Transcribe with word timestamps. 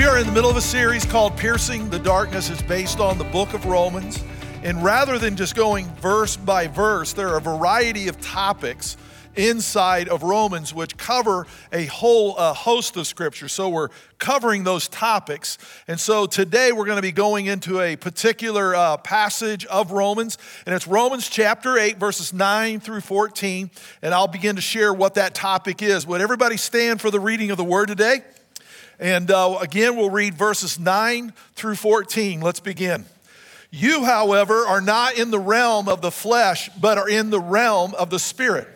We 0.00 0.06
are 0.06 0.16
in 0.16 0.26
the 0.26 0.32
middle 0.32 0.48
of 0.48 0.56
a 0.56 0.62
series 0.62 1.04
called 1.04 1.36
Piercing 1.36 1.90
the 1.90 1.98
Darkness. 1.98 2.48
It's 2.48 2.62
based 2.62 3.00
on 3.00 3.18
the 3.18 3.24
book 3.24 3.52
of 3.52 3.66
Romans. 3.66 4.24
And 4.62 4.82
rather 4.82 5.18
than 5.18 5.36
just 5.36 5.54
going 5.54 5.86
verse 5.96 6.38
by 6.38 6.68
verse, 6.68 7.12
there 7.12 7.28
are 7.28 7.36
a 7.36 7.42
variety 7.42 8.08
of 8.08 8.18
topics 8.18 8.96
inside 9.36 10.08
of 10.08 10.22
Romans 10.22 10.72
which 10.72 10.96
cover 10.96 11.46
a 11.70 11.84
whole 11.84 12.34
uh, 12.38 12.54
host 12.54 12.96
of 12.96 13.06
scripture. 13.06 13.46
So 13.46 13.68
we're 13.68 13.90
covering 14.16 14.64
those 14.64 14.88
topics. 14.88 15.58
And 15.86 16.00
so 16.00 16.24
today 16.24 16.72
we're 16.72 16.86
going 16.86 16.96
to 16.96 17.02
be 17.02 17.12
going 17.12 17.44
into 17.44 17.78
a 17.82 17.96
particular 17.96 18.74
uh, 18.74 18.96
passage 18.96 19.66
of 19.66 19.92
Romans, 19.92 20.38
and 20.64 20.74
it's 20.74 20.86
Romans 20.86 21.28
chapter 21.28 21.76
8, 21.76 21.98
verses 21.98 22.32
9 22.32 22.80
through 22.80 23.02
14. 23.02 23.70
And 24.00 24.14
I'll 24.14 24.28
begin 24.28 24.56
to 24.56 24.62
share 24.62 24.94
what 24.94 25.16
that 25.16 25.34
topic 25.34 25.82
is. 25.82 26.06
Would 26.06 26.22
everybody 26.22 26.56
stand 26.56 27.02
for 27.02 27.10
the 27.10 27.20
reading 27.20 27.50
of 27.50 27.58
the 27.58 27.64
word 27.64 27.88
today? 27.88 28.22
And 29.00 29.30
uh, 29.30 29.58
again, 29.62 29.96
we'll 29.96 30.10
read 30.10 30.34
verses 30.34 30.78
9 30.78 31.32
through 31.54 31.76
14. 31.76 32.42
Let's 32.42 32.60
begin. 32.60 33.06
You, 33.70 34.04
however, 34.04 34.66
are 34.66 34.82
not 34.82 35.16
in 35.16 35.30
the 35.30 35.38
realm 35.38 35.88
of 35.88 36.02
the 36.02 36.10
flesh, 36.10 36.68
but 36.78 36.98
are 36.98 37.08
in 37.08 37.30
the 37.30 37.40
realm 37.40 37.94
of 37.94 38.10
the 38.10 38.18
Spirit, 38.18 38.68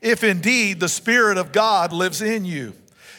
if 0.00 0.22
indeed 0.22 0.78
the 0.78 0.88
Spirit 0.88 1.36
of 1.36 1.50
God 1.50 1.92
lives 1.92 2.22
in 2.22 2.44
you. 2.44 2.74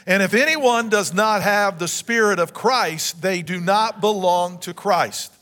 And 0.08 0.24
if 0.24 0.34
anyone 0.34 0.90
does 0.90 1.14
not 1.14 1.42
have 1.42 1.80
the 1.80 1.88
Spirit 1.88 2.40
of 2.40 2.54
Christ, 2.54 3.22
they 3.22 3.42
do 3.42 3.60
not 3.60 4.00
belong 4.00 4.60
to 4.60 4.74
Christ. 4.74 5.34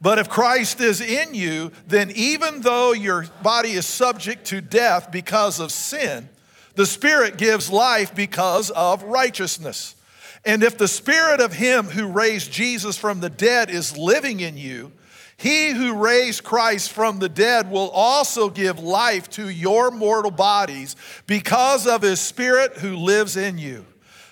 But 0.00 0.18
if 0.18 0.30
Christ 0.30 0.80
is 0.80 1.00
in 1.00 1.34
you, 1.34 1.70
then 1.86 2.10
even 2.14 2.62
though 2.62 2.92
your 2.92 3.26
body 3.42 3.72
is 3.72 3.86
subject 3.86 4.46
to 4.46 4.60
death 4.60 5.12
because 5.12 5.60
of 5.60 5.70
sin, 5.70 6.28
the 6.76 6.86
Spirit 6.86 7.36
gives 7.36 7.70
life 7.70 8.14
because 8.14 8.70
of 8.70 9.02
righteousness. 9.02 9.96
And 10.44 10.62
if 10.62 10.76
the 10.76 10.88
spirit 10.88 11.40
of 11.40 11.52
him 11.52 11.86
who 11.86 12.06
raised 12.06 12.52
Jesus 12.52 12.96
from 12.96 13.20
the 13.20 13.30
dead 13.30 13.70
is 13.70 13.96
living 13.96 14.40
in 14.40 14.56
you, 14.56 14.92
he 15.36 15.70
who 15.70 15.94
raised 15.94 16.44
Christ 16.44 16.92
from 16.92 17.18
the 17.18 17.28
dead 17.28 17.70
will 17.70 17.90
also 17.90 18.48
give 18.48 18.78
life 18.78 19.28
to 19.30 19.48
your 19.48 19.90
mortal 19.90 20.30
bodies 20.30 20.94
because 21.26 21.86
of 21.86 22.02
his 22.02 22.20
spirit 22.20 22.78
who 22.78 22.96
lives 22.96 23.36
in 23.36 23.58
you. 23.58 23.84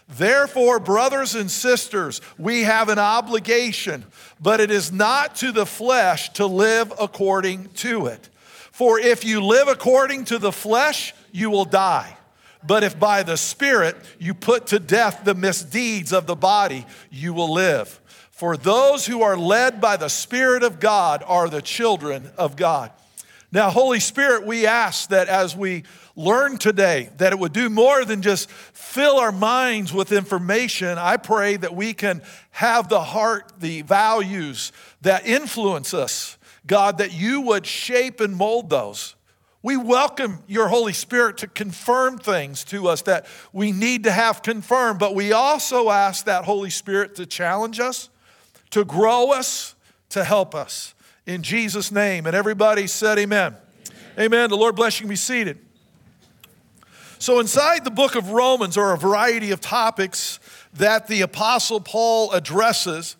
Therefore, 0.09 0.81
brothers 0.81 1.37
and 1.37 1.51
sisters, 1.51 2.21
we 2.39 2.63
have 2.63 2.89
an 2.89 2.99
obligation, 2.99 4.05
but 4.41 4.61
it 4.61 4.71
is 4.71 4.93
not 4.93 5.37
to 5.37 5.53
the 5.53 5.67
flesh 5.67 6.33
to 6.35 6.47
live 6.47 6.93
according 7.01 7.69
to 7.75 8.07
it. 8.07 8.29
For 8.73 8.99
if 8.99 9.25
you 9.25 9.45
live 9.45 9.69
according 9.69 10.25
to 10.27 10.39
the 10.39 10.53
flesh, 10.53 11.15
you 11.31 11.51
will 11.51 11.65
die. 11.65 12.17
But 12.67 12.85
if 12.85 12.99
by 12.99 13.23
the 13.23 13.37
Spirit 13.37 13.97
you 14.19 14.35
put 14.35 14.69
to 14.69 14.79
death 14.79 15.23
the 15.25 15.35
misdeeds 15.35 16.13
of 16.13 16.27
the 16.27 16.37
body, 16.37 16.87
you 17.11 17.33
will 17.33 17.53
live. 17.53 18.01
For 18.31 18.57
those 18.57 19.07
who 19.07 19.23
are 19.23 19.37
led 19.37 19.81
by 19.81 19.97
the 19.97 20.09
Spirit 20.09 20.63
of 20.63 20.81
God 20.81 21.23
are 21.27 21.49
the 21.49 21.63
children 21.63 22.31
of 22.39 22.57
God. 22.57 22.91
Now, 23.53 23.71
Holy 23.71 24.01
Spirit, 24.01 24.47
we 24.47 24.67
ask 24.67 25.09
that 25.11 25.29
as 25.29 25.57
we 25.57 25.83
learn 26.15 26.57
today, 26.57 27.11
that 27.17 27.33
it 27.33 27.39
would 27.39 27.53
do 27.53 27.69
more 27.69 28.05
than 28.05 28.23
just 28.23 28.51
fill 28.51 29.19
our 29.19 29.33
minds 29.33 29.93
with 29.93 30.13
information. 30.13 30.99
I 30.99 31.17
pray 31.17 31.57
that 31.57 31.75
we 31.75 31.93
can 31.93 32.23
have 32.53 32.89
the 32.89 33.01
heart, 33.01 33.53
the 33.59 33.83
values 33.83 34.73
that 35.03 35.27
influence 35.27 35.93
us. 35.95 36.39
God, 36.67 36.99
that 36.99 37.13
you 37.13 37.41
would 37.41 37.67
shape 37.67 38.21
and 38.21 38.37
mold 38.37 38.71
those. 38.71 39.17
We 39.63 39.77
welcome 39.77 40.43
your 40.47 40.69
Holy 40.69 40.95
Spirit 40.95 41.37
to 41.39 41.47
confirm 41.47 42.17
things 42.17 42.65
to 42.65 42.89
us 42.89 43.03
that 43.03 43.27
we 43.53 43.73
need 43.73 44.05
to 44.05 44.13
have 44.13 44.43
confirmed, 44.43 44.99
but 44.99 45.15
we 45.15 45.33
also 45.33 45.91
ask 45.91 46.25
that 46.25 46.45
Holy 46.45 46.71
Spirit 46.71 47.15
to 47.17 47.27
challenge 47.27 47.79
us, 47.79 48.09
to 48.71 48.87
grow 48.87 49.33
us, 49.33 49.75
to 50.11 50.25
help 50.25 50.55
us. 50.55 50.95
In 51.27 51.43
Jesus' 51.43 51.93
name. 51.93 52.27
And 52.27 52.35
everybody 52.35 52.87
said, 52.87 53.19
Amen. 53.19 53.55
Amen. 54.19 54.49
The 54.49 54.57
Lord 54.57 54.77
bless 54.77 54.99
you. 55.01 55.07
Be 55.07 55.17
seated. 55.17 55.59
So, 57.19 57.39
inside 57.39 57.85
the 57.85 57.91
book 57.91 58.15
of 58.15 58.31
Romans 58.31 58.79
are 58.79 58.95
a 58.95 58.99
variety 58.99 59.51
of 59.51 59.61
topics 59.61 60.41
that 60.75 61.07
the 61.07 61.21
Apostle 61.21 61.81
Paul 61.81 62.33
addresses. 62.33 63.17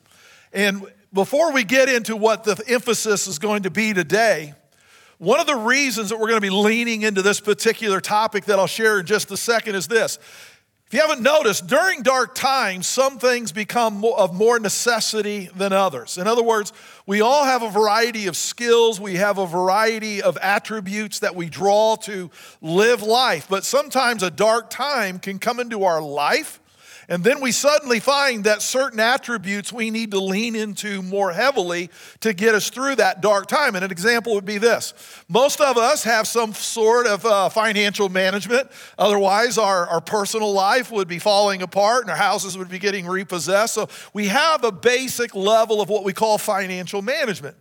And 0.55 0.87
before 1.13 1.53
we 1.53 1.65
get 1.65 1.91
into 1.91 2.17
what 2.17 2.45
the 2.45 2.61
emphasis 2.67 3.27
is 3.27 3.39
going 3.39 3.65
to 3.65 3.71
be 3.71 3.93
today, 3.93 4.55
one 5.21 5.39
of 5.39 5.47
the 5.47 5.55
reasons 5.55 6.09
that 6.09 6.19
we're 6.19 6.29
going 6.29 6.41
to 6.41 6.41
be 6.41 6.49
leaning 6.49 7.03
into 7.03 7.21
this 7.21 7.41
particular 7.41 8.01
topic 8.01 8.47
that 8.47 8.59
I'll 8.59 8.67
share 8.67 9.01
in 9.01 9.07
just 9.07 9.31
a 9.31 9.37
second 9.37 9.75
is 9.75 9.87
this. 9.87 10.19
If 10.87 10.95
you 10.95 11.01
haven't 11.03 11.21
noticed, 11.21 11.67
during 11.67 12.03
dark 12.03 12.35
times, 12.35 12.87
some 12.87 13.19
things 13.19 13.53
become 13.53 14.03
of 14.03 14.35
more 14.35 14.59
necessity 14.59 15.51
than 15.55 15.75
others. 15.75 16.17
In 16.17 16.27
other 16.27 16.43
words, 16.43 16.73
we 17.05 17.21
all 17.21 17.45
have 17.45 17.63
a 17.63 17.69
variety 17.69 18.29
of 18.29 18.37
skills, 18.37 18.99
we 18.99 19.17
have 19.17 19.37
a 19.37 19.47
variety 19.47 20.23
of 20.23 20.39
attributes 20.39 21.19
that 21.19 21.37
we 21.37 21.51
draw 21.51 21.97
to 21.97 22.31
live 22.63 23.03
life, 23.03 23.47
but 23.47 23.67
sometimes 23.67 24.23
a 24.23 24.31
dark 24.31 24.71
time 24.71 25.19
can 25.19 25.39
come 25.39 25.61
into 25.61 25.85
our 25.85 26.01
life 26.01 26.61
and 27.11 27.25
then 27.25 27.41
we 27.41 27.51
suddenly 27.51 27.99
find 27.99 28.45
that 28.45 28.63
certain 28.63 29.01
attributes 29.01 29.73
we 29.73 29.91
need 29.91 30.13
to 30.13 30.21
lean 30.21 30.55
into 30.55 31.03
more 31.03 31.33
heavily 31.33 31.91
to 32.21 32.33
get 32.33 32.55
us 32.55 32.71
through 32.71 32.95
that 32.95 33.21
dark 33.21 33.49
time. 33.49 33.75
And 33.75 33.85
an 33.85 33.91
example 33.91 34.35
would 34.35 34.45
be 34.45 34.59
this 34.59 34.95
most 35.29 35.61
of 35.61 35.77
us 35.77 36.05
have 36.05 36.29
some 36.29 36.55
sort 36.55 37.09
of 37.09 37.27
uh, 37.27 37.49
financial 37.49 38.09
management, 38.09 38.71
otherwise, 38.97 39.59
our, 39.59 39.89
our 39.89 40.01
personal 40.01 40.53
life 40.53 40.93
would 40.93 41.09
be 41.09 41.19
falling 41.19 41.63
apart 41.63 42.03
and 42.03 42.11
our 42.13 42.17
houses 42.17 42.57
would 42.57 42.69
be 42.69 42.79
getting 42.79 43.09
repossessed. 43.09 43.75
So 43.75 43.89
we 44.15 44.29
have 44.29 44.63
a 44.63 44.71
basic 44.71 45.35
level 45.35 45.81
of 45.81 45.89
what 45.89 46.05
we 46.05 46.13
call 46.13 46.39
financial 46.39 47.03
management. 47.03 47.57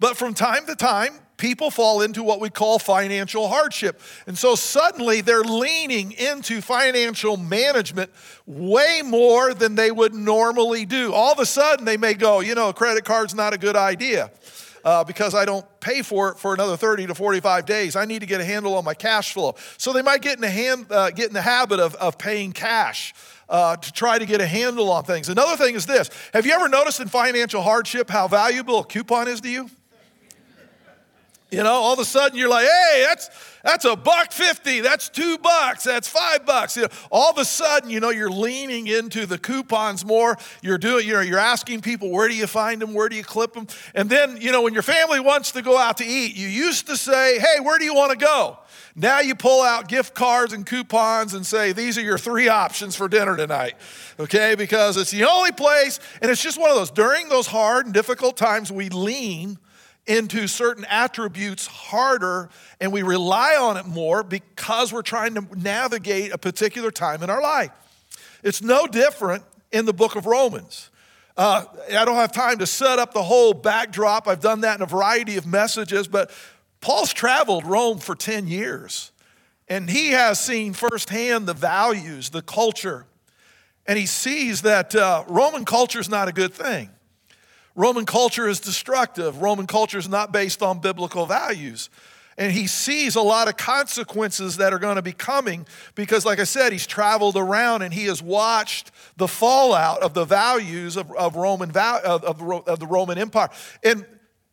But 0.00 0.16
from 0.16 0.32
time 0.32 0.64
to 0.66 0.74
time, 0.74 1.18
people 1.36 1.70
fall 1.70 2.02
into 2.02 2.22
what 2.22 2.40
we 2.40 2.50
call 2.50 2.78
financial 2.78 3.48
hardship. 3.48 4.00
And 4.26 4.36
so 4.36 4.54
suddenly 4.54 5.20
they're 5.20 5.42
leaning 5.42 6.12
into 6.12 6.60
financial 6.60 7.36
management 7.36 8.10
way 8.46 9.02
more 9.04 9.54
than 9.54 9.74
they 9.74 9.90
would 9.90 10.14
normally 10.14 10.84
do. 10.84 11.12
All 11.12 11.32
of 11.32 11.38
a 11.38 11.46
sudden 11.46 11.84
they 11.84 11.96
may 11.96 12.14
go, 12.14 12.40
you 12.40 12.54
know, 12.54 12.68
a 12.68 12.74
credit 12.74 13.04
card's 13.04 13.34
not 13.34 13.54
a 13.54 13.58
good 13.58 13.76
idea. 13.76 14.30
Uh, 14.84 15.02
because 15.02 15.34
I 15.34 15.44
don't 15.44 15.66
pay 15.80 16.02
for 16.02 16.30
it 16.30 16.38
for 16.38 16.54
another 16.54 16.76
30 16.76 17.08
to 17.08 17.14
45 17.16 17.66
days. 17.66 17.96
I 17.96 18.04
need 18.04 18.20
to 18.20 18.26
get 18.26 18.40
a 18.40 18.44
handle 18.44 18.76
on 18.76 18.84
my 18.84 18.94
cash 18.94 19.32
flow. 19.32 19.56
So 19.78 19.92
they 19.92 20.00
might 20.00 20.22
get 20.22 20.36
in 20.36 20.40
the, 20.40 20.48
hand, 20.48 20.86
uh, 20.92 21.10
get 21.10 21.26
in 21.26 21.32
the 21.32 21.42
habit 21.42 21.80
of, 21.80 21.96
of 21.96 22.18
paying 22.18 22.52
cash. 22.52 23.12
Uh, 23.48 23.76
to 23.76 23.92
try 23.92 24.18
to 24.18 24.26
get 24.26 24.40
a 24.40 24.46
handle 24.46 24.90
on 24.90 25.04
things. 25.04 25.28
Another 25.28 25.56
thing 25.56 25.76
is 25.76 25.86
this 25.86 26.10
Have 26.32 26.46
you 26.46 26.52
ever 26.52 26.68
noticed 26.68 26.98
in 26.98 27.06
financial 27.06 27.62
hardship 27.62 28.10
how 28.10 28.26
valuable 28.26 28.80
a 28.80 28.84
coupon 28.84 29.28
is 29.28 29.40
to 29.42 29.48
you? 29.48 29.70
You 31.56 31.62
know, 31.62 31.72
all 31.72 31.94
of 31.94 31.98
a 31.98 32.04
sudden 32.04 32.36
you're 32.36 32.50
like, 32.50 32.66
hey, 32.66 33.06
that's 33.08 33.30
that's 33.64 33.86
a 33.86 33.96
buck 33.96 34.30
fifty, 34.30 34.82
that's 34.82 35.08
two 35.08 35.38
bucks, 35.38 35.84
that's 35.84 36.06
five 36.06 36.44
bucks. 36.44 36.76
You 36.76 36.82
know, 36.82 36.88
all 37.10 37.30
of 37.30 37.38
a 37.38 37.46
sudden, 37.46 37.88
you 37.88 37.98
know, 37.98 38.10
you're 38.10 38.30
leaning 38.30 38.88
into 38.88 39.24
the 39.24 39.38
coupons 39.38 40.04
more. 40.04 40.36
You're 40.60 40.76
doing, 40.76 41.06
you 41.06 41.14
know, 41.14 41.22
you're 41.22 41.38
asking 41.38 41.80
people 41.80 42.10
where 42.10 42.28
do 42.28 42.34
you 42.34 42.46
find 42.46 42.82
them, 42.82 42.92
where 42.92 43.08
do 43.08 43.16
you 43.16 43.24
clip 43.24 43.54
them, 43.54 43.68
and 43.94 44.10
then 44.10 44.36
you 44.38 44.52
know 44.52 44.60
when 44.60 44.74
your 44.74 44.82
family 44.82 45.18
wants 45.18 45.52
to 45.52 45.62
go 45.62 45.78
out 45.78 45.96
to 45.96 46.04
eat, 46.04 46.36
you 46.36 46.46
used 46.46 46.88
to 46.88 46.96
say, 46.98 47.38
hey, 47.38 47.60
where 47.62 47.78
do 47.78 47.86
you 47.86 47.94
want 47.94 48.10
to 48.10 48.18
go? 48.18 48.58
Now 48.94 49.20
you 49.20 49.34
pull 49.34 49.62
out 49.62 49.88
gift 49.88 50.14
cards 50.14 50.52
and 50.52 50.66
coupons 50.66 51.32
and 51.32 51.46
say, 51.46 51.72
these 51.72 51.96
are 51.96 52.02
your 52.02 52.18
three 52.18 52.48
options 52.48 52.96
for 52.96 53.08
dinner 53.08 53.34
tonight, 53.34 53.76
okay? 54.20 54.56
Because 54.56 54.98
it's 54.98 55.10
the 55.10 55.24
only 55.24 55.52
place, 55.52 56.00
and 56.20 56.30
it's 56.30 56.42
just 56.42 56.60
one 56.60 56.68
of 56.68 56.76
those. 56.76 56.90
During 56.90 57.30
those 57.30 57.46
hard 57.46 57.86
and 57.86 57.94
difficult 57.94 58.36
times, 58.36 58.70
we 58.70 58.90
lean 58.90 59.58
into 60.06 60.46
certain 60.46 60.84
attributes 60.88 61.66
harder 61.66 62.48
and 62.80 62.92
we 62.92 63.02
rely 63.02 63.56
on 63.56 63.76
it 63.76 63.86
more 63.86 64.22
because 64.22 64.92
we're 64.92 65.02
trying 65.02 65.34
to 65.34 65.46
navigate 65.56 66.32
a 66.32 66.38
particular 66.38 66.90
time 66.90 67.22
in 67.22 67.30
our 67.30 67.42
life. 67.42 67.70
It's 68.42 68.62
no 68.62 68.86
different 68.86 69.42
in 69.72 69.84
the 69.84 69.92
book 69.92 70.14
of 70.14 70.26
Romans. 70.26 70.90
Uh, 71.36 71.64
I 71.92 72.04
don't 72.04 72.16
have 72.16 72.32
time 72.32 72.58
to 72.58 72.66
set 72.66 72.98
up 72.98 73.12
the 73.12 73.22
whole 73.22 73.52
backdrop. 73.52 74.28
I've 74.28 74.40
done 74.40 74.60
that 74.62 74.76
in 74.76 74.82
a 74.82 74.86
variety 74.86 75.36
of 75.36 75.46
messages, 75.46 76.08
but 76.08 76.30
Paul's 76.80 77.12
traveled 77.12 77.66
Rome 77.66 77.98
for 77.98 78.14
10 78.14 78.46
years 78.46 79.12
and 79.68 79.90
he 79.90 80.10
has 80.12 80.38
seen 80.38 80.72
firsthand 80.72 81.46
the 81.46 81.54
values, 81.54 82.30
the 82.30 82.42
culture. 82.42 83.06
and 83.86 83.98
he 83.98 84.06
sees 84.06 84.62
that 84.62 84.94
uh, 84.94 85.24
Roman 85.28 85.64
culture 85.64 85.98
is 85.98 86.08
not 86.08 86.28
a 86.28 86.32
good 86.32 86.54
thing. 86.54 86.90
Roman 87.76 88.06
culture 88.06 88.48
is 88.48 88.58
destructive. 88.58 89.40
Roman 89.40 89.66
culture 89.66 89.98
is 89.98 90.08
not 90.08 90.32
based 90.32 90.62
on 90.62 90.80
biblical 90.80 91.26
values. 91.26 91.90
And 92.38 92.52
he 92.52 92.66
sees 92.66 93.16
a 93.16 93.22
lot 93.22 93.48
of 93.48 93.56
consequences 93.56 94.56
that 94.58 94.72
are 94.72 94.78
going 94.78 94.96
to 94.96 95.02
be 95.02 95.12
coming 95.12 95.66
because, 95.94 96.26
like 96.26 96.38
I 96.38 96.44
said, 96.44 96.72
he's 96.72 96.86
traveled 96.86 97.36
around 97.36 97.82
and 97.82 97.94
he 97.94 98.06
has 98.06 98.22
watched 98.22 98.90
the 99.16 99.28
fallout 99.28 100.02
of 100.02 100.12
the 100.12 100.24
values 100.24 100.96
of, 100.96 101.10
of 101.12 101.36
Roman, 101.36 101.70
of, 101.70 102.24
of, 102.24 102.68
of 102.68 102.80
the 102.80 102.86
Roman 102.86 103.16
Empire. 103.16 103.48
And 103.82 104.04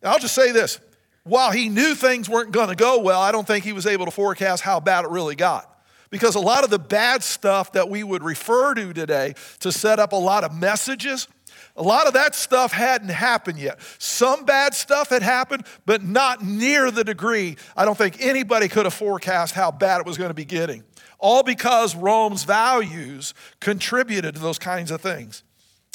I'll 0.02 0.18
just 0.18 0.34
say 0.34 0.52
this 0.52 0.80
while 1.24 1.50
he 1.50 1.68
knew 1.68 1.94
things 1.94 2.28
weren't 2.28 2.52
going 2.52 2.68
to 2.68 2.74
go 2.74 3.00
well, 3.00 3.20
I 3.20 3.32
don't 3.32 3.46
think 3.46 3.64
he 3.64 3.72
was 3.72 3.86
able 3.86 4.04
to 4.04 4.10
forecast 4.10 4.62
how 4.62 4.80
bad 4.80 5.04
it 5.04 5.10
really 5.10 5.34
got. 5.34 5.70
Because 6.10 6.36
a 6.36 6.40
lot 6.40 6.64
of 6.64 6.70
the 6.70 6.78
bad 6.78 7.22
stuff 7.22 7.72
that 7.72 7.88
we 7.88 8.04
would 8.04 8.22
refer 8.22 8.74
to 8.74 8.92
today 8.92 9.34
to 9.60 9.72
set 9.72 9.98
up 9.98 10.12
a 10.12 10.16
lot 10.16 10.44
of 10.44 10.54
messages, 10.54 11.26
a 11.76 11.82
lot 11.82 12.06
of 12.06 12.12
that 12.12 12.34
stuff 12.34 12.72
hadn't 12.72 13.08
happened 13.08 13.58
yet. 13.58 13.80
Some 13.98 14.44
bad 14.44 14.74
stuff 14.74 15.08
had 15.08 15.22
happened, 15.22 15.66
but 15.86 16.04
not 16.04 16.44
near 16.44 16.90
the 16.90 17.02
degree 17.02 17.56
I 17.76 17.84
don't 17.84 17.98
think 17.98 18.20
anybody 18.20 18.68
could 18.68 18.86
have 18.86 18.94
forecast 18.94 19.54
how 19.54 19.72
bad 19.72 20.00
it 20.00 20.06
was 20.06 20.16
going 20.16 20.30
to 20.30 20.34
be 20.34 20.44
getting. 20.44 20.84
All 21.18 21.42
because 21.42 21.96
Rome's 21.96 22.44
values 22.44 23.34
contributed 23.60 24.34
to 24.34 24.40
those 24.40 24.58
kinds 24.58 24.90
of 24.90 25.00
things. 25.00 25.42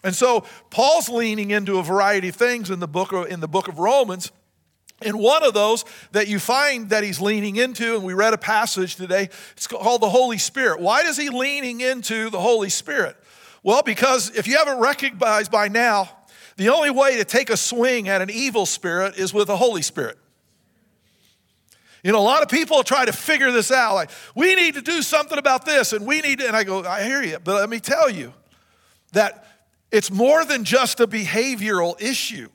And 0.03 0.15
so 0.15 0.45
Paul's 0.69 1.09
leaning 1.09 1.51
into 1.51 1.77
a 1.77 1.83
variety 1.83 2.29
of 2.29 2.35
things 2.35 2.69
in 2.69 2.79
the 2.79 2.87
book 2.87 3.11
of, 3.11 3.27
in 3.27 3.39
the 3.39 3.47
book 3.47 3.67
of 3.67 3.79
Romans. 3.79 4.31
And 5.01 5.17
one 5.19 5.43
of 5.43 5.53
those 5.53 5.85
that 6.11 6.27
you 6.27 6.39
find 6.39 6.89
that 6.89 7.03
he's 7.03 7.21
leaning 7.21 7.55
into, 7.55 7.95
and 7.95 8.03
we 8.03 8.13
read 8.13 8.33
a 8.33 8.37
passage 8.37 8.95
today, 8.95 9.29
it's 9.53 9.67
called 9.67 10.01
the 10.01 10.09
Holy 10.09 10.37
Spirit. 10.37 10.81
Why 10.81 11.01
is 11.01 11.15
he 11.15 11.29
leaning 11.29 11.79
into 11.79 12.29
the 12.29 12.39
Holy 12.39 12.69
Spirit? 12.69 13.15
Well, 13.63 13.81
because 13.83 14.35
if 14.35 14.47
you 14.47 14.57
haven't 14.57 14.79
recognized 14.79 15.51
by 15.51 15.67
now, 15.67 16.09
the 16.55 16.69
only 16.69 16.89
way 16.89 17.17
to 17.17 17.25
take 17.25 17.49
a 17.49 17.57
swing 17.57 18.09
at 18.09 18.21
an 18.21 18.29
evil 18.29 18.65
spirit 18.65 19.17
is 19.17 19.33
with 19.33 19.47
the 19.47 19.57
Holy 19.57 19.81
Spirit. 19.81 20.17
You 22.03 22.11
know, 22.13 22.19
a 22.19 22.21
lot 22.21 22.41
of 22.41 22.49
people 22.49 22.81
try 22.83 23.05
to 23.05 23.11
figure 23.11 23.51
this 23.51 23.71
out. 23.71 23.95
Like, 23.95 24.09
we 24.35 24.55
need 24.55 24.75
to 24.75 24.81
do 24.81 25.01
something 25.01 25.37
about 25.37 25.65
this, 25.65 25.91
and 25.91 26.05
we 26.05 26.21
need 26.21 26.39
to, 26.39 26.47
and 26.47 26.55
I 26.55 26.63
go, 26.63 26.83
I 26.83 27.03
hear 27.03 27.21
you, 27.21 27.39
but 27.43 27.55
let 27.55 27.69
me 27.69 27.79
tell 27.79 28.09
you 28.09 28.33
that 29.11 29.45
it's 29.91 30.11
more 30.11 30.45
than 30.45 30.63
just 30.63 30.99
a 30.99 31.07
behavioral 31.07 32.01
issue. 32.01 32.49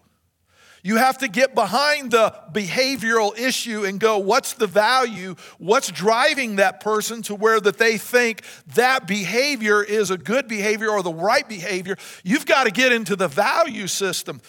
You 0.87 0.97
have 0.97 1.17
to 1.19 1.29
get 1.29 1.55
behind 1.55 2.11
the 2.11 2.35
behavioral 2.53 3.37
issue 3.39 3.87
and 3.87 3.99
go, 3.99 4.19
what's 4.19 4.53
the 4.53 4.67
value? 4.67 5.35
What's 5.57 5.91
driving 5.91 6.57
that 6.57 6.81
person 6.81 7.23
to 7.23 7.35
where 7.35 7.59
that 7.59 7.79
they 7.79 7.97
think 7.97 8.43
that 8.75 9.07
behavior 9.07 9.83
is 9.83 10.11
a 10.11 10.19
good 10.19 10.47
behavior 10.47 10.91
or 10.91 11.03
the 11.03 11.15
right 11.15 11.49
behavior? 11.49 11.97
You've 12.23 12.45
got 12.45 12.65
to 12.65 12.71
get 12.71 12.93
into 12.93 13.17
the 13.17 13.29
value 13.29 13.87
system. 13.87 14.43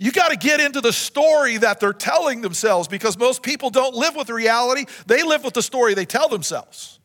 You 0.00 0.10
got 0.10 0.30
to 0.30 0.36
get 0.36 0.58
into 0.58 0.80
the 0.80 0.92
story 0.92 1.56
that 1.58 1.78
they're 1.78 1.92
telling 1.92 2.40
themselves 2.40 2.88
because 2.88 3.16
most 3.16 3.44
people 3.44 3.70
don't 3.70 3.94
live 3.94 4.16
with 4.16 4.28
reality. 4.28 4.86
They 5.06 5.22
live 5.22 5.44
with 5.44 5.54
the 5.54 5.62
story 5.62 5.94
they 5.94 6.04
tell 6.04 6.28
themselves. 6.28 6.98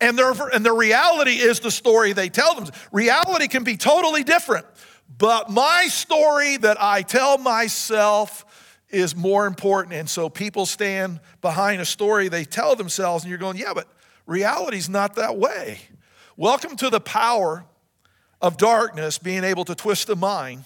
And 0.00 0.16
their, 0.16 0.30
and 0.52 0.64
their 0.64 0.74
reality 0.74 1.32
is 1.32 1.58
the 1.58 1.72
story 1.72 2.12
they 2.12 2.28
tell 2.28 2.54
them. 2.54 2.68
Reality 2.92 3.48
can 3.48 3.64
be 3.64 3.76
totally 3.76 4.22
different. 4.22 4.64
But 5.08 5.50
my 5.50 5.86
story 5.88 6.56
that 6.56 6.76
I 6.80 7.02
tell 7.02 7.38
myself 7.38 8.44
is 8.90 9.14
more 9.14 9.46
important. 9.46 9.94
And 9.94 10.08
so 10.08 10.28
people 10.28 10.66
stand 10.66 11.20
behind 11.40 11.80
a 11.80 11.84
story 11.84 12.28
they 12.28 12.44
tell 12.44 12.76
themselves, 12.76 13.24
and 13.24 13.30
you're 13.30 13.38
going, 13.38 13.56
yeah, 13.56 13.72
but 13.74 13.88
reality's 14.26 14.88
not 14.88 15.16
that 15.16 15.36
way. 15.36 15.80
Welcome 16.36 16.76
to 16.76 16.90
the 16.90 17.00
power 17.00 17.64
of 18.40 18.56
darkness 18.56 19.18
being 19.18 19.44
able 19.44 19.64
to 19.66 19.74
twist 19.74 20.06
the 20.06 20.16
mind 20.16 20.64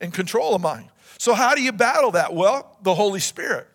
and 0.00 0.12
control 0.12 0.52
the 0.52 0.58
mind. 0.58 0.88
So, 1.18 1.34
how 1.34 1.54
do 1.54 1.62
you 1.62 1.72
battle 1.72 2.12
that? 2.12 2.32
Well, 2.32 2.78
the 2.82 2.94
Holy 2.94 3.20
Spirit. 3.20 3.66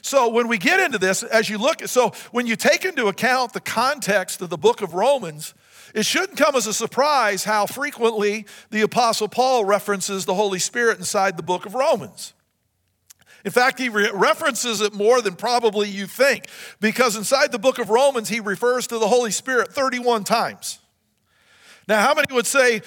So, 0.00 0.28
when 0.28 0.48
we 0.48 0.56
get 0.56 0.80
into 0.80 0.98
this, 0.98 1.22
as 1.22 1.50
you 1.50 1.58
look, 1.58 1.82
at, 1.82 1.90
so 1.90 2.12
when 2.30 2.46
you 2.46 2.56
take 2.56 2.84
into 2.84 3.08
account 3.08 3.52
the 3.52 3.60
context 3.60 4.40
of 4.40 4.48
the 4.48 4.56
book 4.56 4.80
of 4.80 4.94
Romans, 4.94 5.52
it 5.94 6.04
shouldn't 6.04 6.38
come 6.38 6.56
as 6.56 6.66
a 6.66 6.74
surprise 6.74 7.44
how 7.44 7.66
frequently 7.66 8.46
the 8.70 8.82
Apostle 8.82 9.28
Paul 9.28 9.64
references 9.64 10.24
the 10.24 10.34
Holy 10.34 10.58
Spirit 10.58 10.98
inside 10.98 11.36
the 11.36 11.42
book 11.42 11.66
of 11.66 11.74
Romans. 11.74 12.32
In 13.44 13.52
fact, 13.52 13.78
he 13.78 13.88
re- 13.88 14.10
references 14.12 14.80
it 14.80 14.92
more 14.92 15.22
than 15.22 15.36
probably 15.36 15.88
you 15.88 16.06
think, 16.06 16.46
because 16.80 17.16
inside 17.16 17.52
the 17.52 17.60
book 17.60 17.78
of 17.78 17.90
Romans, 17.90 18.28
he 18.28 18.40
refers 18.40 18.88
to 18.88 18.98
the 18.98 19.06
Holy 19.06 19.30
Spirit 19.30 19.72
31 19.72 20.24
times. 20.24 20.80
Now, 21.86 22.00
how 22.00 22.14
many 22.14 22.34
would 22.34 22.46
say, 22.46 22.82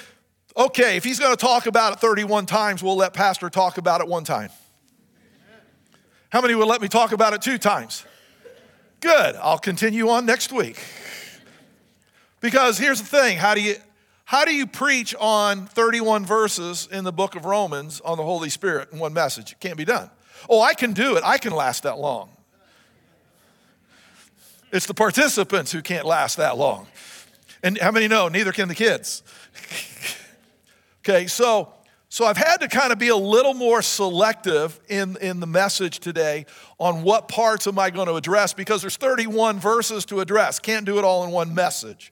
okay, 0.58 0.98
if 0.98 1.06
he's 1.06 1.18
going 1.18 1.32
to 1.32 1.42
talk 1.42 1.66
about 1.66 1.94
it 1.94 2.00
31 2.00 2.46
times, 2.46 2.84
we'll 2.84 2.98
let 2.98 3.14
Pastor 3.14 3.50
talk 3.50 3.78
about 3.78 4.02
it 4.02 4.08
one 4.08 4.26
time? 4.26 4.50
How 6.30 6.42
many 6.42 6.56
would 6.56 6.68
let 6.68 6.82
me 6.82 6.90
talk 6.90 7.14
about 7.14 7.34
it 7.34 7.42
two 7.42 7.58
times? 7.58 8.06
Good. 9.00 9.36
I'll 9.38 9.58
continue 9.58 10.10
on 10.10 10.26
next 10.26 10.52
week. 10.52 10.78
Because 12.42 12.78
here's 12.78 13.02
the 13.02 13.08
thing 13.08 13.38
how 13.38 13.56
do 13.56 13.62
you, 13.62 13.76
how 14.26 14.46
do 14.46 14.54
you 14.54 14.68
preach 14.68 15.16
on 15.20 15.66
31 15.68 16.26
verses 16.26 16.88
in 16.92 17.04
the 17.04 17.12
book 17.12 17.36
of 17.36 17.46
Romans 17.46 18.02
on 18.02 18.18
the 18.18 18.24
Holy 18.24 18.50
Spirit 18.50 18.92
in 18.92 19.00
one 19.00 19.14
message? 19.14 19.54
It 19.54 19.60
can't 19.60 19.78
be 19.78 19.86
done. 19.86 20.10
Oh, 20.50 20.62
I 20.62 20.74
can 20.74 20.94
do 20.94 21.16
it. 21.18 21.24
I 21.26 21.38
can 21.38 21.52
last 21.52 21.84
that 21.84 21.98
long. 21.98 22.30
It's 24.72 24.86
the 24.86 24.94
participants 24.94 25.72
who 25.72 25.82
can't 25.82 26.06
last 26.06 26.38
that 26.38 26.58
long. 26.58 26.88
And 27.64 27.78
how 27.78 27.92
many 27.92 28.08
know? 28.08 28.28
Neither 28.28 28.52
can 28.52 28.68
the 28.68 28.76
kids. 28.76 29.24
okay, 31.02 31.28
so 31.28 31.74
so 32.12 32.26
I've 32.26 32.38
had 32.38 32.58
to 32.58 32.68
kind 32.68 32.92
of 32.92 32.98
be 32.98 33.10
a 33.10 33.16
little 33.16 33.54
more 33.54 33.84
selective 33.84 34.80
in, 34.90 35.16
in 35.18 35.40
the 35.40 35.46
message 35.46 36.00
today 36.00 36.48
on 36.80 37.04
what 37.04 37.28
parts 37.28 37.68
am 37.68 37.78
I 37.78 37.92
going 37.92 38.08
to 38.08 38.16
address 38.16 38.52
because 38.52 38.82
there's 38.82 38.98
31 38.98 39.60
verses 39.60 40.06
to 40.06 40.20
address. 40.20 40.58
Can't 40.58 40.88
do 40.88 40.98
it 40.98 41.04
all 41.04 41.24
in 41.24 41.30
one 41.30 41.54
message. 41.54 42.12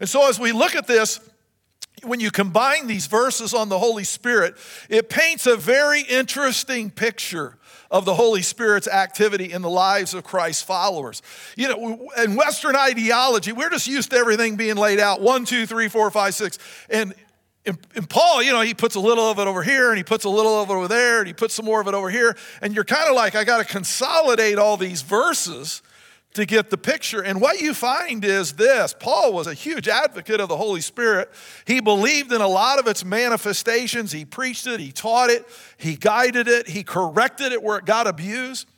And 0.00 0.08
so, 0.08 0.28
as 0.28 0.38
we 0.38 0.52
look 0.52 0.74
at 0.74 0.86
this, 0.86 1.20
when 2.04 2.20
you 2.20 2.30
combine 2.30 2.86
these 2.86 3.06
verses 3.06 3.54
on 3.54 3.68
the 3.68 3.78
Holy 3.78 4.04
Spirit, 4.04 4.56
it 4.88 5.08
paints 5.08 5.46
a 5.46 5.56
very 5.56 6.02
interesting 6.02 6.90
picture 6.90 7.58
of 7.90 8.04
the 8.04 8.14
Holy 8.14 8.42
Spirit's 8.42 8.88
activity 8.88 9.52
in 9.52 9.62
the 9.62 9.70
lives 9.70 10.14
of 10.14 10.24
Christ's 10.24 10.62
followers. 10.62 11.22
You 11.56 11.68
know, 11.68 12.08
in 12.22 12.34
Western 12.34 12.74
ideology, 12.74 13.52
we're 13.52 13.70
just 13.70 13.86
used 13.86 14.10
to 14.10 14.16
everything 14.16 14.56
being 14.56 14.76
laid 14.76 14.98
out 14.98 15.20
one, 15.20 15.44
two, 15.44 15.66
three, 15.66 15.88
four, 15.88 16.10
five, 16.10 16.34
six. 16.34 16.58
And 16.88 17.14
and, 17.64 17.78
Paul, 18.10 18.42
you 18.42 18.52
know, 18.52 18.62
he 18.62 18.74
puts 18.74 18.96
a 18.96 19.00
little 19.00 19.30
of 19.30 19.38
it 19.38 19.46
over 19.46 19.62
here 19.62 19.90
and 19.90 19.96
he 19.96 20.02
puts 20.02 20.24
a 20.24 20.28
little 20.28 20.60
of 20.60 20.68
it 20.68 20.72
over 20.72 20.88
there 20.88 21.20
and 21.20 21.28
he 21.28 21.32
puts 21.32 21.54
some 21.54 21.64
more 21.64 21.80
of 21.80 21.86
it 21.86 21.94
over 21.94 22.10
here. 22.10 22.36
And 22.60 22.74
you're 22.74 22.82
kind 22.82 23.08
of 23.08 23.14
like, 23.14 23.36
I 23.36 23.44
got 23.44 23.58
to 23.58 23.64
consolidate 23.64 24.58
all 24.58 24.76
these 24.76 25.02
verses 25.02 25.80
to 26.34 26.46
get 26.46 26.70
the 26.70 26.78
picture. 26.78 27.22
And 27.22 27.40
what 27.40 27.60
you 27.60 27.74
find 27.74 28.24
is 28.24 28.54
this 28.54 28.94
Paul 28.98 29.32
was 29.32 29.46
a 29.46 29.54
huge 29.54 29.88
advocate 29.88 30.40
of 30.40 30.48
the 30.48 30.56
Holy 30.56 30.80
Spirit. 30.80 31.30
He 31.66 31.80
believed 31.80 32.32
in 32.32 32.40
a 32.40 32.48
lot 32.48 32.78
of 32.78 32.86
its 32.86 33.04
manifestations. 33.04 34.12
He 34.12 34.24
preached 34.24 34.66
it, 34.66 34.80
he 34.80 34.92
taught 34.92 35.30
it, 35.30 35.46
he 35.76 35.96
guided 35.96 36.48
it, 36.48 36.68
he 36.68 36.82
corrected 36.82 37.52
it 37.52 37.62
where 37.62 37.78
it 37.78 37.84
got 37.84 38.06
abused. 38.06 38.68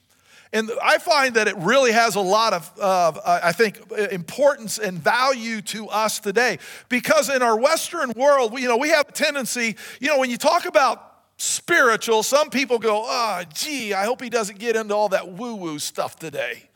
And 0.53 0.71
I 0.81 0.99
find 0.99 1.35
that 1.35 1.49
it 1.49 1.57
really 1.57 1.91
has 1.91 2.15
a 2.15 2.21
lot 2.21 2.53
of, 2.53 2.73
uh, 2.81 3.41
I 3.43 3.51
think, 3.51 3.81
importance 4.13 4.79
and 4.79 4.97
value 4.97 5.61
to 5.63 5.89
us 5.89 6.21
today. 6.21 6.61
Because 6.89 7.29
in 7.29 7.43
our 7.43 7.59
Western 7.59 8.13
world, 8.13 8.57
you 8.61 8.69
know, 8.69 8.77
we 8.77 8.91
have 8.91 9.09
a 9.09 9.13
tendency, 9.13 9.75
you 9.99 10.07
know, 10.07 10.21
when 10.21 10.31
you 10.31 10.37
talk 10.37 10.65
about 10.65 11.13
spiritual, 11.39 12.23
some 12.23 12.51
people 12.51 12.79
go, 12.79 13.03
oh, 13.05 13.43
gee, 13.53 13.95
I 13.95 14.05
hope 14.05 14.23
he 14.23 14.31
doesn't 14.31 14.61
get 14.61 14.77
into 14.77 14.95
all 14.95 15.09
that 15.09 15.29
woo 15.33 15.57
woo 15.57 15.81
stuff 15.81 16.17
today. 16.21 16.69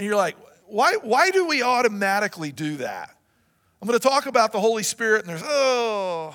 And 0.00 0.06
you're 0.06 0.16
like, 0.16 0.34
why, 0.66 0.94
why 1.02 1.30
do 1.30 1.46
we 1.46 1.62
automatically 1.62 2.52
do 2.52 2.78
that? 2.78 3.14
I'm 3.82 3.86
going 3.86 4.00
to 4.00 4.08
talk 4.08 4.24
about 4.24 4.50
the 4.50 4.58
Holy 4.58 4.82
Spirit, 4.82 5.26
and 5.26 5.28
there's, 5.28 5.42
oh. 5.44 6.34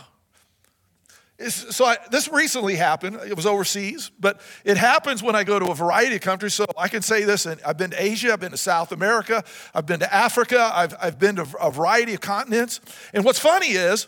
It's, 1.40 1.76
so 1.76 1.86
I, 1.86 1.98
this 2.12 2.28
recently 2.28 2.76
happened. 2.76 3.20
It 3.28 3.36
was 3.36 3.48
overseas, 3.48 4.12
but 4.20 4.40
it 4.66 4.78
happens 4.78 5.24
when 5.24 5.36
I 5.36 5.44
go 5.44 5.58
to 5.58 5.66
a 5.72 5.74
variety 5.74 6.18
of 6.18 6.22
countries. 6.22 6.54
So 6.54 6.68
I 6.78 6.88
can 6.90 7.02
say 7.02 7.24
this, 7.24 7.48
and 7.48 7.60
I've 7.66 7.76
been 7.76 7.90
to 7.90 8.00
Asia, 8.00 8.34
I've 8.34 8.40
been 8.40 8.52
to 8.52 8.58
South 8.58 8.92
America, 8.92 9.44
I've 9.74 9.88
been 9.88 10.02
to 10.02 10.14
Africa, 10.14 10.72
I've, 10.72 10.94
I've 11.02 11.18
been 11.18 11.38
to 11.38 11.48
a 11.60 11.72
variety 11.72 12.14
of 12.14 12.22
continents. 12.22 12.82
And 13.16 13.26
what's 13.26 13.40
funny 13.40 13.72
is 13.72 14.06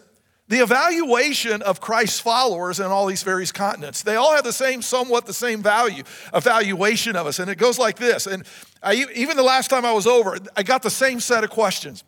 the 0.48 0.60
evaluation 0.60 1.62
of 1.62 1.82
Christ's 1.82 2.22
followers 2.22 2.80
in 2.80 2.86
all 2.86 3.06
these 3.06 3.24
various 3.24 3.52
continents, 3.52 4.02
they 4.02 4.16
all 4.16 4.34
have 4.34 4.46
the 4.46 4.54
same, 4.54 4.82
somewhat 4.82 5.26
the 5.26 5.34
same 5.34 5.62
value, 5.62 6.04
evaluation 6.34 7.18
of 7.18 7.28
us. 7.28 7.40
And 7.40 7.50
it 7.50 7.58
goes 7.58 7.78
like 7.78 7.98
this. 7.98 8.28
And 8.28 8.46
I, 8.82 9.06
even 9.14 9.36
the 9.36 9.44
last 9.44 9.70
time 9.70 9.84
I 9.86 9.92
was 9.92 10.08
over, 10.08 10.38
I 10.56 10.64
got 10.64 10.84
the 10.84 10.90
same 10.90 11.20
set 11.20 11.44
of 11.44 11.50
questions. 11.50 12.04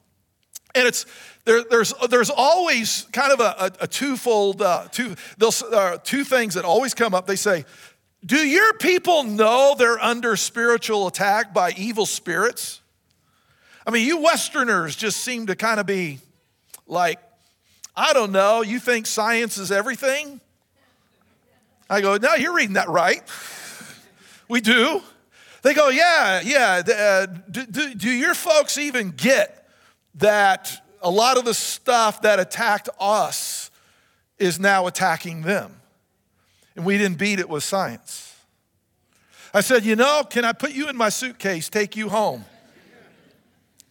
And 0.73 0.87
it's, 0.87 1.05
there, 1.43 1.63
there's, 1.69 1.93
there's 2.09 2.29
always 2.29 3.07
kind 3.11 3.33
of 3.33 3.41
a, 3.41 3.55
a, 3.59 3.83
a 3.83 3.87
twofold, 3.87 4.61
uh, 4.61 4.87
two, 4.89 5.15
uh, 5.41 5.97
two 6.03 6.23
things 6.23 6.53
that 6.53 6.63
always 6.63 6.93
come 6.93 7.13
up. 7.13 7.27
They 7.27 7.35
say, 7.35 7.65
Do 8.25 8.37
your 8.37 8.73
people 8.73 9.23
know 9.23 9.75
they're 9.77 9.99
under 9.99 10.37
spiritual 10.37 11.07
attack 11.07 11.53
by 11.53 11.71
evil 11.71 12.05
spirits? 12.05 12.81
I 13.85 13.91
mean, 13.91 14.05
you 14.05 14.21
Westerners 14.21 14.95
just 14.95 15.17
seem 15.23 15.47
to 15.47 15.55
kind 15.55 15.79
of 15.79 15.85
be 15.85 16.19
Like, 16.85 17.19
I 17.99 18.13
don't 18.13 18.31
know, 18.31 18.61
you 18.61 18.79
think 18.79 19.05
science 19.05 19.57
is 19.57 19.73
everything? 19.73 20.39
I 21.89 21.99
go, 21.99 22.15
no, 22.15 22.35
you're 22.35 22.55
reading 22.55 22.75
that 22.75 22.87
right. 22.87 23.21
We 24.47 24.61
do. 24.61 25.01
They 25.63 25.73
go, 25.73 25.89
yeah, 25.89 26.39
yeah. 26.41 26.81
Uh, 26.87 27.25
do, 27.51 27.65
do, 27.65 27.93
do 27.93 28.09
your 28.09 28.33
folks 28.33 28.77
even 28.77 29.11
get 29.11 29.67
that 30.15 30.81
a 31.01 31.09
lot 31.09 31.37
of 31.37 31.43
the 31.43 31.53
stuff 31.53 32.21
that 32.21 32.39
attacked 32.39 32.87
us 33.01 33.69
is 34.37 34.61
now 34.61 34.87
attacking 34.87 35.41
them? 35.41 35.75
And 36.77 36.85
we 36.85 36.97
didn't 36.97 37.17
beat 37.17 37.39
it 37.39 37.49
with 37.49 37.65
science. 37.65 38.33
I 39.53 39.59
said, 39.59 39.83
you 39.83 39.97
know, 39.97 40.23
can 40.23 40.45
I 40.45 40.53
put 40.53 40.71
you 40.71 40.87
in 40.87 40.95
my 40.95 41.09
suitcase, 41.09 41.67
take 41.67 41.97
you 41.97 42.07
home? 42.07 42.45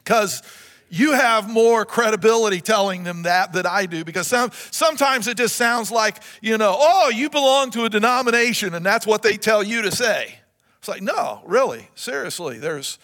Because 0.03 0.43
you 0.91 1.13
have 1.13 1.51
more 1.51 1.85
credibility 1.85 2.61
telling 2.61 3.05
them 3.05 3.23
that 3.23 3.53
than 3.53 3.67
I 3.67 3.87
do 3.87 4.05
because 4.05 4.27
some, 4.27 4.51
sometimes 4.71 5.29
it 5.29 5.37
just 5.37 5.57
sounds 5.57 5.91
like, 5.91 6.23
you 6.41 6.59
know, 6.59 6.75
oh, 6.79 7.11
you 7.11 7.31
belong 7.31 7.71
to 7.73 7.85
a 7.85 7.91
denomination 7.91 8.75
and 8.75 8.85
that's 8.85 9.07
what 9.07 9.23
they 9.23 9.37
tell 9.37 9.63
you 9.63 9.83
to 9.83 9.91
say. 9.91 10.39
It's 10.79 10.89
like, 10.89 11.03
no, 11.03 11.43
really, 11.45 11.89
seriously, 11.95 12.59
there's, 12.59 12.99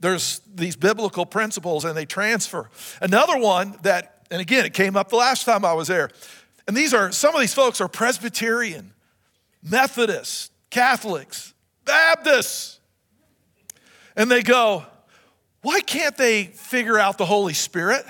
there's 0.00 0.40
these 0.54 0.76
biblical 0.76 1.26
principles 1.26 1.84
and 1.84 1.96
they 1.96 2.06
transfer. 2.06 2.70
Another 3.00 3.38
one 3.38 3.76
that, 3.82 4.26
and 4.30 4.40
again, 4.40 4.64
it 4.64 4.74
came 4.74 4.96
up 4.96 5.08
the 5.08 5.16
last 5.16 5.44
time 5.44 5.64
I 5.64 5.72
was 5.72 5.88
there, 5.88 6.10
and 6.66 6.76
these 6.76 6.92
are, 6.92 7.10
some 7.12 7.34
of 7.34 7.40
these 7.40 7.54
folks 7.54 7.80
are 7.80 7.88
Presbyterian, 7.88 8.92
Methodists, 9.62 10.50
Catholics, 10.70 11.54
Baptists. 11.84 12.78
And 14.14 14.30
they 14.30 14.42
go, 14.42 14.84
why 15.62 15.80
can't 15.80 16.16
they 16.16 16.44
figure 16.44 16.98
out 16.98 17.18
the 17.18 17.26
Holy 17.26 17.54
Spirit? 17.54 18.04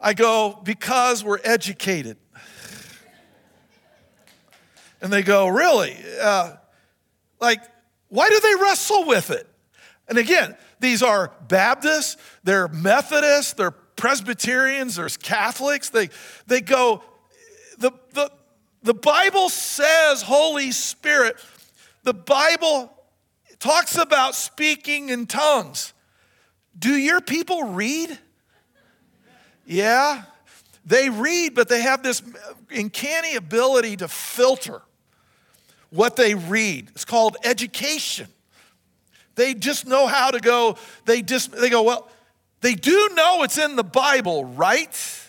I 0.00 0.14
go, 0.14 0.58
because 0.62 1.22
we're 1.24 1.40
educated. 1.42 2.16
And 5.02 5.12
they 5.12 5.22
go, 5.22 5.48
really? 5.48 5.96
Uh, 6.20 6.56
like, 7.40 7.60
why 8.08 8.28
do 8.28 8.40
they 8.40 8.54
wrestle 8.62 9.06
with 9.06 9.30
it? 9.30 9.46
And 10.08 10.18
again, 10.18 10.56
these 10.80 11.02
are 11.02 11.32
Baptists, 11.48 12.16
they're 12.44 12.68
Methodists, 12.68 13.52
they're 13.52 13.70
Presbyterians, 13.70 14.96
there's 14.96 15.16
Catholics. 15.16 15.90
They, 15.90 16.08
they 16.46 16.60
go, 16.60 17.02
the, 17.78 17.92
the, 18.12 18.30
the 18.82 18.94
Bible 18.94 19.48
says 19.48 20.22
Holy 20.22 20.72
Spirit. 20.72 21.36
The 22.02 22.14
Bible 22.14 22.92
talks 23.58 23.96
about 23.96 24.34
speaking 24.34 25.10
in 25.10 25.26
tongues. 25.26 25.92
Do 26.78 26.94
your 26.94 27.20
people 27.20 27.64
read? 27.64 28.18
Yeah, 29.66 30.22
they 30.84 31.10
read, 31.10 31.54
but 31.54 31.68
they 31.68 31.82
have 31.82 32.02
this 32.02 32.22
uncanny 32.70 33.36
ability 33.36 33.98
to 33.98 34.08
filter 34.08 34.82
what 35.90 36.16
they 36.16 36.34
read. 36.34 36.90
It's 36.90 37.04
called 37.04 37.36
education. 37.44 38.28
They 39.34 39.54
just 39.54 39.86
know 39.86 40.06
how 40.06 40.30
to 40.30 40.40
go, 40.40 40.76
they 41.04 41.22
just, 41.22 41.52
they 41.52 41.70
go, 41.70 41.82
well, 41.82 42.08
they 42.60 42.74
do 42.74 43.10
know 43.14 43.42
it's 43.42 43.58
in 43.58 43.76
the 43.76 43.84
Bible, 43.84 44.44
right? 44.44 45.28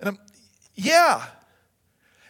And 0.00 0.10
I'm, 0.10 0.18
yeah. 0.74 1.24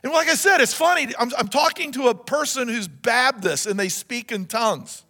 And 0.02 0.12
like 0.12 0.28
I 0.28 0.34
said, 0.34 0.60
it's 0.60 0.74
funny. 0.74 1.12
I'm, 1.18 1.30
I'm 1.36 1.48
talking 1.48 1.92
to 1.92 2.08
a 2.08 2.14
person 2.14 2.68
who's 2.68 2.88
Baptist 2.88 3.66
and 3.66 3.78
they 3.78 3.88
speak 3.88 4.30
in 4.30 4.46
tongues. 4.46 5.02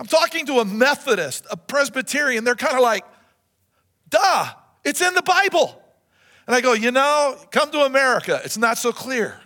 I'm 0.00 0.06
talking 0.06 0.46
to 0.46 0.60
a 0.60 0.64
Methodist, 0.64 1.46
a 1.50 1.58
Presbyterian. 1.58 2.42
They're 2.42 2.54
kind 2.54 2.74
of 2.74 2.80
like, 2.80 3.04
duh, 4.08 4.46
it's 4.82 5.02
in 5.02 5.12
the 5.12 5.20
Bible. 5.20 5.78
And 6.46 6.56
I 6.56 6.62
go, 6.62 6.72
you 6.72 6.90
know, 6.90 7.36
come 7.50 7.70
to 7.72 7.80
America. 7.80 8.40
It's 8.42 8.56
not 8.56 8.78
so 8.78 8.92
clear. 8.92 9.38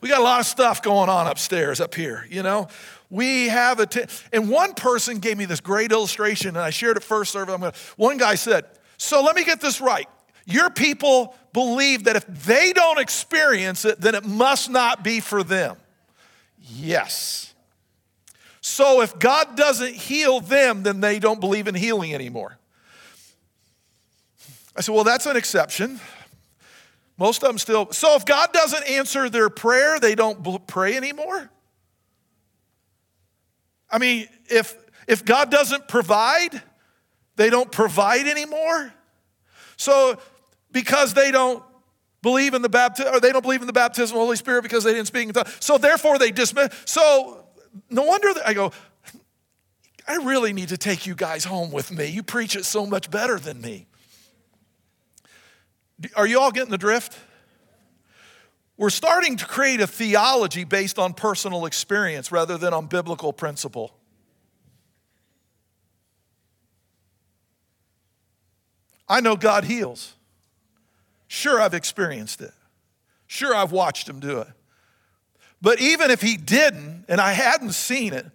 We 0.00 0.08
got 0.08 0.18
a 0.18 0.24
lot 0.24 0.40
of 0.40 0.46
stuff 0.46 0.82
going 0.82 1.08
on 1.08 1.28
upstairs, 1.28 1.80
up 1.80 1.94
here, 1.94 2.26
you 2.28 2.42
know. 2.42 2.66
We 3.08 3.46
have 3.50 3.78
a, 3.78 3.86
t- 3.86 4.04
and 4.32 4.50
one 4.50 4.74
person 4.74 5.20
gave 5.20 5.38
me 5.38 5.44
this 5.44 5.60
great 5.60 5.92
illustration, 5.92 6.48
and 6.48 6.58
I 6.58 6.70
shared 6.70 6.96
it 6.96 7.04
first 7.04 7.30
service. 7.30 7.54
I'm 7.54 7.60
gonna, 7.60 7.72
one 7.96 8.18
guy 8.18 8.34
said, 8.34 8.64
So 8.96 9.22
let 9.22 9.36
me 9.36 9.44
get 9.44 9.60
this 9.60 9.80
right. 9.80 10.08
Your 10.44 10.70
people 10.70 11.36
believe 11.52 12.04
that 12.04 12.16
if 12.16 12.26
they 12.26 12.72
don't 12.72 12.98
experience 12.98 13.84
it, 13.84 14.00
then 14.00 14.16
it 14.16 14.24
must 14.24 14.70
not 14.70 15.04
be 15.04 15.20
for 15.20 15.44
them. 15.44 15.76
Yes. 16.60 17.47
So 18.68 19.00
if 19.00 19.18
God 19.18 19.56
doesn't 19.56 19.94
heal 19.94 20.40
them, 20.40 20.82
then 20.82 21.00
they 21.00 21.18
don't 21.18 21.40
believe 21.40 21.68
in 21.68 21.74
healing 21.74 22.14
anymore. 22.14 22.58
I 24.76 24.82
said, 24.82 24.94
Well, 24.94 25.04
that's 25.04 25.24
an 25.24 25.36
exception. 25.36 25.98
Most 27.16 27.42
of 27.42 27.48
them 27.48 27.58
still. 27.58 27.90
So 27.92 28.14
if 28.14 28.26
God 28.26 28.52
doesn't 28.52 28.88
answer 28.88 29.30
their 29.30 29.48
prayer, 29.48 29.98
they 29.98 30.14
don't 30.14 30.66
pray 30.66 30.96
anymore? 30.96 31.50
I 33.90 33.98
mean, 33.98 34.28
if, 34.50 34.76
if 35.08 35.24
God 35.24 35.50
doesn't 35.50 35.88
provide, 35.88 36.62
they 37.36 37.48
don't 37.48 37.72
provide 37.72 38.26
anymore? 38.26 38.92
So 39.78 40.18
because 40.70 41.14
they 41.14 41.32
don't 41.32 41.64
believe 42.20 42.52
in 42.52 42.60
the 42.60 42.68
baptism, 42.68 43.14
or 43.14 43.18
they 43.18 43.32
don't 43.32 43.42
believe 43.42 43.62
in 43.62 43.66
the 43.66 43.72
baptism 43.72 44.14
of 44.14 44.20
the 44.20 44.24
Holy 44.24 44.36
Spirit 44.36 44.62
because 44.62 44.84
they 44.84 44.92
didn't 44.92 45.06
speak 45.06 45.26
in 45.26 45.32
tongues. 45.32 45.56
So 45.58 45.78
therefore 45.78 46.18
they 46.18 46.30
dismiss. 46.30 46.68
So 46.84 47.47
no 47.90 48.02
wonder 48.02 48.32
that 48.34 48.46
I 48.46 48.54
go, 48.54 48.72
I 50.06 50.16
really 50.16 50.52
need 50.52 50.70
to 50.70 50.78
take 50.78 51.06
you 51.06 51.14
guys 51.14 51.44
home 51.44 51.70
with 51.70 51.90
me. 51.90 52.06
You 52.06 52.22
preach 52.22 52.56
it 52.56 52.64
so 52.64 52.86
much 52.86 53.10
better 53.10 53.38
than 53.38 53.60
me. 53.60 53.86
Are 56.16 56.26
you 56.26 56.40
all 56.40 56.50
getting 56.50 56.70
the 56.70 56.78
drift? 56.78 57.18
We're 58.76 58.90
starting 58.90 59.36
to 59.36 59.44
create 59.44 59.80
a 59.80 59.86
theology 59.86 60.64
based 60.64 60.98
on 60.98 61.12
personal 61.12 61.66
experience 61.66 62.30
rather 62.30 62.56
than 62.56 62.72
on 62.72 62.86
biblical 62.86 63.32
principle. 63.32 63.92
I 69.08 69.20
know 69.20 69.36
God 69.36 69.64
heals. 69.64 70.14
Sure, 71.26 71.60
I've 71.60 71.74
experienced 71.74 72.40
it. 72.40 72.52
Sure, 73.26 73.54
I've 73.54 73.72
watched 73.72 74.08
Him 74.08 74.20
do 74.20 74.38
it. 74.38 74.48
But 75.60 75.80
even 75.80 76.10
if 76.10 76.20
he 76.20 76.36
didn't, 76.36 77.06
and 77.08 77.20
I 77.20 77.32
hadn't 77.32 77.72
seen 77.72 78.12
it, 78.12 78.26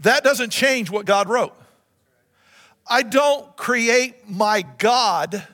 that 0.00 0.24
doesn't 0.24 0.50
change 0.50 0.90
what 0.90 1.06
God 1.06 1.28
wrote. 1.28 1.54
I 2.86 3.02
don't 3.02 3.56
create 3.56 4.28
my 4.28 4.62
God 4.78 5.46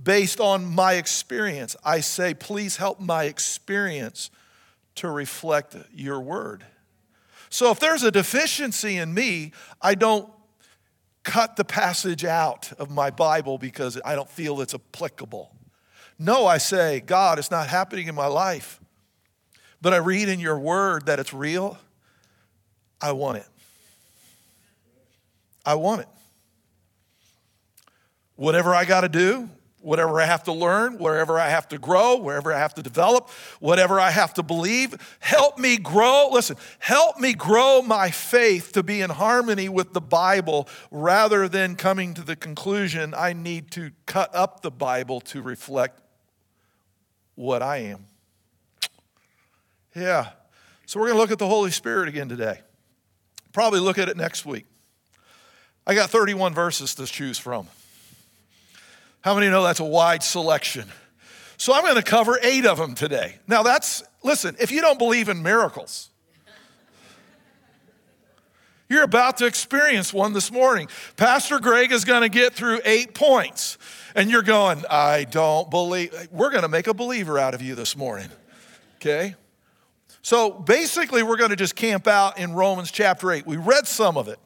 based 0.00 0.40
on 0.40 0.66
my 0.66 0.94
experience. 0.94 1.76
I 1.84 2.00
say, 2.00 2.34
please 2.34 2.76
help 2.76 3.00
my 3.00 3.24
experience 3.24 4.30
to 4.96 5.10
reflect 5.10 5.76
your 5.92 6.20
word. 6.20 6.64
So 7.48 7.70
if 7.70 7.80
there's 7.80 8.02
a 8.02 8.10
deficiency 8.10 8.96
in 8.96 9.14
me, 9.14 9.52
I 9.80 9.94
don't 9.94 10.28
cut 11.22 11.56
the 11.56 11.64
passage 11.64 12.24
out 12.24 12.72
of 12.78 12.90
my 12.90 13.10
Bible 13.10 13.58
because 13.58 14.00
I 14.04 14.14
don't 14.14 14.28
feel 14.28 14.60
it's 14.60 14.74
applicable. 14.74 15.52
No, 16.18 16.46
I 16.46 16.58
say, 16.58 17.00
God, 17.00 17.38
it's 17.38 17.50
not 17.50 17.68
happening 17.68 18.08
in 18.08 18.14
my 18.14 18.26
life 18.26 18.80
but 19.84 19.92
I 19.92 19.98
read 19.98 20.30
in 20.30 20.40
your 20.40 20.58
word 20.58 21.04
that 21.06 21.20
it's 21.20 21.34
real, 21.34 21.76
I 23.02 23.12
want 23.12 23.36
it. 23.36 23.46
I 25.66 25.74
want 25.74 26.00
it. 26.00 26.08
Whatever 28.36 28.74
I 28.74 28.86
got 28.86 29.02
to 29.02 29.10
do, 29.10 29.50
whatever 29.82 30.22
I 30.22 30.24
have 30.24 30.44
to 30.44 30.54
learn, 30.54 30.96
wherever 30.96 31.38
I 31.38 31.50
have 31.50 31.68
to 31.68 31.76
grow, 31.76 32.16
wherever 32.16 32.50
I 32.50 32.58
have 32.58 32.72
to 32.76 32.82
develop, 32.82 33.28
whatever 33.60 34.00
I 34.00 34.10
have 34.10 34.32
to 34.34 34.42
believe, 34.42 34.94
help 35.20 35.58
me 35.58 35.76
grow. 35.76 36.30
Listen, 36.32 36.56
help 36.78 37.20
me 37.20 37.34
grow 37.34 37.82
my 37.82 38.10
faith 38.10 38.72
to 38.72 38.82
be 38.82 39.02
in 39.02 39.10
harmony 39.10 39.68
with 39.68 39.92
the 39.92 40.00
Bible 40.00 40.66
rather 40.90 41.46
than 41.46 41.76
coming 41.76 42.14
to 42.14 42.22
the 42.22 42.36
conclusion 42.36 43.12
I 43.14 43.34
need 43.34 43.70
to 43.72 43.90
cut 44.06 44.34
up 44.34 44.62
the 44.62 44.70
Bible 44.70 45.20
to 45.20 45.42
reflect 45.42 46.00
what 47.34 47.60
I 47.60 47.76
am. 47.82 48.06
Yeah. 49.94 50.30
So 50.86 51.00
we're 51.00 51.06
going 51.06 51.16
to 51.16 51.20
look 51.20 51.30
at 51.30 51.38
the 51.38 51.48
Holy 51.48 51.70
Spirit 51.70 52.08
again 52.08 52.28
today. 52.28 52.60
Probably 53.52 53.80
look 53.80 53.98
at 53.98 54.08
it 54.08 54.16
next 54.16 54.44
week. 54.44 54.66
I 55.86 55.94
got 55.94 56.10
31 56.10 56.54
verses 56.54 56.94
to 56.96 57.06
choose 57.06 57.38
from. 57.38 57.68
How 59.20 59.34
many 59.34 59.48
know 59.48 59.62
that's 59.62 59.80
a 59.80 59.84
wide 59.84 60.22
selection? 60.22 60.88
So 61.56 61.72
I'm 61.72 61.82
going 61.82 61.94
to 61.94 62.02
cover 62.02 62.38
eight 62.42 62.66
of 62.66 62.78
them 62.78 62.94
today. 62.94 63.36
Now, 63.46 63.62
that's, 63.62 64.02
listen, 64.22 64.56
if 64.60 64.70
you 64.70 64.80
don't 64.80 64.98
believe 64.98 65.28
in 65.28 65.42
miracles, 65.42 66.10
you're 68.88 69.04
about 69.04 69.38
to 69.38 69.46
experience 69.46 70.12
one 70.12 70.32
this 70.32 70.52
morning. 70.52 70.88
Pastor 71.16 71.58
Greg 71.58 71.90
is 71.92 72.04
going 72.04 72.22
to 72.22 72.28
get 72.28 72.52
through 72.52 72.80
eight 72.84 73.14
points, 73.14 73.78
and 74.14 74.30
you're 74.30 74.42
going, 74.42 74.84
I 74.90 75.24
don't 75.24 75.70
believe. 75.70 76.28
We're 76.30 76.50
going 76.50 76.62
to 76.62 76.68
make 76.68 76.86
a 76.86 76.94
believer 76.94 77.38
out 77.38 77.54
of 77.54 77.62
you 77.62 77.74
this 77.74 77.96
morning, 77.96 78.28
okay? 78.96 79.36
So 80.24 80.50
basically, 80.50 81.22
we're 81.22 81.36
going 81.36 81.50
to 81.50 81.56
just 81.56 81.76
camp 81.76 82.06
out 82.06 82.38
in 82.38 82.54
Romans 82.54 82.90
chapter 82.90 83.30
8. 83.30 83.46
We 83.46 83.58
read 83.58 83.86
some 83.86 84.16
of 84.16 84.26
it, 84.26 84.38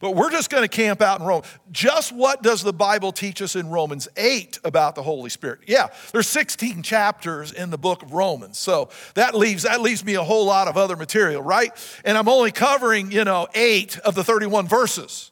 But 0.00 0.16
we're 0.16 0.30
just 0.30 0.50
going 0.50 0.64
to 0.64 0.68
camp 0.68 1.00
out 1.00 1.20
in 1.20 1.26
Rome. 1.26 1.42
Just 1.70 2.10
what 2.10 2.42
does 2.42 2.64
the 2.64 2.72
Bible 2.72 3.12
teach 3.12 3.40
us 3.40 3.54
in 3.54 3.70
Romans 3.70 4.08
8 4.16 4.58
about 4.64 4.96
the 4.96 5.04
Holy 5.04 5.30
Spirit? 5.30 5.60
Yeah, 5.68 5.86
there's 6.10 6.26
16 6.26 6.82
chapters 6.82 7.52
in 7.52 7.70
the 7.70 7.78
book 7.78 8.02
of 8.02 8.12
Romans. 8.12 8.58
So 8.58 8.88
that 9.14 9.36
leaves 9.36 9.62
that 9.62 9.80
leaves 9.80 10.04
me 10.04 10.14
a 10.14 10.24
whole 10.24 10.46
lot 10.46 10.66
of 10.66 10.76
other 10.76 10.96
material, 10.96 11.42
right? 11.42 11.70
And 12.04 12.18
I'm 12.18 12.28
only 12.28 12.50
covering, 12.50 13.12
you 13.12 13.22
know, 13.22 13.46
8 13.54 14.00
of 14.00 14.16
the 14.16 14.24
31 14.24 14.66
verses. 14.66 15.29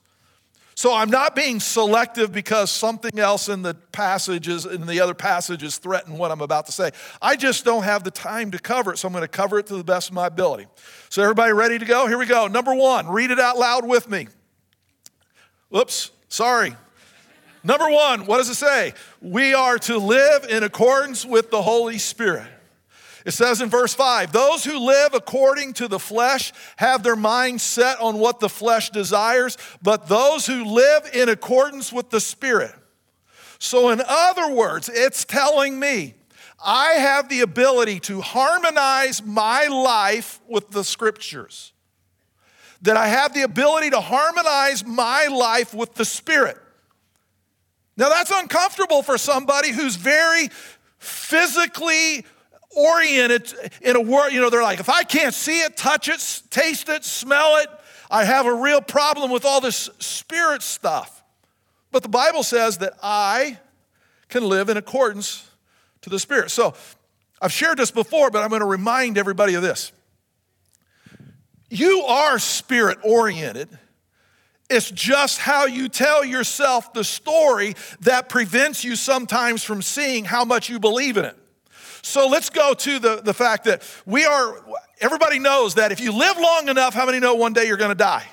So 0.78 0.94
I'm 0.94 1.10
not 1.10 1.34
being 1.34 1.58
selective 1.58 2.30
because 2.30 2.70
something 2.70 3.18
else 3.18 3.48
in 3.48 3.62
the 3.62 3.74
passages 3.90 4.64
in 4.64 4.86
the 4.86 5.00
other 5.00 5.12
passages 5.12 5.76
threaten 5.76 6.16
what 6.16 6.30
I'm 6.30 6.40
about 6.40 6.66
to 6.66 6.72
say. 6.72 6.92
I 7.20 7.34
just 7.34 7.64
don't 7.64 7.82
have 7.82 8.04
the 8.04 8.12
time 8.12 8.52
to 8.52 8.60
cover 8.60 8.92
it, 8.92 8.98
so 8.98 9.08
I'm 9.08 9.12
going 9.12 9.22
to 9.22 9.26
cover 9.26 9.58
it 9.58 9.66
to 9.66 9.76
the 9.76 9.82
best 9.82 10.10
of 10.10 10.14
my 10.14 10.28
ability. 10.28 10.68
So 11.08 11.20
everybody 11.20 11.52
ready 11.52 11.80
to 11.80 11.84
go? 11.84 12.06
Here 12.06 12.16
we 12.16 12.26
go. 12.26 12.46
Number 12.46 12.72
1, 12.72 13.08
read 13.08 13.32
it 13.32 13.40
out 13.40 13.58
loud 13.58 13.88
with 13.88 14.08
me. 14.08 14.28
Whoops, 15.68 16.12
sorry. 16.28 16.76
Number 17.64 17.90
1, 17.90 18.26
what 18.26 18.36
does 18.36 18.48
it 18.48 18.54
say? 18.54 18.92
We 19.20 19.54
are 19.54 19.80
to 19.80 19.98
live 19.98 20.44
in 20.44 20.62
accordance 20.62 21.26
with 21.26 21.50
the 21.50 21.60
Holy 21.60 21.98
Spirit. 21.98 22.46
It 23.26 23.32
says 23.32 23.60
in 23.60 23.68
verse 23.68 23.94
5 23.94 24.32
Those 24.32 24.64
who 24.64 24.78
live 24.78 25.14
according 25.14 25.74
to 25.74 25.88
the 25.88 25.98
flesh 25.98 26.52
have 26.76 27.02
their 27.02 27.16
mind 27.16 27.60
set 27.60 28.00
on 28.00 28.18
what 28.18 28.40
the 28.40 28.48
flesh 28.48 28.90
desires, 28.90 29.56
but 29.82 30.08
those 30.08 30.46
who 30.46 30.64
live 30.64 31.10
in 31.12 31.28
accordance 31.28 31.92
with 31.92 32.10
the 32.10 32.20
Spirit. 32.20 32.74
So, 33.58 33.90
in 33.90 34.00
other 34.06 34.52
words, 34.52 34.88
it's 34.88 35.24
telling 35.24 35.78
me 35.78 36.14
I 36.64 36.92
have 36.92 37.28
the 37.28 37.40
ability 37.40 38.00
to 38.00 38.20
harmonize 38.20 39.22
my 39.22 39.66
life 39.66 40.40
with 40.48 40.70
the 40.70 40.84
scriptures, 40.84 41.72
that 42.82 42.96
I 42.96 43.08
have 43.08 43.34
the 43.34 43.42
ability 43.42 43.90
to 43.90 44.00
harmonize 44.00 44.84
my 44.84 45.26
life 45.26 45.74
with 45.74 45.94
the 45.94 46.04
Spirit. 46.04 46.56
Now, 47.96 48.08
that's 48.08 48.30
uncomfortable 48.30 49.02
for 49.02 49.18
somebody 49.18 49.72
who's 49.72 49.96
very 49.96 50.50
physically 50.98 52.24
oriented 52.76 53.52
in 53.80 53.96
a 53.96 54.00
world, 54.00 54.32
you 54.32 54.40
know, 54.40 54.50
they're 54.50 54.62
like, 54.62 54.80
if 54.80 54.88
I 54.88 55.02
can't 55.02 55.34
see 55.34 55.60
it, 55.60 55.76
touch 55.76 56.08
it, 56.08 56.42
taste 56.50 56.88
it, 56.88 57.04
smell 57.04 57.56
it, 57.56 57.68
I 58.10 58.24
have 58.24 58.46
a 58.46 58.54
real 58.54 58.80
problem 58.80 59.30
with 59.30 59.44
all 59.44 59.60
this 59.60 59.90
spirit 59.98 60.62
stuff. 60.62 61.22
But 61.90 62.02
the 62.02 62.08
Bible 62.08 62.42
says 62.42 62.78
that 62.78 62.94
I 63.02 63.58
can 64.28 64.44
live 64.44 64.68
in 64.68 64.76
accordance 64.76 65.48
to 66.02 66.10
the 66.10 66.18
Spirit. 66.18 66.50
So 66.50 66.74
I've 67.40 67.52
shared 67.52 67.78
this 67.78 67.90
before, 67.90 68.30
but 68.30 68.42
I'm 68.42 68.50
going 68.50 68.60
to 68.60 68.66
remind 68.66 69.18
everybody 69.18 69.54
of 69.54 69.62
this. 69.62 69.92
You 71.70 72.02
are 72.02 72.38
spirit 72.38 72.98
oriented. 73.02 73.68
It's 74.70 74.90
just 74.90 75.38
how 75.38 75.66
you 75.66 75.88
tell 75.88 76.24
yourself 76.24 76.92
the 76.92 77.04
story 77.04 77.74
that 78.00 78.28
prevents 78.28 78.84
you 78.84 78.96
sometimes 78.96 79.64
from 79.64 79.80
seeing 79.80 80.24
how 80.26 80.44
much 80.44 80.68
you 80.68 80.78
believe 80.78 81.16
in 81.16 81.24
it. 81.24 81.36
So 82.08 82.26
let's 82.26 82.48
go 82.48 82.72
to 82.72 82.98
the, 82.98 83.20
the 83.22 83.34
fact 83.34 83.64
that 83.64 83.82
we 84.06 84.24
are, 84.24 84.64
everybody 84.98 85.38
knows 85.38 85.74
that 85.74 85.92
if 85.92 86.00
you 86.00 86.10
live 86.10 86.38
long 86.38 86.68
enough, 86.68 86.94
how 86.94 87.04
many 87.04 87.20
know 87.20 87.34
one 87.34 87.52
day 87.52 87.66
you're 87.66 87.76
to 87.76 87.94
die? 87.94 88.26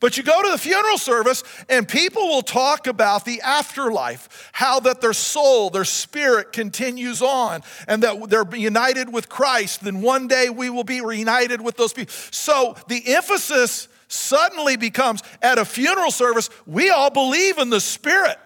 But 0.00 0.16
you 0.16 0.22
go 0.22 0.42
to 0.42 0.50
the 0.50 0.58
funeral 0.58 0.96
service 0.96 1.42
and 1.68 1.86
people 1.86 2.28
will 2.28 2.40
talk 2.40 2.86
about 2.86 3.26
the 3.26 3.42
afterlife, 3.42 4.50
how 4.52 4.80
that 4.80 5.02
their 5.02 5.12
soul, 5.12 5.68
their 5.68 5.84
spirit 5.84 6.52
continues 6.52 7.20
on, 7.20 7.62
and 7.88 8.02
that 8.02 8.30
they're 8.30 8.56
united 8.56 9.12
with 9.12 9.28
Christ. 9.28 9.84
Then 9.84 10.00
one 10.00 10.26
day 10.26 10.48
we 10.48 10.70
will 10.70 10.84
be 10.84 11.02
reunited 11.02 11.60
with 11.60 11.76
those 11.76 11.92
people. 11.92 12.14
So 12.30 12.74
the 12.88 13.14
emphasis 13.14 13.88
suddenly 14.08 14.78
becomes 14.78 15.22
at 15.42 15.58
a 15.58 15.64
funeral 15.64 16.10
service, 16.10 16.48
we 16.66 16.88
all 16.88 17.10
believe 17.10 17.58
in 17.58 17.68
the 17.68 17.80
spirit 17.80 18.38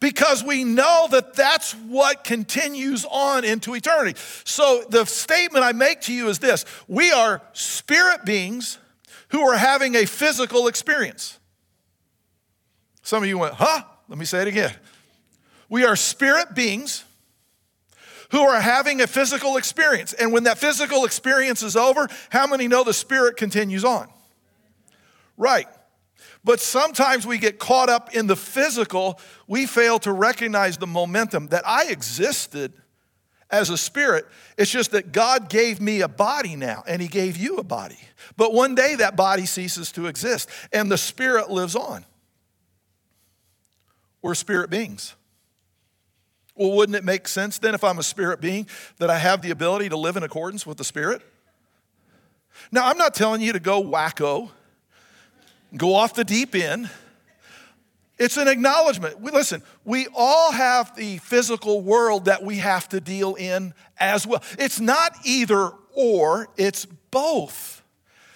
because 0.00 0.44
we 0.44 0.64
know 0.64 1.08
that 1.10 1.34
that's 1.34 1.72
what 1.72 2.24
continues 2.24 3.06
on 3.10 3.44
into 3.44 3.74
eternity. 3.74 4.18
So, 4.44 4.84
the 4.88 5.04
statement 5.04 5.64
I 5.64 5.72
make 5.72 6.02
to 6.02 6.12
you 6.12 6.28
is 6.28 6.38
this 6.38 6.64
we 6.86 7.12
are 7.12 7.42
spirit 7.52 8.24
beings 8.24 8.78
who 9.28 9.40
are 9.42 9.56
having 9.56 9.94
a 9.94 10.06
physical 10.06 10.68
experience. 10.68 11.38
Some 13.02 13.22
of 13.22 13.28
you 13.28 13.38
went, 13.38 13.54
huh? 13.54 13.82
Let 14.08 14.18
me 14.18 14.24
say 14.24 14.42
it 14.42 14.48
again. 14.48 14.74
We 15.68 15.84
are 15.84 15.96
spirit 15.96 16.54
beings 16.54 17.04
who 18.30 18.40
are 18.40 18.60
having 18.60 19.00
a 19.00 19.06
physical 19.06 19.56
experience. 19.56 20.12
And 20.12 20.32
when 20.32 20.44
that 20.44 20.58
physical 20.58 21.04
experience 21.04 21.62
is 21.62 21.76
over, 21.76 22.08
how 22.30 22.46
many 22.46 22.68
know 22.68 22.84
the 22.84 22.94
spirit 22.94 23.36
continues 23.36 23.84
on? 23.84 24.08
Right. 25.36 25.66
But 26.46 26.60
sometimes 26.60 27.26
we 27.26 27.38
get 27.38 27.58
caught 27.58 27.88
up 27.88 28.14
in 28.14 28.28
the 28.28 28.36
physical, 28.36 29.18
we 29.48 29.66
fail 29.66 29.98
to 29.98 30.12
recognize 30.12 30.78
the 30.78 30.86
momentum 30.86 31.48
that 31.48 31.66
I 31.66 31.86
existed 31.86 32.72
as 33.50 33.68
a 33.68 33.76
spirit. 33.76 34.26
It's 34.56 34.70
just 34.70 34.92
that 34.92 35.10
God 35.10 35.48
gave 35.48 35.80
me 35.80 36.02
a 36.02 36.08
body 36.08 36.54
now, 36.54 36.84
and 36.86 37.02
He 37.02 37.08
gave 37.08 37.36
you 37.36 37.56
a 37.56 37.64
body. 37.64 37.98
But 38.36 38.52
one 38.52 38.76
day 38.76 38.94
that 38.94 39.16
body 39.16 39.44
ceases 39.44 39.90
to 39.92 40.06
exist, 40.06 40.48
and 40.72 40.88
the 40.88 40.96
spirit 40.96 41.50
lives 41.50 41.74
on. 41.74 42.04
We're 44.22 44.36
spirit 44.36 44.70
beings. 44.70 45.16
Well, 46.54 46.70
wouldn't 46.70 46.94
it 46.94 47.02
make 47.02 47.26
sense 47.26 47.58
then 47.58 47.74
if 47.74 47.82
I'm 47.82 47.98
a 47.98 48.04
spirit 48.04 48.40
being 48.40 48.68
that 48.98 49.10
I 49.10 49.18
have 49.18 49.42
the 49.42 49.50
ability 49.50 49.88
to 49.88 49.96
live 49.96 50.16
in 50.16 50.22
accordance 50.22 50.64
with 50.64 50.78
the 50.78 50.84
spirit? 50.84 51.22
Now, 52.70 52.86
I'm 52.86 52.98
not 52.98 53.14
telling 53.14 53.40
you 53.40 53.52
to 53.52 53.60
go 53.60 53.82
wacko 53.82 54.50
go 55.74 55.94
off 55.94 56.14
the 56.14 56.24
deep 56.24 56.54
end. 56.54 56.90
It's 58.18 58.36
an 58.36 58.48
acknowledgement. 58.48 59.20
We, 59.20 59.30
Listen, 59.30 59.62
we 59.84 60.06
all 60.14 60.52
have 60.52 60.96
the 60.96 61.18
physical 61.18 61.82
world 61.82 62.26
that 62.26 62.42
we 62.42 62.56
have 62.56 62.88
to 62.90 63.00
deal 63.00 63.34
in 63.34 63.74
as 63.98 64.26
well. 64.26 64.42
It's 64.58 64.80
not 64.80 65.14
either 65.24 65.70
or, 65.92 66.48
it's 66.56 66.86
both. 66.86 67.82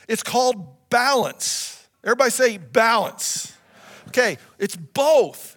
It's 0.08 0.22
called 0.22 0.66
balance. 0.90 1.86
Everybody 2.04 2.30
say 2.30 2.58
balance. 2.58 3.54
Okay, 4.08 4.38
it's 4.58 4.76
both. 4.76 5.56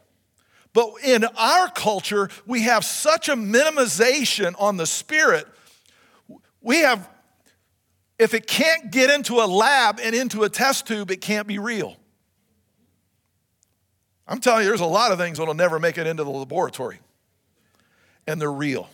But 0.73 0.91
in 1.03 1.23
our 1.37 1.69
culture, 1.69 2.29
we 2.45 2.63
have 2.63 2.83
such 2.83 3.29
a 3.29 3.35
minimization 3.35 4.55
on 4.57 4.77
the 4.77 4.85
spirit. 4.85 5.47
We 6.61 6.77
have 6.77 7.09
if 8.19 8.33
it 8.33 8.47
can't 8.47 8.91
get 8.91 9.09
into 9.09 9.35
a 9.35 9.47
lab 9.47 9.99
and 10.01 10.15
into 10.15 10.43
a 10.43 10.49
test 10.49 10.87
tube, 10.87 11.11
it 11.11 11.21
can't 11.21 11.47
be 11.47 11.59
real. 11.59 11.97
I'm 14.27 14.39
telling 14.39 14.63
you, 14.63 14.69
there's 14.69 14.81
a 14.81 14.85
lot 14.85 15.11
of 15.11 15.17
things 15.17 15.37
that'll 15.37 15.53
never 15.53 15.79
make 15.79 15.97
it 15.97 16.07
into 16.07 16.23
the 16.23 16.29
laboratory, 16.29 16.99
and 18.25 18.39
they're 18.39 18.51
real. 18.51 18.89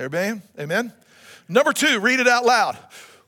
Amen? 0.00 0.42
Amen? 0.58 0.92
Number 1.48 1.72
two, 1.72 2.00
read 2.00 2.20
it 2.20 2.26
out 2.26 2.44
loud. 2.44 2.76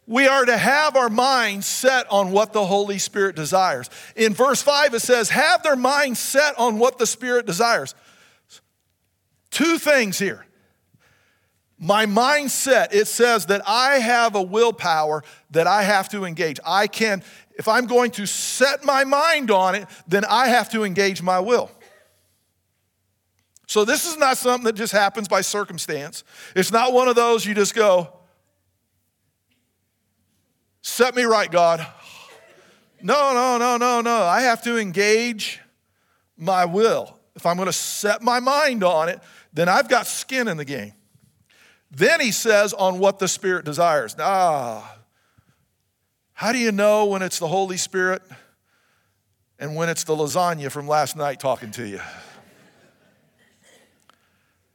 We 0.09 0.27
are 0.29 0.45
to 0.45 0.57
have 0.57 0.97
our 0.97 1.09
mind 1.09 1.65
set 1.65 2.11
on 2.11 2.31
what 2.31 2.53
the 2.53 2.65
Holy 2.65 2.99
Spirit 2.99 3.35
desires. 3.37 3.91
In 4.15 4.35
verse 4.35 4.63
5, 4.63 4.95
it 4.95 5.01
says, 5.01 5.31
Have 5.31 5.63
their 5.63 5.77
mind 5.77 6.17
set 6.17 6.59
on 6.59 6.79
what 6.79 6.99
the 6.99 7.07
Spirit 7.07 7.45
desires. 7.45 7.95
Two 9.51 9.79
things 9.79 10.19
here 10.19 10.46
my 11.79 12.07
mindset, 12.07 12.95
it 12.95 13.07
says 13.07 13.47
that 13.47 13.63
I 13.67 13.99
have 13.99 14.35
a 14.35 14.43
willpower 14.43 15.23
that 15.51 15.67
I 15.67 15.83
have 15.83 16.09
to 16.11 16.25
engage. 16.25 16.59
I 16.65 16.87
can, 16.87 17.23
if 17.59 17.69
I'm 17.69 17.87
going 17.87 18.11
to 18.13 18.27
set 18.27 18.85
my 18.85 19.05
mind 19.05 19.51
on 19.51 19.75
it, 19.75 19.87
then 20.09 20.25
I 20.25 20.49
have 20.49 20.71
to 20.71 20.85
engage 20.85 21.23
my 21.23 21.39
will. 21.39 21.71
So 23.67 23.85
this 23.85 24.07
is 24.07 24.17
not 24.17 24.39
something 24.39 24.65
that 24.65 24.75
just 24.75 24.93
happens 24.93 25.29
by 25.29 25.41
circumstance. 25.41 26.25
It's 26.55 26.73
not 26.73 26.93
one 26.93 27.09
of 27.09 27.17
those 27.17 27.45
you 27.45 27.55
just 27.55 27.75
go, 27.75 28.13
set 30.83 31.15
me 31.15 31.25
right, 31.25 31.51
God. 31.51 31.87
No, 33.03 33.35
no, 33.35 33.59
no, 33.59 33.77
no, 33.77 34.01
no. 34.01 34.23
I 34.23 34.43
have 34.43 34.63
to 34.63 34.79
engage 34.79 35.61
my 36.39 36.65
will. 36.65 37.19
If 37.35 37.45
I'm 37.45 37.57
going 37.57 37.67
to 37.67 37.73
set 37.73 38.23
my 38.23 38.41
mind 38.41 38.83
on 38.83 39.11
it, 39.11 39.21
then 39.53 39.69
I've 39.69 39.89
got 39.89 40.07
skin 40.07 40.49
in 40.49 40.57
the 40.57 40.65
game. 40.65 40.93
Then 41.91 42.21
he 42.21 42.33
says 42.33 42.73
on 42.73 42.99
what 42.99 43.19
the 43.19 43.29
Spirit 43.29 43.65
desires. 43.65 44.17
Ah, 44.19 44.99
how 46.33 46.53
do 46.53 46.59
you 46.59 46.73
know 46.73 47.07
when 47.07 47.23
it's 47.23 47.39
the 47.39 47.49
Holy 47.49 47.77
Spirit 47.77 48.23
and 49.59 49.75
when 49.75 49.89
it's 49.89 50.05
the 50.05 50.15
lasagna 50.15 50.71
from 50.71 50.87
last 50.87 51.17
night 51.17 51.41
talking 51.41 51.71
to 51.73 51.87
you? 51.87 52.01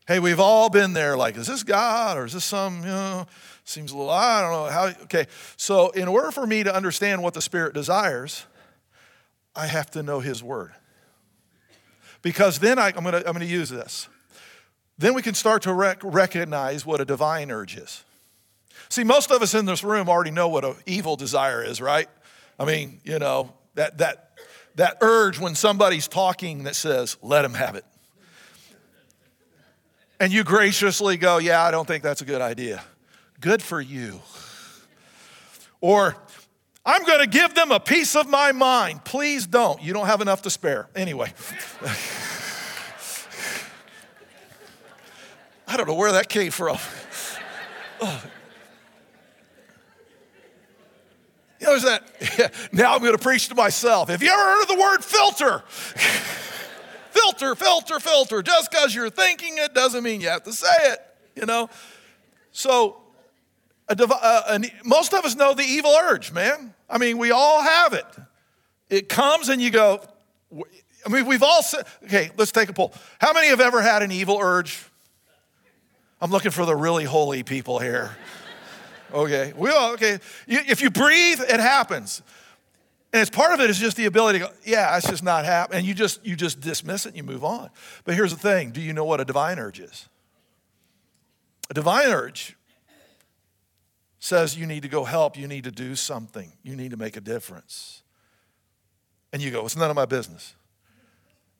hey, 0.08 0.20
we've 0.20 0.40
all 0.40 0.70
been 0.70 0.94
there 0.94 1.16
like, 1.16 1.38
is 1.38 1.48
this 1.48 1.64
God 1.64 2.18
or 2.18 2.26
is 2.26 2.34
this 2.34 2.44
some, 2.44 2.80
you 2.80 2.88
know, 2.88 3.26
seems 3.64 3.92
a 3.92 3.98
little, 3.98 4.12
I 4.12 4.42
don't 4.42 4.52
know 4.52 4.66
how. 4.66 4.86
Okay, 5.04 5.26
so 5.56 5.90
in 5.92 6.08
order 6.08 6.32
for 6.32 6.46
me 6.46 6.64
to 6.64 6.76
understand 6.76 7.24
what 7.24 7.34
the 7.34 7.42
Spirit 7.42 7.74
desires, 7.74 8.46
I 9.56 9.68
have 9.68 9.90
to 9.92 10.04
know 10.04 10.20
His 10.20 10.44
Word. 10.44 10.72
Because 12.22 12.60
then 12.60 12.78
I, 12.78 12.90
am 12.90 13.04
going 13.04 13.14
to 13.14 13.18
I'm 13.20 13.34
going 13.34 13.40
to 13.40 13.46
use 13.46 13.70
this 13.70 14.08
then 15.02 15.14
we 15.14 15.22
can 15.22 15.34
start 15.34 15.64
to 15.64 15.74
rec- 15.74 16.04
recognize 16.04 16.86
what 16.86 17.02
a 17.02 17.06
divine 17.06 17.52
urge 17.52 17.76
is. 17.76 18.04
See, 18.90 19.04
most 19.04 19.32
of 19.32 19.42
us 19.42 19.54
in 19.54 19.66
this 19.66 19.84
room 19.84 20.10
already 20.10 20.32
know 20.32 20.48
what 20.48 20.64
an 20.64 20.76
evil 20.86 21.16
desire 21.16 21.64
is, 21.64 21.82
right? 21.82 22.08
I 22.60 22.66
mean, 22.66 23.00
you 23.04 23.20
know, 23.20 23.54
that, 23.76 23.98
that, 23.98 24.32
that 24.76 24.98
urge 25.02 25.40
when 25.40 25.56
somebody's 25.56 26.08
talking 26.08 26.64
that 26.64 26.76
says, 26.76 27.18
let 27.22 27.44
him 27.44 27.54
have 27.54 27.76
it. 27.76 27.86
And 30.20 30.32
you 30.32 30.44
graciously 30.44 31.18
go, 31.18 31.40
yeah, 31.40 31.64
I 31.64 31.72
don't 31.72 31.88
think 31.88 32.04
that's 32.04 32.22
a 32.22 32.26
good 32.26 32.42
idea. 32.42 32.84
Good 33.40 33.64
for 33.64 33.82
you. 33.82 34.22
Or, 35.80 36.16
I'm 36.86 37.04
going 37.06 37.22
to 37.22 37.28
give 37.28 37.56
them 37.56 37.72
a 37.72 37.80
piece 37.80 38.16
of 38.16 38.30
my 38.30 38.52
mind. 38.52 39.04
Please 39.04 39.48
don't. 39.48 39.82
You 39.82 39.94
don't 39.94 40.06
have 40.06 40.22
enough 40.22 40.44
to 40.44 40.52
spare. 40.52 40.90
Anyway. 40.96 41.34
I 45.72 45.78
don't 45.78 45.88
know 45.88 45.94
where 45.94 46.12
that 46.12 46.28
came 46.28 46.52
from. 46.52 46.78
You 51.62 51.68
know, 51.68 51.80
that? 51.80 52.04
Yeah, 52.38 52.50
now 52.74 52.94
I'm 52.94 53.00
going 53.00 53.14
to 53.14 53.18
preach 53.18 53.48
to 53.48 53.56
myself. 53.56 54.10
Have 54.10 54.22
you 54.22 54.30
ever 54.30 54.42
heard 54.42 54.64
of 54.64 54.68
the 54.68 54.76
word 54.76 55.02
filter? 55.02 55.64
filter, 57.12 57.56
filter, 57.56 58.00
filter. 58.02 58.42
Just 58.42 58.70
because 58.70 58.94
you're 58.94 59.10
thinking 59.10 59.60
it 59.60 59.74
doesn't 59.74 60.04
mean 60.04 60.20
you 60.20 60.28
have 60.28 60.44
to 60.44 60.52
say 60.52 60.74
it, 60.82 61.00
you 61.36 61.46
know? 61.46 61.70
So, 62.52 62.98
a, 63.88 63.96
uh, 63.96 64.60
most 64.84 65.14
of 65.14 65.24
us 65.24 65.36
know 65.36 65.54
the 65.54 65.64
evil 65.64 65.92
urge, 65.92 66.34
man. 66.34 66.74
I 66.90 66.98
mean, 66.98 67.18
we 67.18 67.32
all 67.32 67.62
have 67.62 67.94
it. 67.94 68.06
It 68.90 69.08
comes 69.08 69.48
and 69.48 69.62
you 69.62 69.70
go, 69.70 70.04
I 71.06 71.10
mean, 71.10 71.26
we've 71.26 71.44
all 71.44 71.64
said, 71.64 71.86
okay, 72.04 72.32
let's 72.36 72.52
take 72.52 72.68
a 72.68 72.74
poll. 72.74 72.94
How 73.22 73.32
many 73.32 73.48
have 73.48 73.62
ever 73.62 73.82
had 73.82 74.02
an 74.02 74.12
evil 74.12 74.38
urge? 74.42 74.84
I'm 76.22 76.32
looking 76.32 76.52
for 76.52 76.66
the 76.66 76.76
really 76.76 77.04
holy 77.04 77.44
people 77.44 77.80
here. 77.80 78.16
Okay, 79.14 79.54
we 79.58 79.70
all, 79.70 79.94
okay. 79.94 80.20
if 80.48 80.82
you 80.82 80.90
breathe, 80.90 81.42
it 81.42 81.60
happens. 81.60 82.22
And 83.12 83.22
it's 83.22 83.30
part 83.30 83.54
of 83.54 83.60
it 83.60 83.70
is 83.70 83.78
just 83.78 83.98
the 83.98 84.06
ability 84.06 84.40
to 84.40 84.46
go, 84.46 84.52
yeah, 84.64 84.96
it's 84.96 85.10
just 85.10 85.24
not 85.24 85.44
happening. 85.44 85.80
And 85.80 85.88
you 85.88 85.94
just 85.94 86.26
you 86.26 86.38
just 86.38 86.62
dismiss 86.62 87.06
it 87.06 87.10
and 87.10 87.18
you 87.18 87.24
move 87.24 87.44
on. 87.44 87.70
But 88.06 88.16
here's 88.16 88.32
the 88.32 88.40
thing: 88.40 88.72
do 88.72 88.80
you 88.80 88.94
know 88.94 89.04
what 89.04 89.20
a 89.20 89.26
divine 89.26 89.60
urge 89.60 89.82
is? 89.82 90.08
A 91.70 91.74
divine 91.74 92.08
urge 92.08 92.56
says 94.20 94.58
you 94.58 94.66
need 94.66 94.84
to 94.84 94.88
go 94.88 95.04
help, 95.04 95.36
you 95.36 95.48
need 95.48 95.64
to 95.64 95.72
do 95.72 95.96
something, 95.96 96.54
you 96.64 96.76
need 96.76 96.92
to 96.92 96.98
make 96.98 97.18
a 97.18 97.22
difference. 97.22 98.04
And 99.34 99.42
you 99.42 99.50
go, 99.50 99.66
it's 99.66 99.76
none 99.76 99.90
of 99.90 99.96
my 99.96 100.06
business. 100.06 100.54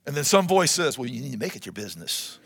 And 0.06 0.14
then 0.14 0.24
some 0.24 0.46
voice 0.46 0.70
says, 0.70 0.96
well, 0.98 1.08
you 1.08 1.20
need 1.20 1.32
to 1.32 1.38
make 1.38 1.56
it 1.56 1.66
your 1.66 1.72
business. 1.72 2.38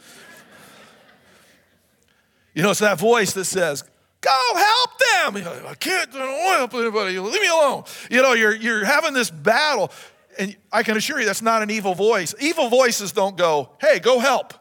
You 2.56 2.62
know, 2.62 2.70
it's 2.70 2.80
that 2.80 2.98
voice 2.98 3.34
that 3.34 3.44
says, 3.44 3.84
Go 4.22 4.52
help 4.54 4.90
them. 4.98 5.34
Like, 5.44 5.66
I 5.66 5.74
can't, 5.74 6.08
I 6.14 6.18
don't 6.18 6.44
want 6.44 6.52
to 6.54 6.58
help 6.58 6.74
anybody. 6.74 7.18
Leave 7.18 7.40
me 7.40 7.48
alone. 7.48 7.84
You 8.10 8.22
know, 8.22 8.32
you're, 8.32 8.56
you're 8.56 8.84
having 8.84 9.12
this 9.12 9.30
battle. 9.30 9.92
And 10.38 10.56
I 10.72 10.82
can 10.82 10.96
assure 10.96 11.20
you 11.20 11.26
that's 11.26 11.42
not 11.42 11.62
an 11.62 11.70
evil 11.70 11.94
voice. 11.94 12.34
Evil 12.40 12.68
voices 12.68 13.12
don't 13.12 13.36
go, 13.36 13.70
hey, 13.78 13.98
go 13.98 14.18
help. 14.18 14.54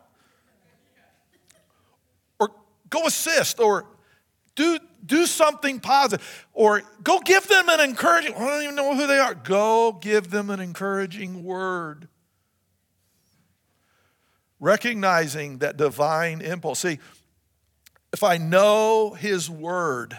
Or 2.37 2.51
go 2.89 3.05
assist. 3.07 3.61
Or 3.61 3.85
do, 4.55 4.77
do 5.05 5.25
something 5.25 5.79
positive. 5.79 6.47
Or 6.53 6.83
go 7.01 7.19
give 7.21 7.47
them 7.47 7.69
an 7.69 7.79
encouraging, 7.79 8.35
I 8.35 8.39
don't 8.39 8.61
even 8.61 8.75
know 8.75 8.93
who 8.93 9.07
they 9.07 9.19
are. 9.19 9.33
Go 9.33 9.93
give 9.93 10.31
them 10.31 10.49
an 10.49 10.59
encouraging 10.59 11.45
word. 11.45 12.09
Recognizing 14.59 15.59
that 15.59 15.77
divine 15.77 16.41
impulse. 16.41 16.79
See, 16.79 16.99
if 18.15 18.23
I 18.23 18.37
know 18.37 19.09
His 19.09 19.49
Word, 19.49 20.17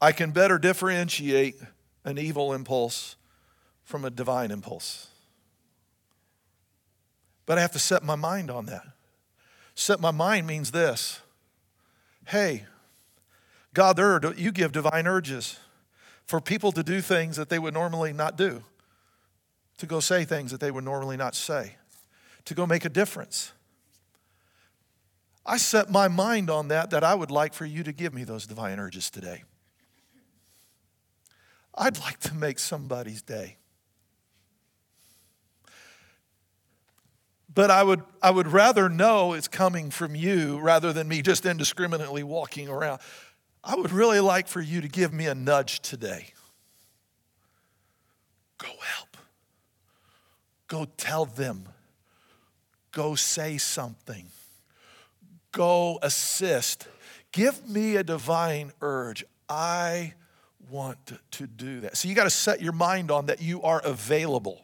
I 0.00 0.10
can 0.10 0.32
better 0.32 0.58
differentiate 0.58 1.54
an 2.04 2.18
evil 2.18 2.52
impulse 2.52 3.14
from 3.84 4.04
a 4.04 4.10
divine 4.10 4.50
impulse. 4.50 5.06
But 7.46 7.58
I 7.58 7.60
have 7.60 7.70
to 7.72 7.78
set 7.78 8.02
my 8.02 8.16
mind 8.16 8.50
on 8.50 8.66
that. 8.66 8.82
Set 9.76 10.00
my 10.00 10.10
mind 10.10 10.48
means 10.48 10.72
this 10.72 11.20
hey, 12.26 12.64
God, 13.72 13.94
there 13.94 14.16
are, 14.16 14.34
you 14.34 14.50
give 14.50 14.72
divine 14.72 15.06
urges 15.06 15.60
for 16.26 16.40
people 16.40 16.72
to 16.72 16.82
do 16.82 17.00
things 17.00 17.36
that 17.36 17.50
they 17.50 17.60
would 17.60 17.72
normally 17.72 18.12
not 18.12 18.36
do, 18.36 18.64
to 19.78 19.86
go 19.86 20.00
say 20.00 20.24
things 20.24 20.50
that 20.50 20.58
they 20.58 20.72
would 20.72 20.82
normally 20.82 21.16
not 21.16 21.36
say, 21.36 21.76
to 22.46 22.54
go 22.54 22.66
make 22.66 22.84
a 22.84 22.88
difference. 22.88 23.52
I 25.50 25.56
set 25.56 25.90
my 25.90 26.06
mind 26.06 26.48
on 26.48 26.68
that, 26.68 26.90
that 26.90 27.02
I 27.02 27.12
would 27.12 27.32
like 27.32 27.54
for 27.54 27.66
you 27.66 27.82
to 27.82 27.90
give 27.90 28.14
me 28.14 28.22
those 28.22 28.46
divine 28.46 28.78
urges 28.78 29.10
today. 29.10 29.42
I'd 31.74 31.98
like 31.98 32.20
to 32.20 32.34
make 32.34 32.60
somebody's 32.60 33.20
day. 33.20 33.56
But 37.52 37.68
I 37.72 37.82
would, 37.82 38.04
I 38.22 38.30
would 38.30 38.46
rather 38.46 38.88
know 38.88 39.32
it's 39.32 39.48
coming 39.48 39.90
from 39.90 40.14
you 40.14 40.60
rather 40.60 40.92
than 40.92 41.08
me 41.08 41.20
just 41.20 41.44
indiscriminately 41.44 42.22
walking 42.22 42.68
around. 42.68 43.00
I 43.64 43.74
would 43.74 43.90
really 43.90 44.20
like 44.20 44.46
for 44.46 44.60
you 44.60 44.80
to 44.80 44.88
give 44.88 45.12
me 45.12 45.26
a 45.26 45.34
nudge 45.34 45.80
today. 45.80 46.28
Go 48.58 48.68
help. 48.68 49.16
Go 50.68 50.86
tell 50.96 51.24
them. 51.24 51.64
Go 52.92 53.16
say 53.16 53.58
something 53.58 54.26
go 55.52 55.98
assist. 56.02 56.88
Give 57.32 57.68
me 57.68 57.96
a 57.96 58.02
divine 58.02 58.72
urge. 58.80 59.24
I 59.48 60.14
want 60.70 60.98
to 61.32 61.46
do 61.46 61.80
that. 61.80 61.96
So 61.96 62.08
you 62.08 62.14
got 62.14 62.24
to 62.24 62.30
set 62.30 62.60
your 62.60 62.72
mind 62.72 63.10
on 63.10 63.26
that 63.26 63.42
you 63.42 63.62
are 63.62 63.80
available 63.84 64.62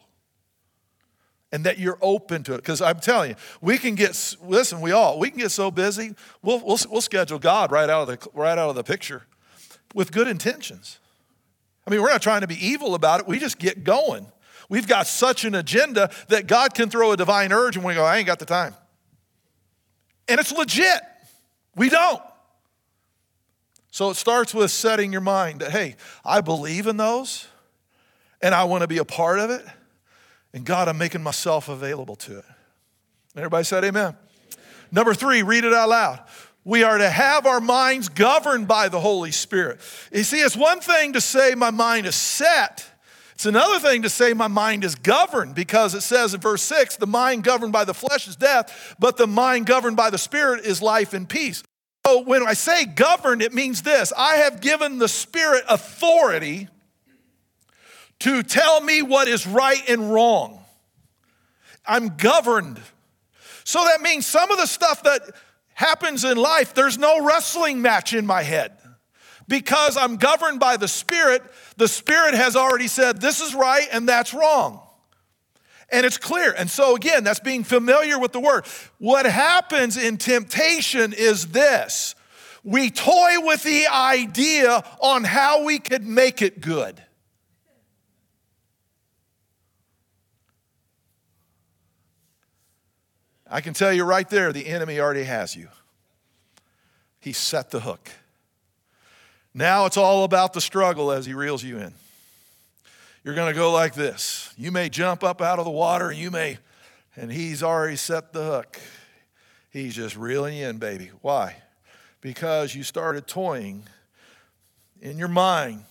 and 1.51 1.63
that 1.65 1.79
you're 1.79 1.97
open 2.01 2.43
to 2.43 2.53
it. 2.53 2.57
Because 2.57 2.81
I'm 2.81 2.99
telling 2.99 3.31
you, 3.31 3.35
we 3.61 3.77
can 3.77 3.95
get, 3.95 4.35
listen, 4.41 4.81
we 4.81 4.91
all, 4.91 5.19
we 5.19 5.29
can 5.29 5.39
get 5.39 5.51
so 5.51 5.71
busy, 5.71 6.15
we'll, 6.41 6.59
we'll, 6.59 6.77
we'll 6.89 7.01
schedule 7.01 7.39
God 7.39 7.71
right 7.71 7.89
out, 7.89 8.09
of 8.09 8.19
the, 8.19 8.29
right 8.33 8.57
out 8.57 8.69
of 8.69 8.75
the 8.75 8.83
picture 8.83 9.23
with 9.93 10.11
good 10.11 10.27
intentions. 10.27 10.99
I 11.85 11.91
mean, 11.91 12.01
we're 12.01 12.09
not 12.09 12.21
trying 12.21 12.41
to 12.41 12.47
be 12.47 12.65
evil 12.65 12.95
about 12.95 13.21
it, 13.21 13.27
we 13.27 13.39
just 13.39 13.59
get 13.59 13.83
going. 13.83 14.27
We've 14.69 14.87
got 14.87 15.07
such 15.07 15.45
an 15.45 15.55
agenda 15.55 16.09
that 16.27 16.45
God 16.45 16.73
can 16.73 16.89
throw 16.89 17.13
a 17.13 17.17
divine 17.17 17.53
urge 17.53 17.77
and 17.77 17.85
we 17.85 17.93
go, 17.93 18.03
I 18.03 18.17
ain't 18.17 18.27
got 18.27 18.39
the 18.39 18.45
time. 18.45 18.75
And 20.27 20.39
it's 20.39 20.51
legit. 20.51 21.01
We 21.75 21.89
don't. 21.89 22.21
So 23.91 24.09
it 24.09 24.15
starts 24.15 24.53
with 24.53 24.71
setting 24.71 25.11
your 25.11 25.21
mind 25.21 25.61
that, 25.61 25.71
hey, 25.71 25.95
I 26.23 26.41
believe 26.41 26.87
in 26.87 26.97
those 26.97 27.47
and 28.41 28.53
I 28.53 28.65
want 28.65 28.81
to 28.81 28.87
be 28.87 28.97
a 28.97 29.05
part 29.05 29.39
of 29.39 29.49
it. 29.49 29.65
And 30.53 30.65
God, 30.65 30.87
I'm 30.87 30.97
making 30.97 31.23
myself 31.23 31.69
available 31.69 32.15
to 32.17 32.39
it. 32.39 32.45
Everybody 33.35 33.63
said 33.63 33.83
amen. 33.83 34.15
Number 34.91 35.13
three, 35.13 35.43
read 35.43 35.63
it 35.63 35.73
out 35.73 35.89
loud. 35.89 36.23
We 36.63 36.83
are 36.83 36.97
to 36.97 37.09
have 37.09 37.45
our 37.45 37.61
minds 37.61 38.09
governed 38.09 38.67
by 38.67 38.89
the 38.89 38.99
Holy 38.99 39.31
Spirit. 39.31 39.79
You 40.11 40.23
see, 40.23 40.41
it's 40.41 40.57
one 40.57 40.81
thing 40.81 41.13
to 41.13 41.21
say 41.21 41.55
my 41.55 41.71
mind 41.71 42.05
is 42.05 42.15
set 42.15 42.85
it's 43.37 43.45
another 43.45 43.77
thing 43.77 44.01
to 44.01 44.09
say 44.09 44.33
my 44.33 44.47
mind 44.47 44.83
is 44.83 44.95
governed 44.95 45.53
because 45.53 45.93
it 45.93 46.01
says 46.01 46.33
in 46.33 46.41
verse 46.41 46.63
6 46.63 46.97
the 46.97 47.05
mind 47.05 47.43
governed 47.43 47.71
by 47.71 47.85
the 47.85 47.93
flesh 47.93 48.27
is 48.27 48.35
death, 48.35 48.95
but 48.97 49.15
the 49.15 49.27
mind 49.27 49.67
governed 49.67 49.95
by 49.95 50.09
the 50.09 50.17
spirit 50.17 50.65
is 50.65 50.81
life 50.81 51.13
and 51.13 51.29
peace. 51.29 51.61
So 52.03 52.23
when 52.23 52.41
I 52.47 52.53
say 52.53 52.85
governed, 52.85 53.43
it 53.43 53.53
means 53.53 53.83
this 53.83 54.11
I 54.17 54.37
have 54.37 54.59
given 54.59 54.97
the 54.97 55.07
spirit 55.07 55.65
authority 55.69 56.67
to 58.21 58.41
tell 58.41 58.81
me 58.81 59.03
what 59.03 59.27
is 59.27 59.45
right 59.45 59.87
and 59.87 60.11
wrong. 60.11 60.65
I'm 61.85 62.17
governed. 62.17 62.81
So 63.65 63.83
that 63.83 64.01
means 64.01 64.25
some 64.25 64.49
of 64.49 64.57
the 64.57 64.65
stuff 64.65 65.03
that 65.03 65.21
happens 65.75 66.23
in 66.23 66.37
life, 66.37 66.73
there's 66.73 66.97
no 66.97 67.23
wrestling 67.23 67.83
match 67.83 68.15
in 68.15 68.25
my 68.25 68.41
head 68.41 68.71
because 69.47 69.97
I'm 69.97 70.17
governed 70.17 70.59
by 70.59 70.77
the 70.77 70.87
Spirit, 70.87 71.41
the 71.77 71.87
Spirit 71.87 72.33
has 72.33 72.55
already 72.55 72.87
said 72.87 73.21
this 73.21 73.41
is 73.41 73.55
right 73.55 73.87
and 73.91 74.07
that's 74.07 74.33
wrong. 74.33 74.81
And 75.89 76.05
it's 76.05 76.17
clear. 76.17 76.53
And 76.57 76.69
so, 76.69 76.95
again, 76.95 77.23
that's 77.23 77.39
being 77.39 77.63
familiar 77.63 78.19
with 78.19 78.33
the 78.33 78.41
word. 78.41 78.65
What 78.97 79.25
happens 79.25 79.95
in 79.95 80.17
temptation 80.17 81.13
is 81.13 81.47
this 81.47 82.13
we 82.63 82.89
toy 82.89 83.35
with 83.39 83.63
the 83.63 83.87
idea 83.87 84.83
on 84.99 85.23
how 85.23 85.63
we 85.63 85.79
could 85.79 86.05
make 86.05 86.41
it 86.41 86.59
good. 86.59 87.01
I 93.49 93.61
can 93.61 93.73
tell 93.73 93.93
you 93.93 94.03
right 94.03 94.27
there, 94.29 94.51
the 94.51 94.67
enemy 94.67 94.99
already 94.99 95.23
has 95.23 95.55
you. 95.55 95.69
He 97.21 97.31
set 97.31 97.69
the 97.71 97.79
hook. 97.79 98.11
Now 99.57 99.87
it's 99.87 99.97
all 99.97 100.23
about 100.23 100.53
the 100.53 100.61
struggle 100.61 101.11
as 101.11 101.25
he 101.25 101.33
reels 101.33 101.63
you 101.63 101.79
in. 101.79 101.91
You're 103.23 103.33
going 103.33 103.51
to 103.51 103.59
go 103.59 103.71
like 103.71 103.95
this. 103.95 104.53
You 104.55 104.71
may 104.71 104.87
jump 104.87 105.23
up 105.23 105.41
out 105.41 105.57
of 105.57 105.65
the 105.65 105.71
water, 105.71 106.09
and 106.09 106.19
you 106.19 106.29
may, 106.29 106.59
and 107.15 107.31
he's 107.31 107.63
already 107.63 107.95
set 107.95 108.33
the 108.33 108.43
hook. 108.43 108.79
He's 109.71 109.95
just 109.95 110.15
reeling 110.15 110.55
you 110.55 110.67
in, 110.67 110.77
baby. 110.77 111.09
Why? 111.23 111.55
Because 112.21 112.75
you 112.75 112.83
started 112.83 113.25
toying 113.25 113.81
in 115.01 115.17
your 115.17 115.27
mind. 115.27 115.85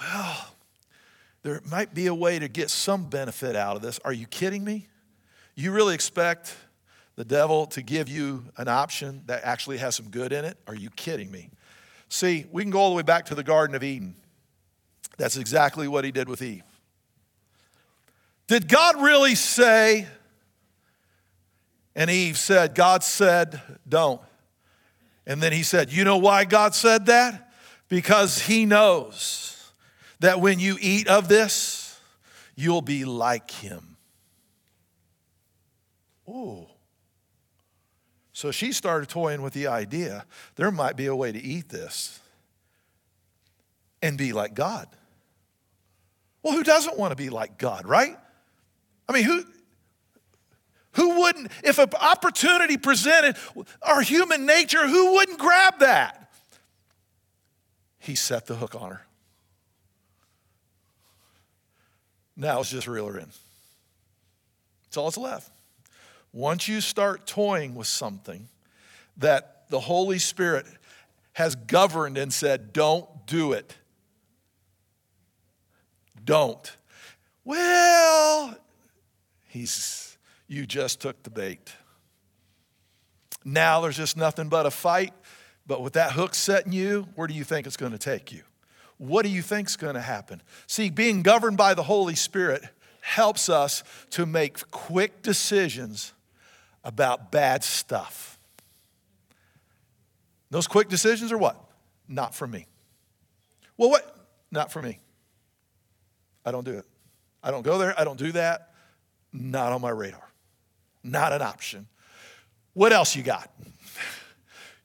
well, 0.00 0.54
there 1.42 1.60
might 1.70 1.92
be 1.92 2.06
a 2.06 2.14
way 2.14 2.38
to 2.38 2.48
get 2.48 2.70
some 2.70 3.10
benefit 3.10 3.54
out 3.54 3.76
of 3.76 3.82
this. 3.82 4.00
Are 4.06 4.12
you 4.14 4.26
kidding 4.26 4.64
me? 4.64 4.86
You 5.54 5.70
really 5.70 5.94
expect 5.94 6.56
the 7.16 7.26
devil 7.26 7.66
to 7.66 7.82
give 7.82 8.08
you 8.08 8.46
an 8.56 8.68
option 8.68 9.22
that 9.26 9.44
actually 9.44 9.76
has 9.76 9.96
some 9.96 10.08
good 10.08 10.32
in 10.32 10.46
it? 10.46 10.56
Are 10.66 10.74
you 10.74 10.88
kidding 10.88 11.30
me? 11.30 11.50
See, 12.10 12.44
we 12.50 12.62
can 12.62 12.70
go 12.70 12.80
all 12.80 12.90
the 12.90 12.96
way 12.96 13.02
back 13.02 13.26
to 13.26 13.34
the 13.34 13.44
Garden 13.44 13.74
of 13.76 13.82
Eden. 13.82 14.16
That's 15.16 15.36
exactly 15.36 15.86
what 15.86 16.04
he 16.04 16.10
did 16.10 16.28
with 16.28 16.42
Eve. 16.42 16.64
Did 18.48 18.68
God 18.68 19.00
really 19.00 19.36
say, 19.36 20.08
and 21.94 22.10
Eve 22.10 22.36
said, 22.36 22.74
God 22.74 23.04
said, 23.04 23.60
don't. 23.88 24.20
And 25.24 25.40
then 25.40 25.52
he 25.52 25.62
said, 25.62 25.92
You 25.92 26.02
know 26.02 26.16
why 26.16 26.44
God 26.44 26.74
said 26.74 27.06
that? 27.06 27.52
Because 27.88 28.40
he 28.40 28.66
knows 28.66 29.72
that 30.18 30.40
when 30.40 30.58
you 30.58 30.76
eat 30.80 31.06
of 31.06 31.28
this, 31.28 32.00
you'll 32.56 32.82
be 32.82 33.04
like 33.04 33.50
him. 33.50 33.96
Ooh. 36.28 36.66
So 38.40 38.50
she 38.52 38.72
started 38.72 39.10
toying 39.10 39.42
with 39.42 39.52
the 39.52 39.66
idea 39.66 40.24
there 40.56 40.70
might 40.70 40.96
be 40.96 41.04
a 41.04 41.14
way 41.14 41.30
to 41.30 41.38
eat 41.38 41.68
this 41.68 42.18
and 44.00 44.16
be 44.16 44.32
like 44.32 44.54
God. 44.54 44.88
Well, 46.42 46.54
who 46.54 46.62
doesn't 46.62 46.98
want 46.98 47.10
to 47.10 47.16
be 47.16 47.28
like 47.28 47.58
God, 47.58 47.86
right? 47.86 48.16
I 49.06 49.12
mean, 49.12 49.24
who, 49.24 49.44
who 50.92 51.20
wouldn't, 51.20 51.52
if 51.62 51.78
an 51.78 51.90
opportunity 52.00 52.78
presented 52.78 53.36
our 53.82 54.00
human 54.00 54.46
nature, 54.46 54.88
who 54.88 55.16
wouldn't 55.16 55.38
grab 55.38 55.80
that? 55.80 56.32
He 57.98 58.14
set 58.14 58.46
the 58.46 58.54
hook 58.54 58.74
on 58.74 58.92
her. 58.92 59.06
Now 62.38 62.56
let's 62.56 62.70
just 62.70 62.88
reel 62.88 63.06
her 63.06 63.18
in. 63.18 63.28
That's 64.84 64.96
all 64.96 65.10
that's 65.10 65.18
left. 65.18 65.50
Once 66.32 66.68
you 66.68 66.80
start 66.80 67.26
toying 67.26 67.74
with 67.74 67.86
something 67.86 68.48
that 69.16 69.64
the 69.68 69.80
Holy 69.80 70.18
Spirit 70.18 70.66
has 71.32 71.54
governed 71.54 72.16
and 72.18 72.32
said, 72.32 72.72
don't 72.72 73.08
do 73.26 73.52
it, 73.52 73.76
don't. 76.24 76.76
Well, 77.44 78.56
he's, 79.48 80.16
you 80.46 80.66
just 80.66 81.00
took 81.00 81.22
the 81.22 81.30
bait. 81.30 81.72
Now 83.44 83.80
there's 83.80 83.96
just 83.96 84.16
nothing 84.16 84.48
but 84.48 84.66
a 84.66 84.70
fight. 84.70 85.12
But 85.66 85.82
with 85.82 85.92
that 85.92 86.12
hook 86.12 86.34
setting 86.34 86.72
you, 86.72 87.06
where 87.14 87.28
do 87.28 87.34
you 87.34 87.44
think 87.44 87.66
it's 87.66 87.76
going 87.76 87.92
to 87.92 87.98
take 87.98 88.32
you? 88.32 88.42
What 88.98 89.22
do 89.24 89.30
you 89.30 89.40
think's 89.40 89.76
going 89.76 89.94
to 89.94 90.00
happen? 90.00 90.42
See, 90.66 90.90
being 90.90 91.22
governed 91.22 91.56
by 91.56 91.74
the 91.74 91.84
Holy 91.84 92.16
Spirit 92.16 92.64
helps 93.00 93.48
us 93.48 93.82
to 94.10 94.26
make 94.26 94.68
quick 94.70 95.22
decisions 95.22 96.12
about 96.84 97.30
bad 97.30 97.62
stuff. 97.64 98.38
Those 100.50 100.66
quick 100.66 100.88
decisions 100.88 101.32
are 101.32 101.38
what? 101.38 101.56
Not 102.08 102.34
for 102.34 102.46
me. 102.46 102.66
Well, 103.76 103.90
what? 103.90 104.16
Not 104.50 104.72
for 104.72 104.82
me. 104.82 104.98
I 106.44 106.50
don't 106.50 106.64
do 106.64 106.78
it. 106.78 106.84
I 107.42 107.50
don't 107.50 107.62
go 107.62 107.78
there. 107.78 107.98
I 107.98 108.04
don't 108.04 108.18
do 108.18 108.32
that. 108.32 108.74
Not 109.32 109.72
on 109.72 109.80
my 109.80 109.90
radar. 109.90 110.28
Not 111.04 111.32
an 111.32 111.42
option. 111.42 111.86
What 112.74 112.92
else 112.92 113.16
you 113.16 113.22
got? 113.22 113.50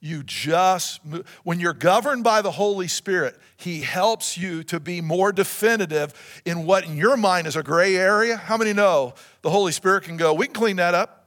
You 0.01 0.21
just, 0.21 1.01
when 1.43 1.60
you're 1.60 1.73
governed 1.73 2.23
by 2.23 2.43
the 2.43 2.51
Holy 2.51 2.88
Spirit, 2.88 3.39
He 3.58 3.81
helps 3.81 4.38
you 4.38 4.63
to 4.65 4.79
be 4.79 5.01
more 5.01 5.31
definitive 5.31 6.13
in 6.45 6.67
what 6.67 6.86
in 6.86 6.95
your 6.95 7.17
mind 7.17 7.47
is 7.47 7.55
a 7.55 7.63
gray 7.63 7.95
area. 7.95 8.38
How 8.38 8.55
many 8.55 8.71
know 8.71 9.15
the 9.41 9.49
Holy 9.49 9.71
Spirit 9.71 10.03
can 10.03 10.15
go, 10.15 10.31
we 10.36 10.45
can 10.45 10.53
clean 10.53 10.75
that 10.75 10.93
up? 10.93 11.24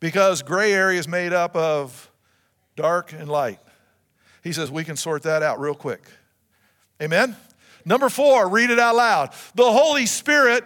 Because 0.00 0.42
gray 0.42 0.72
area 0.72 0.98
is 0.98 1.08
made 1.08 1.32
up 1.32 1.56
of 1.56 2.10
dark 2.76 3.12
and 3.12 3.28
light. 3.28 3.58
He 4.42 4.52
says 4.52 4.70
we 4.70 4.84
can 4.84 4.96
sort 4.96 5.22
that 5.24 5.42
out 5.42 5.58
real 5.58 5.74
quick. 5.74 6.02
Amen? 7.02 7.36
Number 7.84 8.08
four, 8.08 8.48
read 8.48 8.70
it 8.70 8.78
out 8.78 8.96
loud. 8.96 9.32
The 9.54 9.70
Holy 9.70 10.06
Spirit, 10.06 10.64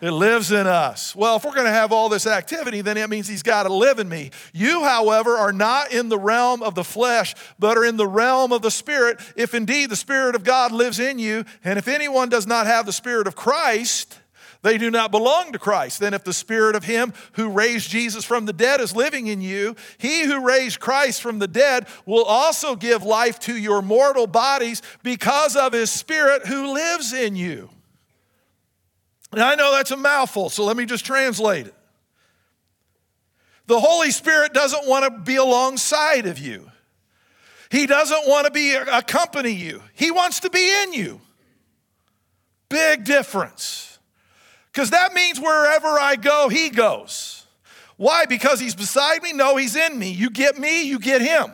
it 0.00 0.10
lives 0.10 0.52
in 0.52 0.66
us. 0.66 1.14
Well, 1.14 1.36
if 1.36 1.44
we're 1.44 1.54
going 1.54 1.66
to 1.66 1.72
have 1.72 1.92
all 1.92 2.08
this 2.08 2.26
activity, 2.26 2.80
then 2.80 2.96
it 2.96 3.10
means 3.10 3.28
He's 3.28 3.42
got 3.42 3.64
to 3.64 3.72
live 3.72 3.98
in 3.98 4.08
me. 4.08 4.30
You, 4.54 4.82
however, 4.82 5.36
are 5.36 5.52
not 5.52 5.92
in 5.92 6.08
the 6.08 6.18
realm 6.18 6.62
of 6.62 6.74
the 6.74 6.84
flesh, 6.84 7.34
but 7.58 7.76
are 7.76 7.84
in 7.84 7.98
the 7.98 8.06
realm 8.06 8.52
of 8.52 8.62
the 8.62 8.70
Spirit, 8.70 9.20
if 9.36 9.54
indeed 9.54 9.90
the 9.90 9.96
Spirit 9.96 10.34
of 10.34 10.42
God 10.42 10.72
lives 10.72 10.98
in 10.98 11.18
you. 11.18 11.44
And 11.62 11.78
if 11.78 11.88
anyone 11.88 12.30
does 12.30 12.46
not 12.46 12.66
have 12.66 12.86
the 12.86 12.92
Spirit 12.92 13.26
of 13.26 13.36
Christ, 13.36 14.18
they 14.62 14.76
do 14.76 14.90
not 14.90 15.10
belong 15.10 15.52
to 15.52 15.58
Christ. 15.58 16.00
Then, 16.00 16.12
if 16.12 16.24
the 16.24 16.34
spirit 16.34 16.76
of 16.76 16.84
him 16.84 17.14
who 17.32 17.48
raised 17.48 17.88
Jesus 17.88 18.24
from 18.24 18.44
the 18.44 18.52
dead 18.52 18.80
is 18.80 18.94
living 18.94 19.26
in 19.26 19.40
you, 19.40 19.74
he 19.96 20.24
who 20.24 20.46
raised 20.46 20.80
Christ 20.80 21.22
from 21.22 21.38
the 21.38 21.48
dead 21.48 21.86
will 22.04 22.24
also 22.24 22.76
give 22.76 23.02
life 23.02 23.38
to 23.40 23.56
your 23.56 23.80
mortal 23.80 24.26
bodies 24.26 24.82
because 25.02 25.56
of 25.56 25.72
his 25.72 25.90
spirit 25.90 26.46
who 26.46 26.74
lives 26.74 27.12
in 27.12 27.36
you. 27.36 27.70
And 29.32 29.40
I 29.40 29.54
know 29.54 29.72
that's 29.72 29.92
a 29.92 29.96
mouthful, 29.96 30.50
so 30.50 30.64
let 30.64 30.76
me 30.76 30.84
just 30.84 31.06
translate 31.06 31.66
it. 31.66 31.74
The 33.66 33.80
Holy 33.80 34.10
Spirit 34.10 34.52
doesn't 34.52 34.88
want 34.88 35.04
to 35.04 35.20
be 35.20 35.36
alongside 35.36 36.26
of 36.26 36.38
you. 36.38 36.70
He 37.70 37.86
doesn't 37.86 38.26
want 38.26 38.46
to 38.46 38.50
be 38.50 38.74
accompany 38.74 39.52
you. 39.52 39.80
He 39.94 40.10
wants 40.10 40.40
to 40.40 40.50
be 40.50 40.82
in 40.82 40.92
you. 40.92 41.20
Big 42.68 43.04
difference. 43.04 43.89
Because 44.80 44.92
that 44.92 45.12
means 45.12 45.38
wherever 45.38 45.88
I 45.88 46.16
go, 46.16 46.48
he 46.48 46.70
goes. 46.70 47.44
Why? 47.98 48.24
Because 48.24 48.58
he's 48.60 48.74
beside 48.74 49.22
me? 49.22 49.34
No, 49.34 49.56
he's 49.56 49.76
in 49.76 49.98
me. 49.98 50.10
You 50.10 50.30
get 50.30 50.58
me, 50.58 50.84
you 50.84 50.98
get 50.98 51.20
him. 51.20 51.52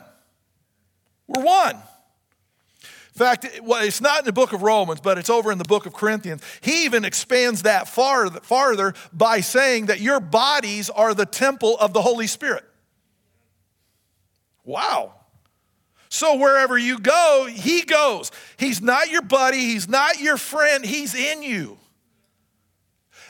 We're 1.26 1.42
one. 1.42 1.74
In 1.74 3.18
fact, 3.18 3.44
it's 3.50 4.00
not 4.00 4.20
in 4.20 4.26
the 4.26 4.32
book 4.32 4.52
of 4.52 4.62
Romans, 4.62 5.00
but 5.00 5.18
it's 5.18 5.28
over 5.28 5.50
in 5.50 5.58
the 5.58 5.64
book 5.64 5.86
of 5.86 5.92
Corinthians. 5.92 6.40
He 6.60 6.84
even 6.84 7.04
expands 7.04 7.62
that 7.62 7.88
farther, 7.88 8.38
farther 8.42 8.94
by 9.12 9.40
saying 9.40 9.86
that 9.86 9.98
your 9.98 10.20
bodies 10.20 10.88
are 10.88 11.12
the 11.12 11.26
temple 11.26 11.76
of 11.78 11.92
the 11.92 12.02
Holy 12.02 12.28
Spirit. 12.28 12.62
Wow. 14.62 15.14
So 16.10 16.36
wherever 16.36 16.78
you 16.78 17.00
go, 17.00 17.48
he 17.50 17.82
goes. 17.82 18.30
He's 18.56 18.80
not 18.80 19.10
your 19.10 19.22
buddy, 19.22 19.58
he's 19.58 19.88
not 19.88 20.20
your 20.20 20.36
friend, 20.36 20.84
he's 20.84 21.12
in 21.12 21.42
you. 21.42 21.78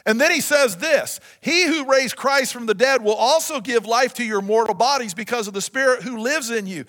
And 0.06 0.20
then 0.20 0.30
he 0.30 0.40
says 0.40 0.76
this 0.76 1.20
He 1.40 1.66
who 1.66 1.84
raised 1.84 2.16
Christ 2.16 2.52
from 2.52 2.66
the 2.66 2.74
dead 2.74 3.02
will 3.02 3.14
also 3.14 3.60
give 3.60 3.84
life 3.84 4.14
to 4.14 4.24
your 4.24 4.40
mortal 4.40 4.74
bodies 4.74 5.12
because 5.12 5.48
of 5.48 5.54
the 5.54 5.60
Spirit 5.60 6.02
who 6.02 6.18
lives 6.18 6.50
in 6.50 6.66
you. 6.66 6.84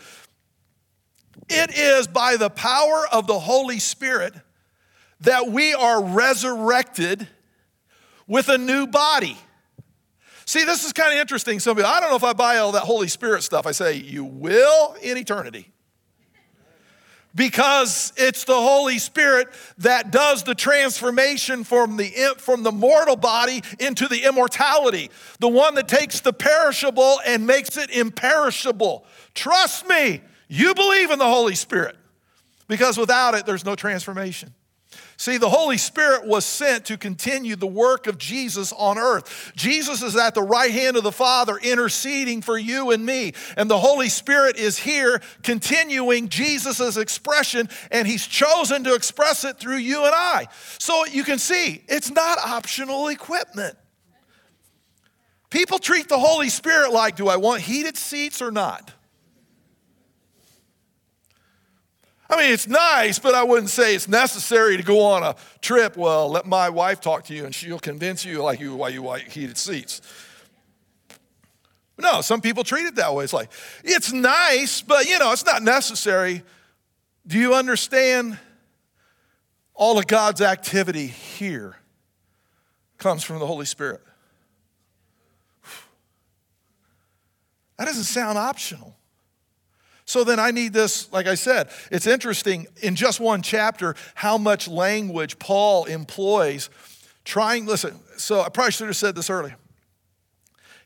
It 1.49 1.75
is 1.75 2.08
by 2.08 2.38
the 2.38 2.49
power 2.49 3.06
of 3.12 3.25
the 3.25 3.39
Holy 3.39 3.80
Spirit 3.80 4.34
that 5.21 5.47
we 5.47 5.73
are 5.73 6.03
resurrected 6.03 7.27
with 8.27 8.49
a 8.49 8.58
new 8.58 8.86
body. 8.86 9.38
See, 10.45 10.63
this 10.63 10.86
is 10.86 10.93
kind 10.93 11.12
of 11.12 11.19
interesting. 11.19 11.60
Some 11.60 11.75
people, 11.75 11.89
I 11.89 11.99
don't 11.99 12.10
know 12.10 12.15
if 12.15 12.23
I 12.23 12.34
buy 12.34 12.58
all 12.58 12.73
that 12.73 12.84
Holy 12.84 13.08
Spirit 13.08 13.43
stuff. 13.43 13.65
I 13.65 13.71
say, 13.71 13.95
you 13.95 14.23
will 14.23 14.95
in 15.01 15.17
eternity 15.17 15.71
because 17.38 18.12
it's 18.17 18.45
the 18.45 18.56
Holy 18.56 18.97
Spirit 18.97 19.47
that 19.78 20.12
does 20.12 20.43
the 20.43 20.56
transformation 20.56 21.63
from 21.63 21.95
the, 21.95 22.10
from 22.39 22.63
the 22.63 22.71
mortal 22.71 23.15
body 23.15 23.62
into 23.80 24.08
the 24.08 24.26
immortality, 24.26 25.12
the 25.39 25.47
one 25.47 25.76
that 25.76 25.88
takes 25.88 26.19
the 26.19 26.34
perishable 26.34 27.19
and 27.26 27.45
makes 27.45 27.78
it 27.78 27.91
imperishable. 27.91 29.06
Trust 29.36 29.88
me, 29.88 30.21
you 30.47 30.73
believe 30.73 31.12
in 31.12 31.19
the 31.19 31.30
Holy 31.30 31.54
Spirit 31.54 31.95
because 32.67 32.97
without 32.97 33.36
it, 33.36 33.45
there's 33.45 33.63
no 33.63 33.76
transformation. 33.76 34.56
See, 35.19 35.38
the 35.38 35.49
Holy 35.49 35.80
Spirit 35.80 36.27
was 36.27 36.45
sent 36.45 36.86
to 36.86 36.97
continue 36.97 37.56
the 37.56 37.65
work 37.65 38.06
of 38.06 38.19
Jesus 38.19 38.71
on 38.71 38.99
earth. 38.99 39.51
Jesus 39.56 40.03
is 40.03 40.15
at 40.15 40.36
the 40.36 40.43
right 40.43 40.69
hand 40.69 40.95
of 40.95 41.01
the 41.01 41.12
Father 41.12 41.58
interceding 41.58 42.43
for 42.43 42.56
you 42.56 42.91
and 42.91 43.03
me. 43.03 43.34
And 43.58 43.67
the 43.67 43.80
Holy 43.80 44.10
Spirit 44.10 44.58
is 44.58 44.77
here 44.77 45.19
continuing 45.41 46.30
Jesus' 46.30 46.97
expression, 46.97 47.67
and 47.89 48.08
He's 48.08 48.27
chosen 48.27 48.84
to 48.84 48.93
express 48.93 49.43
it 49.43 49.58
through 49.58 49.77
you 49.77 50.06
and 50.06 50.13
I. 50.13 50.49
So 50.77 51.06
you 51.08 51.23
can 51.23 51.39
see, 51.39 51.84
it's 51.88 52.12
not 52.12 52.38
optional 52.38 53.08
equipment. 53.08 53.75
People 55.49 55.80
treat 55.80 56.10
the 56.10 56.19
Holy 56.19 56.49
Spirit 56.49 56.93
like, 56.93 57.15
do 57.15 57.27
I 57.27 57.38
want 57.38 57.62
heated 57.62 57.97
seats 57.97 58.39
or 58.39 58.51
not? 58.51 58.93
I 62.30 62.36
mean, 62.36 62.52
it's 62.52 62.68
nice, 62.68 63.20
but 63.20 63.34
I 63.36 63.44
wouldn't 63.44 63.70
say 63.70 63.96
it's 63.96 64.08
necessary 64.08 64.76
to 64.78 64.84
go 64.84 65.02
on 65.02 65.24
a 65.24 65.36
trip. 65.62 65.96
Well, 65.96 66.30
let 66.30 66.46
my 66.46 66.70
wife 66.70 67.00
talk 67.00 67.24
to 67.26 67.34
you 67.34 67.46
and 67.46 67.56
she'll 67.56 67.80
convince 67.80 68.26
you 68.26 68.44
like 68.44 68.60
you 68.60 68.76
why 68.76 68.90
you 68.90 69.04
like 69.04 69.30
heated 69.30 69.58
seats. 69.58 70.02
No, 71.98 72.22
some 72.22 72.42
people 72.42 72.63
treat 72.63 72.86
it 72.86 72.96
that 72.96 73.16
way. 73.16 73.24
It's 73.24 73.34
like, 73.34 73.50
it's 73.84 74.12
nice, 74.12 74.82
but 74.82 75.08
you 75.08 75.18
know, 75.20 75.32
it's 75.32 75.46
not 75.46 75.63
necessary. 75.63 76.44
Do 77.26 77.40
you 77.40 77.56
understand 77.56 78.38
All 79.78 80.00
of 80.00 80.08
God's 80.08 80.42
activity 80.42 81.06
here 81.06 81.78
comes 82.98 83.24
from 83.24 83.38
the 83.38 83.46
Holy 83.46 83.66
Spirit. 83.66 84.02
That 87.78 87.86
doesn't 87.86 88.06
sound 88.06 88.40
optional. 88.40 88.97
So 90.08 90.24
then 90.24 90.39
I 90.39 90.52
need 90.52 90.72
this, 90.72 91.12
like 91.12 91.28
I 91.28 91.36
said, 91.36 91.70
it's 91.91 92.08
interesting 92.08 92.65
in 92.82 92.96
just 92.96 93.20
one 93.20 93.41
chapter 93.41 93.93
how 94.15 94.38
much 94.38 94.70
language 94.70 95.38
Paul 95.38 95.84
employs 95.84 96.70
trying, 97.26 97.65
listen, 97.65 98.00
so 98.15 98.39
I 98.39 98.48
probably 98.48 98.72
should 98.72 98.88
have 98.88 98.96
said 98.96 99.15
this 99.15 99.30
earlier. 99.30 99.58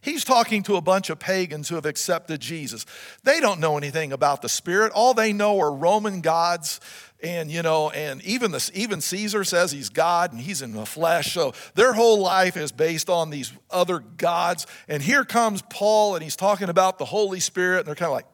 He's 0.01 0.23
talking 0.23 0.63
to 0.63 0.75
a 0.75 0.81
bunch 0.81 1.12
of 1.12 1.19
pagans 1.19 1.69
who 1.69 1.75
have 1.75 1.86
accepted 1.86 2.41
Jesus. 2.41 2.88
They 3.23 3.39
don't 3.39 3.60
know 3.60 3.77
anything 3.77 4.12
about 4.12 4.41
the 4.41 4.49
Spirit. 4.49 4.91
All 4.91 5.13
they 5.13 5.34
know 5.34 5.60
are 5.60 5.71
Roman 5.71 6.21
gods 6.21 6.79
and 7.21 7.51
you 7.51 7.62
know 7.62 7.91
and 7.91 8.23
even 8.23 8.49
this 8.49 8.71
even 8.73 8.99
caesar 8.99 9.43
says 9.43 9.71
he's 9.71 9.89
god 9.89 10.31
and 10.31 10.41
he's 10.41 10.63
in 10.63 10.73
the 10.73 10.88
flesh 10.88 11.36
so 11.36 11.53
their 11.75 11.93
whole 11.93 12.19
life 12.19 12.57
is 12.57 12.71
based 12.71 13.12
on 13.12 13.29
these 13.29 13.53
other 13.69 13.99
gods 13.99 14.65
and 14.88 15.03
here 15.03 15.23
comes 15.23 15.62
paul 15.69 16.15
and 16.15 16.23
he's 16.23 16.36
talking 16.36 16.67
about 16.67 16.97
the 16.97 17.05
holy 17.05 17.39
spirit 17.39 17.79
and 17.79 17.88
they're 17.88 17.93
kind 17.93 18.10
of 18.10 18.15
like 18.15 18.25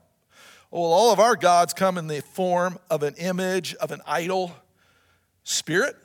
well 0.71 0.83
all 0.83 1.11
of 1.11 1.19
our 1.19 1.35
gods 1.35 1.73
come 1.73 1.97
in 1.97 2.07
the 2.07 2.21
form 2.21 2.77
of 2.89 3.03
an 3.03 3.15
image 3.15 3.73
of 3.75 3.91
an 3.91 4.01
idol 4.05 4.51
spirit 5.43 5.95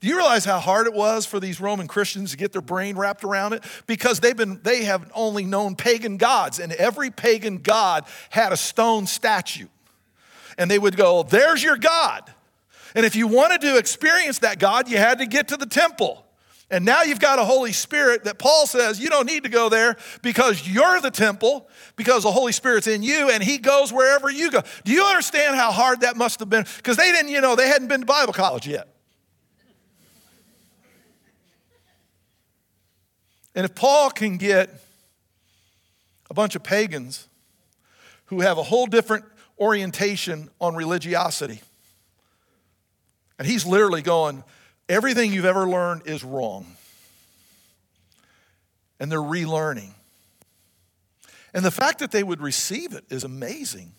do 0.00 0.10
you 0.10 0.16
realize 0.16 0.44
how 0.44 0.58
hard 0.58 0.86
it 0.86 0.92
was 0.92 1.24
for 1.24 1.40
these 1.40 1.62
Roman 1.62 1.88
Christians 1.88 2.32
to 2.32 2.36
get 2.36 2.52
their 2.52 2.60
brain 2.60 2.94
wrapped 2.94 3.24
around 3.24 3.54
it? 3.54 3.64
Because 3.86 4.20
they've 4.20 4.36
been, 4.36 4.60
they 4.62 4.84
have 4.84 5.10
only 5.14 5.46
known 5.46 5.76
pagan 5.76 6.18
gods, 6.18 6.58
and 6.58 6.74
every 6.74 7.10
pagan 7.10 7.56
god 7.56 8.04
had 8.28 8.52
a 8.52 8.56
stone 8.58 9.06
statue 9.06 9.66
and 10.58 10.70
they 10.70 10.78
would 10.78 10.96
go, 10.96 11.22
There's 11.22 11.62
your 11.62 11.76
God. 11.76 12.32
And 12.94 13.04
if 13.04 13.16
you 13.16 13.26
wanted 13.26 13.60
to 13.62 13.76
experience 13.76 14.40
that 14.40 14.58
God, 14.58 14.88
you 14.88 14.98
had 14.98 15.18
to 15.18 15.26
get 15.26 15.48
to 15.48 15.56
the 15.56 15.66
temple. 15.66 16.23
And 16.70 16.84
now 16.84 17.02
you've 17.02 17.20
got 17.20 17.38
a 17.38 17.44
Holy 17.44 17.72
Spirit 17.72 18.24
that 18.24 18.38
Paul 18.38 18.66
says 18.66 18.98
you 18.98 19.08
don't 19.10 19.26
need 19.26 19.44
to 19.44 19.48
go 19.48 19.68
there 19.68 19.96
because 20.22 20.66
you're 20.68 21.00
the 21.00 21.10
temple, 21.10 21.68
because 21.94 22.22
the 22.22 22.32
Holy 22.32 22.52
Spirit's 22.52 22.86
in 22.86 23.02
you 23.02 23.30
and 23.30 23.42
He 23.42 23.58
goes 23.58 23.92
wherever 23.92 24.30
you 24.30 24.50
go. 24.50 24.62
Do 24.84 24.92
you 24.92 25.04
understand 25.04 25.56
how 25.56 25.70
hard 25.70 26.00
that 26.00 26.16
must 26.16 26.40
have 26.40 26.48
been? 26.48 26.64
Because 26.76 26.96
they 26.96 27.12
didn't, 27.12 27.30
you 27.30 27.40
know, 27.40 27.54
they 27.54 27.68
hadn't 27.68 27.88
been 27.88 28.00
to 28.00 28.06
Bible 28.06 28.32
college 28.32 28.66
yet. 28.66 28.88
And 33.54 33.64
if 33.64 33.74
Paul 33.74 34.10
can 34.10 34.36
get 34.36 34.70
a 36.30 36.34
bunch 36.34 36.56
of 36.56 36.62
pagans 36.62 37.28
who 38.26 38.40
have 38.40 38.58
a 38.58 38.62
whole 38.62 38.86
different 38.86 39.24
orientation 39.58 40.50
on 40.60 40.74
religiosity. 40.74 41.60
And 43.38 43.46
he's 43.46 43.66
literally 43.66 44.02
going, 44.02 44.42
everything 44.88 45.32
you've 45.32 45.44
ever 45.44 45.68
learned 45.68 46.02
is 46.06 46.24
wrong. 46.24 46.66
And 49.00 49.10
they're 49.10 49.18
relearning. 49.18 49.90
And 51.52 51.64
the 51.64 51.70
fact 51.70 51.98
that 52.00 52.10
they 52.10 52.22
would 52.22 52.40
receive 52.40 52.94
it 52.94 53.04
is 53.10 53.24
amazing. 53.24 53.92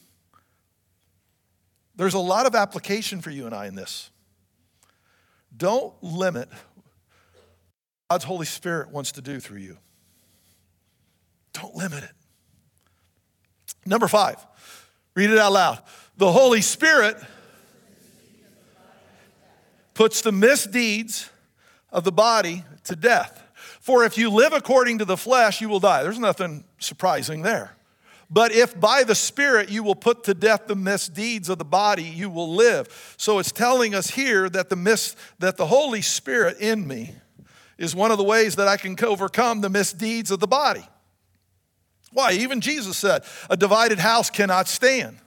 There's 1.95 2.13
a 2.13 2.19
lot 2.19 2.45
of 2.45 2.55
application 2.55 3.21
for 3.21 3.29
you 3.29 3.45
and 3.45 3.55
I 3.55 3.67
in 3.67 3.75
this. 3.75 4.09
Don't 5.55 5.93
limit 6.01 6.49
God's 8.09 8.25
Holy 8.25 8.45
Spirit 8.45 8.91
wants 8.91 9.13
to 9.13 9.21
do 9.21 9.39
through 9.39 9.59
you. 9.59 9.77
Don't 11.53 11.75
limit 11.75 12.03
it. 12.03 12.11
Number 13.85 14.07
five, 14.07 14.45
Read 15.15 15.29
it 15.29 15.39
out 15.39 15.53
loud. 15.53 15.81
The 16.17 16.31
Holy 16.31 16.61
Spirit 16.61 17.17
puts 19.95 20.21
the 20.21 20.31
misdeeds 20.31 21.31
of 21.91 22.03
the 22.03 22.11
body 22.11 22.63
to 22.83 22.95
death. 22.95 23.41
For 23.79 24.05
if 24.05 24.17
you 24.17 24.29
live 24.29 24.53
according 24.53 24.99
to 24.99 25.05
the 25.05 25.17
flesh, 25.17 25.61
you 25.61 25.69
will 25.69 25.79
die. 25.79 26.03
There's 26.03 26.19
nothing 26.19 26.65
surprising 26.77 27.41
there. 27.41 27.71
But 28.29 28.51
if 28.51 28.79
by 28.79 29.03
the 29.03 29.15
Spirit 29.15 29.69
you 29.69 29.83
will 29.83 29.95
put 29.95 30.23
to 30.25 30.33
death 30.33 30.67
the 30.67 30.75
misdeeds 30.75 31.47
of 31.47 31.57
the 31.57 31.65
body, 31.65 32.03
you 32.03 32.29
will 32.29 32.53
live. 32.53 33.15
So 33.17 33.39
it's 33.39 33.51
telling 33.51 33.95
us 33.95 34.09
here 34.09 34.49
that 34.49 34.69
the, 34.69 34.75
mis- 34.75 35.15
that 35.39 35.57
the 35.57 35.67
Holy 35.67 36.01
Spirit 36.01 36.57
in 36.59 36.87
me 36.87 37.15
is 37.77 37.95
one 37.95 38.11
of 38.11 38.17
the 38.17 38.23
ways 38.23 38.55
that 38.55 38.67
I 38.67 38.77
can 38.77 38.95
overcome 39.03 39.61
the 39.61 39.69
misdeeds 39.69 40.31
of 40.31 40.39
the 40.39 40.47
body. 40.47 40.85
Why? 42.11 42.31
Even 42.31 42.61
Jesus 42.61 42.97
said, 42.97 43.23
a 43.49 43.57
divided 43.57 43.99
house 43.99 44.29
cannot 44.29 44.67
stand. 44.67 45.17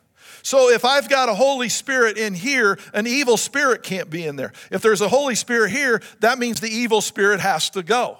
So 0.48 0.70
if 0.70 0.86
I've 0.86 1.10
got 1.10 1.28
a 1.28 1.34
Holy 1.34 1.68
Spirit 1.68 2.16
in 2.16 2.32
here, 2.32 2.78
an 2.94 3.06
evil 3.06 3.36
spirit 3.36 3.82
can't 3.82 4.08
be 4.08 4.26
in 4.26 4.36
there. 4.36 4.54
If 4.70 4.80
there's 4.80 5.02
a 5.02 5.08
Holy 5.10 5.34
Spirit 5.34 5.72
here, 5.72 6.00
that 6.20 6.38
means 6.38 6.58
the 6.60 6.70
evil 6.70 7.02
spirit 7.02 7.40
has 7.40 7.68
to 7.70 7.82
go. 7.82 8.16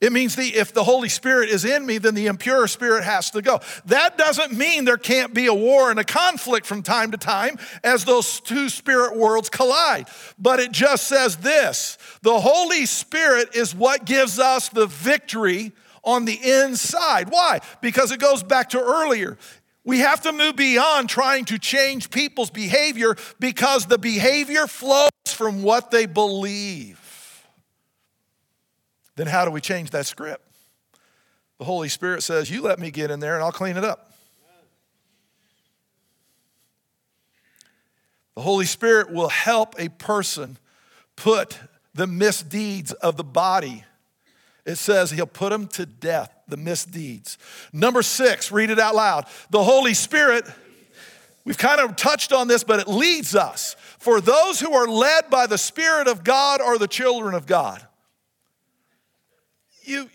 It 0.00 0.14
means 0.14 0.34
the, 0.34 0.46
if 0.46 0.72
the 0.72 0.82
Holy 0.82 1.10
Spirit 1.10 1.50
is 1.50 1.66
in 1.66 1.84
me, 1.84 1.98
then 1.98 2.14
the 2.14 2.26
impure 2.26 2.66
spirit 2.68 3.04
has 3.04 3.30
to 3.32 3.42
go. 3.42 3.60
That 3.84 4.16
doesn't 4.16 4.54
mean 4.54 4.86
there 4.86 4.96
can't 4.96 5.34
be 5.34 5.44
a 5.44 5.52
war 5.52 5.90
and 5.90 6.00
a 6.00 6.04
conflict 6.04 6.64
from 6.64 6.82
time 6.82 7.10
to 7.10 7.18
time 7.18 7.58
as 7.84 8.06
those 8.06 8.40
two 8.40 8.70
spirit 8.70 9.14
worlds 9.14 9.50
collide. 9.50 10.08
But 10.38 10.58
it 10.58 10.72
just 10.72 11.06
says 11.06 11.36
this 11.36 11.98
the 12.22 12.40
Holy 12.40 12.86
Spirit 12.86 13.54
is 13.54 13.74
what 13.74 14.06
gives 14.06 14.38
us 14.38 14.70
the 14.70 14.86
victory 14.86 15.72
on 16.02 16.24
the 16.24 16.62
inside. 16.62 17.28
Why? 17.28 17.60
Because 17.82 18.10
it 18.10 18.20
goes 18.20 18.42
back 18.42 18.70
to 18.70 18.80
earlier. 18.80 19.36
We 19.84 19.98
have 19.98 20.20
to 20.22 20.32
move 20.32 20.56
beyond 20.56 21.08
trying 21.08 21.44
to 21.46 21.58
change 21.58 22.10
people's 22.10 22.50
behavior 22.50 23.16
because 23.40 23.86
the 23.86 23.98
behavior 23.98 24.66
flows 24.66 25.10
from 25.26 25.62
what 25.62 25.90
they 25.90 26.06
believe. 26.06 26.98
Then, 29.16 29.26
how 29.26 29.44
do 29.44 29.50
we 29.50 29.60
change 29.60 29.90
that 29.90 30.06
script? 30.06 30.42
The 31.58 31.64
Holy 31.64 31.88
Spirit 31.88 32.22
says, 32.22 32.50
You 32.50 32.62
let 32.62 32.78
me 32.78 32.90
get 32.90 33.10
in 33.10 33.20
there 33.20 33.34
and 33.34 33.42
I'll 33.42 33.52
clean 33.52 33.76
it 33.76 33.84
up. 33.84 34.12
The 38.36 38.42
Holy 38.42 38.64
Spirit 38.64 39.10
will 39.10 39.28
help 39.28 39.74
a 39.78 39.88
person 39.88 40.58
put 41.16 41.58
the 41.92 42.06
misdeeds 42.06 42.92
of 42.92 43.16
the 43.16 43.24
body 43.24 43.84
it 44.64 44.76
says 44.76 45.10
he'll 45.10 45.26
put 45.26 45.50
them 45.50 45.66
to 45.68 45.86
death, 45.86 46.32
the 46.52 46.56
misdeeds. 46.56 47.38
Number 47.72 48.02
six, 48.02 48.52
read 48.52 48.70
it 48.70 48.78
out 48.78 48.94
loud. 48.94 49.26
The 49.50 49.64
Holy 49.64 49.94
Spirit, 49.94 50.44
we've 51.44 51.58
kind 51.58 51.80
of 51.80 51.96
touched 51.96 52.32
on 52.32 52.46
this, 52.46 52.62
but 52.62 52.78
it 52.78 52.86
leads 52.86 53.34
us. 53.34 53.74
For 53.98 54.20
those 54.20 54.60
who 54.60 54.72
are 54.74 54.86
led 54.86 55.30
by 55.30 55.46
the 55.46 55.58
Spirit 55.58 56.06
of 56.06 56.22
God 56.22 56.60
are 56.60 56.78
the 56.78 56.86
children 56.86 57.34
of 57.34 57.46
God. 57.46 57.84
You 59.82 60.08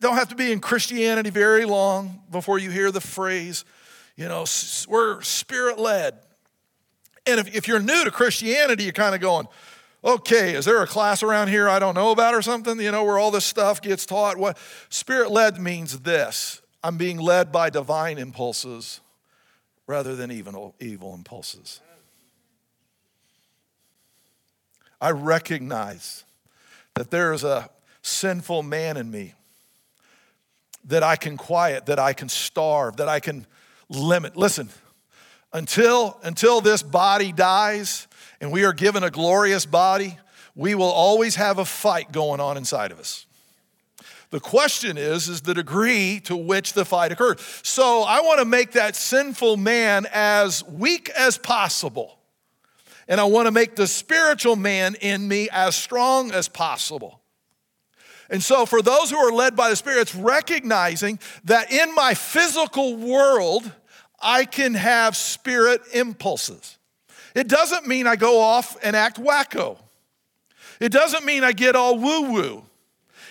don't 0.00 0.16
have 0.16 0.28
to 0.28 0.34
be 0.34 0.52
in 0.52 0.60
Christianity 0.60 1.30
very 1.30 1.64
long 1.64 2.20
before 2.30 2.58
you 2.58 2.70
hear 2.70 2.90
the 2.90 3.00
phrase, 3.00 3.64
you 4.16 4.28
know, 4.28 4.44
we're 4.88 5.22
spirit 5.22 5.78
led. 5.78 6.18
And 7.26 7.40
if, 7.40 7.54
if 7.54 7.68
you're 7.68 7.80
new 7.80 8.04
to 8.04 8.10
Christianity, 8.10 8.84
you're 8.84 8.92
kind 8.92 9.14
of 9.14 9.20
going, 9.20 9.46
okay, 10.04 10.54
is 10.54 10.64
there 10.64 10.82
a 10.82 10.86
class 10.86 11.22
around 11.22 11.48
here 11.48 11.68
I 11.68 11.78
don't 11.78 11.94
know 11.94 12.10
about 12.10 12.34
or 12.34 12.42
something? 12.42 12.78
You 12.78 12.92
know, 12.92 13.04
where 13.04 13.18
all 13.18 13.30
this 13.30 13.44
stuff 13.44 13.80
gets 13.80 14.04
taught? 14.04 14.36
What 14.36 14.58
spirit 14.88 15.30
led 15.30 15.58
means 15.58 16.00
this 16.00 16.60
I'm 16.82 16.98
being 16.98 17.18
led 17.18 17.50
by 17.50 17.70
divine 17.70 18.18
impulses 18.18 19.00
rather 19.86 20.14
than 20.14 20.30
evil, 20.30 20.74
evil 20.80 21.14
impulses. 21.14 21.80
I 25.00 25.10
recognize 25.10 26.24
that 26.94 27.10
there 27.10 27.32
is 27.32 27.44
a 27.44 27.68
sinful 28.02 28.62
man 28.62 28.96
in 28.96 29.10
me 29.10 29.34
that 30.84 31.02
I 31.02 31.16
can 31.16 31.36
quiet, 31.36 31.86
that 31.86 31.98
I 31.98 32.12
can 32.12 32.28
starve, 32.28 32.96
that 32.96 33.08
I 33.08 33.20
can 33.20 33.46
limit. 33.88 34.36
Listen, 34.36 34.68
until, 35.52 36.18
until 36.22 36.60
this 36.60 36.82
body 36.82 37.32
dies, 37.32 38.06
and 38.40 38.52
we 38.52 38.64
are 38.64 38.72
given 38.72 39.02
a 39.02 39.10
glorious 39.10 39.66
body, 39.66 40.18
we 40.54 40.74
will 40.74 40.90
always 40.90 41.36
have 41.36 41.58
a 41.58 41.64
fight 41.64 42.12
going 42.12 42.40
on 42.40 42.56
inside 42.56 42.92
of 42.92 42.98
us. 42.98 43.26
The 44.30 44.40
question 44.40 44.98
is, 44.98 45.28
is 45.28 45.42
the 45.42 45.54
degree 45.54 46.20
to 46.24 46.36
which 46.36 46.72
the 46.72 46.84
fight 46.84 47.12
occurred. 47.12 47.38
So 47.62 48.02
I 48.02 48.20
want 48.20 48.40
to 48.40 48.44
make 48.44 48.72
that 48.72 48.96
sinful 48.96 49.56
man 49.56 50.06
as 50.12 50.64
weak 50.64 51.08
as 51.10 51.38
possible. 51.38 52.18
And 53.06 53.20
I 53.20 53.24
want 53.24 53.46
to 53.46 53.52
make 53.52 53.76
the 53.76 53.86
spiritual 53.86 54.56
man 54.56 54.96
in 55.00 55.28
me 55.28 55.48
as 55.52 55.76
strong 55.76 56.32
as 56.32 56.48
possible. 56.48 57.20
And 58.30 58.42
so, 58.42 58.64
for 58.64 58.80
those 58.80 59.10
who 59.10 59.18
are 59.18 59.30
led 59.30 59.54
by 59.54 59.68
the 59.68 59.76
Spirit, 59.76 60.00
it's 60.00 60.14
recognizing 60.14 61.18
that 61.44 61.70
in 61.70 61.94
my 61.94 62.14
physical 62.14 62.96
world, 62.96 63.70
I 64.20 64.46
can 64.46 64.74
have 64.74 65.16
spirit 65.16 65.82
impulses. 65.92 66.78
It 67.34 67.48
doesn't 67.48 67.86
mean 67.86 68.06
I 68.06 68.16
go 68.16 68.40
off 68.40 68.76
and 68.82 68.94
act 68.94 69.20
wacko. 69.20 69.78
It 70.80 70.90
doesn't 70.90 71.24
mean 71.24 71.44
I 71.44 71.52
get 71.52 71.76
all 71.76 71.98
woo 71.98 72.32
woo. 72.32 72.64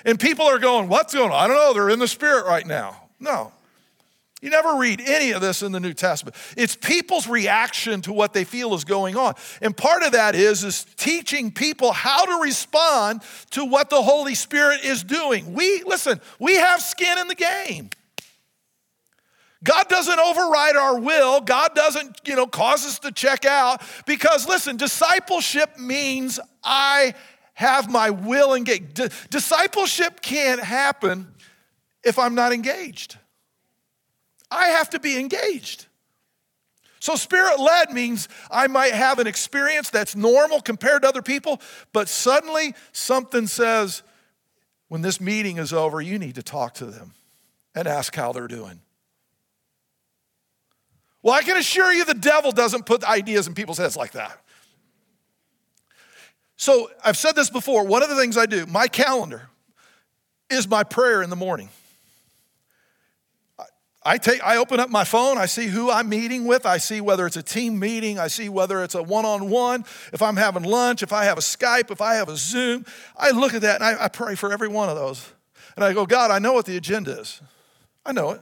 And 0.06 0.20
people 0.20 0.46
are 0.46 0.60
going, 0.60 0.90
What's 0.90 1.14
going 1.14 1.32
on? 1.32 1.38
I 1.38 1.48
don't 1.48 1.58
know. 1.58 1.74
They're 1.74 1.90
in 1.90 2.00
the 2.00 2.08
spirit 2.08 2.46
right 2.46 2.66
now. 2.66 3.04
No. 3.20 3.52
You 4.44 4.50
never 4.50 4.76
read 4.76 5.00
any 5.00 5.32
of 5.32 5.40
this 5.40 5.64
in 5.64 5.72
the 5.72 5.80
New 5.80 5.94
Testament. 5.94 6.36
It's 6.58 6.76
people's 6.76 7.30
reaction 7.30 8.02
to 8.02 8.12
what 8.12 8.34
they 8.34 8.44
feel 8.44 8.74
is 8.74 8.84
going 8.84 9.16
on. 9.16 9.36
And 9.62 9.76
part 9.76 10.04
of 10.04 10.12
that 10.12 10.36
is, 10.36 10.66
is 10.66 10.86
teaching 10.98 11.50
people 11.50 11.94
how 11.94 12.26
to 12.26 12.44
respond 12.44 13.22
to 13.52 13.64
what 13.64 13.90
the 13.90 14.02
Holy 14.02 14.36
Spirit 14.36 14.84
is 14.84 15.02
doing. 15.02 15.54
We, 15.54 15.84
listen, 15.86 16.20
we 16.40 16.56
have 16.56 16.82
skin 16.82 17.20
in 17.20 17.30
the 17.30 17.36
game. 17.36 17.90
God 19.64 19.88
doesn't 19.88 20.20
override 20.20 20.76
our 20.76 21.00
will. 21.00 21.40
God 21.42 21.74
doesn't, 21.74 22.22
you 22.26 22.36
know, 22.36 22.48
cause 22.48 22.86
us 22.86 23.00
to 23.00 23.12
check 23.12 23.46
out 23.46 23.82
because 24.06 24.48
listen, 24.48 24.78
discipleship 24.78 25.80
means 25.80 26.40
I 26.64 27.14
have 27.54 27.90
my 27.90 28.10
will 28.10 28.54
engaged. 28.54 29.02
Discipleship 29.30 30.22
can't 30.22 30.62
happen 30.62 31.34
if 32.04 32.20
I'm 32.20 32.36
not 32.36 32.52
engaged. 32.52 33.18
I 34.52 34.68
have 34.68 34.90
to 34.92 35.00
be 35.00 35.18
engaged. 35.18 35.88
So, 37.00 37.16
spirit 37.16 37.60
led 37.60 37.92
means 37.92 38.30
I 38.50 38.68
might 38.68 38.94
have 38.94 39.20
an 39.20 39.28
experience 39.28 39.90
that's 39.90 40.16
normal 40.16 40.62
compared 40.62 41.02
to 41.02 41.10
other 41.10 41.22
people, 41.22 41.60
but 41.92 42.08
suddenly 42.08 42.76
something 42.94 43.48
says, 43.48 44.04
when 44.88 45.02
this 45.02 45.20
meeting 45.20 45.58
is 45.58 45.74
over, 45.74 46.00
you 46.00 46.18
need 46.18 46.36
to 46.36 46.44
talk 46.44 46.76
to 46.76 46.86
them 46.86 47.14
and 47.76 47.88
ask 47.88 48.16
how 48.16 48.32
they're 48.32 48.48
doing. 48.48 48.80
Well, 51.24 51.34
I 51.34 51.42
can 51.42 51.58
assure 51.58 51.92
you 51.92 52.06
the 52.06 52.14
devil 52.14 52.52
doesn't 52.52 52.86
put 52.86 53.04
ideas 53.04 53.48
in 53.48 53.56
people's 53.56 53.78
heads 53.78 53.96
like 53.96 54.12
that. 54.12 54.40
So, 56.58 56.92
I've 57.04 57.18
said 57.18 57.36
this 57.36 57.50
before. 57.50 57.86
One 57.86 58.04
of 58.04 58.10
the 58.10 58.16
things 58.16 58.38
I 58.38 58.46
do, 58.46 58.66
my 58.68 58.88
calendar 58.88 59.50
is 60.50 60.68
my 60.68 60.84
prayer 60.84 61.24
in 61.24 61.30
the 61.30 61.36
morning. 61.36 61.70
I 64.06 64.18
take 64.18 64.44
I 64.44 64.58
open 64.58 64.82
up 64.82 64.90
my 64.90 65.06
phone, 65.06 65.38
I 65.38 65.46
see 65.46 65.68
who 65.68 65.90
I'm 65.90 66.10
meeting 66.10 66.46
with, 66.46 66.66
I 66.66 66.78
see 66.78 67.00
whether 67.00 67.26
it's 67.26 67.38
a 67.38 67.44
team 67.44 67.80
meeting, 67.80 68.20
I 68.20 68.28
see 68.28 68.50
whether 68.50 68.84
it's 68.84 68.96
a 68.96 69.02
one-on-one, 69.02 69.86
if 70.12 70.22
I'm 70.22 70.36
having 70.36 70.64
lunch, 70.64 71.04
if 71.04 71.14
I 71.14 71.24
have 71.24 71.38
a 71.38 71.42
Skype, 71.42 71.90
if 71.90 72.02
I 72.02 72.16
have 72.16 72.28
a 72.28 72.36
Zoom. 72.36 72.86
I 73.16 73.32
look 73.32 73.54
at 73.54 73.62
that 73.62 73.76
and 73.76 73.84
I, 73.84 74.06
I 74.06 74.08
pray 74.10 74.36
for 74.36 74.52
every 74.52 74.68
one 74.68 74.90
of 74.90 74.98
those. 74.98 75.32
And 75.76 75.86
I 75.86 75.94
go, 75.94 76.06
God, 76.06 76.32
I 76.32 76.40
know 76.40 76.52
what 76.52 76.66
the 76.66 76.76
agenda 76.76 77.18
is. 77.20 77.42
I 78.06 78.12
know 78.12 78.32
it. 78.32 78.42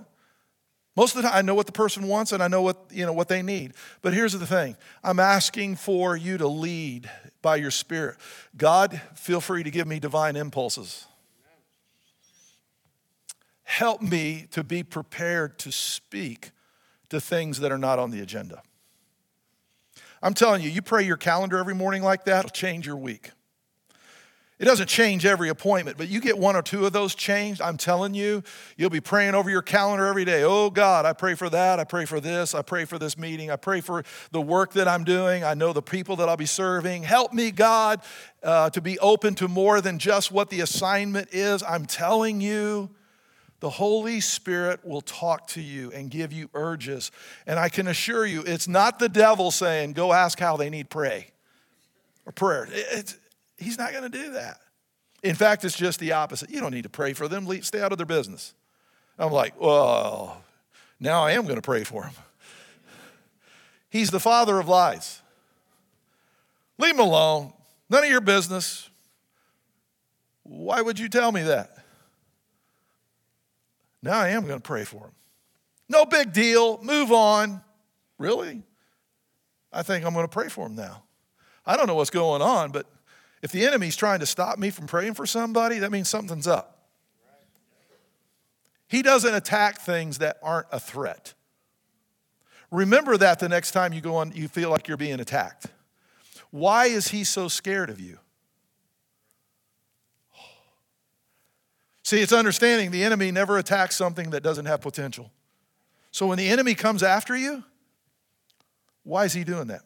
Most 1.01 1.15
of 1.15 1.23
the 1.23 1.29
time 1.29 1.37
I 1.39 1.41
know 1.41 1.55
what 1.55 1.65
the 1.65 1.71
person 1.71 2.07
wants 2.07 2.31
and 2.31 2.43
I 2.43 2.47
know 2.47 2.61
what, 2.61 2.77
you 2.91 3.07
know, 3.07 3.11
what 3.11 3.27
they 3.27 3.41
need. 3.41 3.73
But 4.03 4.13
here's 4.13 4.33
the 4.33 4.45
thing. 4.45 4.77
I'm 5.03 5.19
asking 5.19 5.77
for 5.77 6.15
you 6.15 6.37
to 6.37 6.47
lead 6.47 7.09
by 7.41 7.55
your 7.55 7.71
spirit. 7.71 8.17
God, 8.55 9.01
feel 9.15 9.41
free 9.41 9.63
to 9.63 9.71
give 9.71 9.87
me 9.87 9.99
divine 9.99 10.35
impulses 10.35 11.07
help 13.63 14.01
me 14.01 14.45
to 14.51 14.63
be 14.65 14.83
prepared 14.83 15.57
to 15.57 15.71
speak 15.71 16.51
to 17.09 17.21
things 17.21 17.61
that 17.61 17.71
are 17.71 17.77
not 17.77 17.97
on 17.99 18.11
the 18.11 18.19
agenda. 18.19 18.61
I'm 20.21 20.33
telling 20.33 20.61
you, 20.61 20.69
you 20.69 20.81
pray 20.81 21.03
your 21.03 21.17
calendar 21.17 21.57
every 21.57 21.73
morning 21.73 22.03
like 22.03 22.25
that, 22.25 22.39
it'll 22.39 22.49
change 22.51 22.85
your 22.85 22.97
week. 22.97 23.31
It 24.61 24.65
doesn't 24.65 24.89
change 24.89 25.25
every 25.25 25.49
appointment, 25.49 25.97
but 25.97 26.07
you 26.07 26.21
get 26.21 26.37
one 26.37 26.55
or 26.55 26.61
two 26.61 26.85
of 26.85 26.93
those 26.93 27.15
changed. 27.15 27.63
I'm 27.63 27.77
telling 27.77 28.13
you, 28.13 28.43
you'll 28.77 28.91
be 28.91 29.01
praying 29.01 29.33
over 29.33 29.49
your 29.49 29.63
calendar 29.63 30.05
every 30.05 30.23
day. 30.23 30.43
Oh 30.43 30.69
God, 30.69 31.03
I 31.03 31.13
pray 31.13 31.33
for 31.33 31.49
that. 31.49 31.79
I 31.79 31.83
pray 31.83 32.05
for 32.05 32.19
this. 32.19 32.53
I 32.53 32.61
pray 32.61 32.85
for 32.85 32.99
this 32.99 33.17
meeting. 33.17 33.49
I 33.49 33.55
pray 33.55 33.81
for 33.81 34.03
the 34.29 34.39
work 34.39 34.73
that 34.73 34.87
I'm 34.87 35.03
doing. 35.03 35.43
I 35.43 35.55
know 35.55 35.73
the 35.73 35.81
people 35.81 36.15
that 36.17 36.29
I'll 36.29 36.37
be 36.37 36.45
serving. 36.45 37.01
Help 37.01 37.33
me, 37.33 37.49
God, 37.49 38.01
uh, 38.43 38.69
to 38.69 38.81
be 38.81 38.99
open 38.99 39.33
to 39.33 39.47
more 39.47 39.81
than 39.81 39.97
just 39.97 40.31
what 40.31 40.51
the 40.51 40.61
assignment 40.61 41.29
is. 41.31 41.63
I'm 41.63 41.87
telling 41.87 42.39
you, 42.39 42.91
the 43.61 43.69
Holy 43.71 44.19
Spirit 44.19 44.85
will 44.85 45.01
talk 45.01 45.47
to 45.47 45.61
you 45.61 45.91
and 45.91 46.11
give 46.11 46.31
you 46.31 46.51
urges. 46.53 47.11
And 47.47 47.57
I 47.57 47.69
can 47.69 47.87
assure 47.87 48.27
you, 48.27 48.43
it's 48.45 48.67
not 48.67 48.99
the 48.99 49.09
devil 49.09 49.49
saying, 49.49 49.93
go 49.93 50.13
ask 50.13 50.37
how 50.39 50.55
they 50.55 50.69
need 50.69 50.91
pray 50.91 51.29
or 52.27 52.31
prayer. 52.31 52.67
It's, 52.71 53.17
he's 53.61 53.77
not 53.77 53.91
going 53.91 54.09
to 54.09 54.09
do 54.09 54.31
that. 54.33 54.59
In 55.23 55.35
fact, 55.35 55.63
it's 55.63 55.77
just 55.77 55.99
the 55.99 56.13
opposite. 56.13 56.49
You 56.49 56.59
don't 56.59 56.71
need 56.71 56.83
to 56.83 56.89
pray 56.89 57.13
for 57.13 57.27
them, 57.27 57.47
stay 57.61 57.81
out 57.81 57.91
of 57.91 57.97
their 57.97 58.05
business. 58.05 58.53
I'm 59.19 59.31
like, 59.31 59.59
well, 59.59 60.43
now 60.99 61.23
I 61.23 61.33
am 61.33 61.43
going 61.43 61.55
to 61.55 61.61
pray 61.61 61.83
for 61.83 62.03
him. 62.03 62.13
He's 63.89 64.09
the 64.09 64.19
father 64.19 64.59
of 64.59 64.67
lies. 64.67 65.21
Leave 66.77 66.95
him 66.95 67.01
alone. 67.01 67.53
None 67.89 68.03
of 68.03 68.09
your 68.09 68.21
business. 68.21 68.89
Why 70.43 70.81
would 70.81 70.97
you 70.97 71.09
tell 71.09 71.31
me 71.31 71.43
that? 71.43 71.77
Now 74.01 74.19
I 74.19 74.29
am 74.29 74.47
going 74.47 74.59
to 74.59 74.67
pray 74.67 74.85
for 74.85 75.05
him. 75.05 75.11
No 75.87 76.05
big 76.05 76.33
deal. 76.33 76.81
Move 76.81 77.11
on. 77.11 77.61
Really? 78.17 78.63
I 79.71 79.83
think 79.83 80.05
I'm 80.05 80.13
going 80.13 80.25
to 80.25 80.31
pray 80.31 80.47
for 80.47 80.65
him 80.67 80.75
now. 80.75 81.03
I 81.65 81.77
don't 81.77 81.85
know 81.85 81.95
what's 81.95 82.09
going 82.09 82.41
on, 82.41 82.71
but 82.71 82.87
if 83.41 83.51
the 83.51 83.65
enemy's 83.65 83.95
trying 83.95 84.19
to 84.19 84.25
stop 84.25 84.59
me 84.59 84.69
from 84.69 84.87
praying 84.87 85.15
for 85.15 85.25
somebody, 85.25 85.79
that 85.79 85.91
means 85.91 86.09
something's 86.09 86.47
up. 86.47 86.77
He 88.87 89.01
doesn't 89.01 89.33
attack 89.33 89.79
things 89.79 90.17
that 90.17 90.37
aren't 90.43 90.67
a 90.71 90.79
threat. 90.79 91.33
Remember 92.71 93.17
that 93.17 93.39
the 93.39 93.49
next 93.49 93.71
time 93.71 93.93
you 93.93 94.01
go 94.01 94.15
on, 94.15 94.31
you 94.33 94.47
feel 94.47 94.69
like 94.69 94.87
you're 94.87 94.97
being 94.97 95.19
attacked. 95.19 95.67
Why 96.51 96.85
is 96.85 97.07
he 97.07 97.23
so 97.23 97.47
scared 97.47 97.89
of 97.89 97.99
you? 97.99 98.19
See, 102.03 102.19
it's 102.19 102.33
understanding 102.33 102.91
the 102.91 103.03
enemy 103.03 103.31
never 103.31 103.57
attacks 103.57 103.95
something 103.95 104.31
that 104.31 104.43
doesn't 104.43 104.65
have 104.65 104.81
potential. 104.81 105.31
So 106.11 106.27
when 106.27 106.37
the 106.37 106.49
enemy 106.49 106.75
comes 106.75 107.03
after 107.03 107.37
you, 107.37 107.63
why 109.03 109.25
is 109.25 109.33
he 109.33 109.45
doing 109.45 109.67
that? 109.67 109.81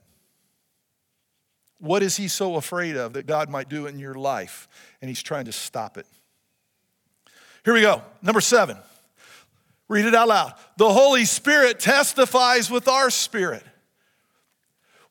What 1.80 2.04
is 2.04 2.18
he 2.18 2.28
so 2.28 2.56
afraid 2.56 2.96
of 2.96 3.14
that 3.14 3.26
God 3.26 3.50
might 3.50 3.70
do 3.70 3.86
in 3.86 4.00
your 4.00 4.16
life? 4.16 4.68
And 5.02 5.10
he's 5.10 5.22
trying 5.22 5.46
to 5.46 5.52
stop 5.52 5.98
it. 5.98 6.08
Here 7.64 7.74
we 7.74 7.82
go. 7.82 8.02
Number 8.22 8.42
seven. 8.42 8.78
Read 9.88 10.06
it 10.06 10.16
out 10.16 10.28
loud. 10.30 10.54
The 10.78 10.92
Holy 10.92 11.26
Spirit 11.26 11.80
testifies 11.80 12.72
with 12.72 12.88
our 12.88 13.10
spirit 13.10 13.64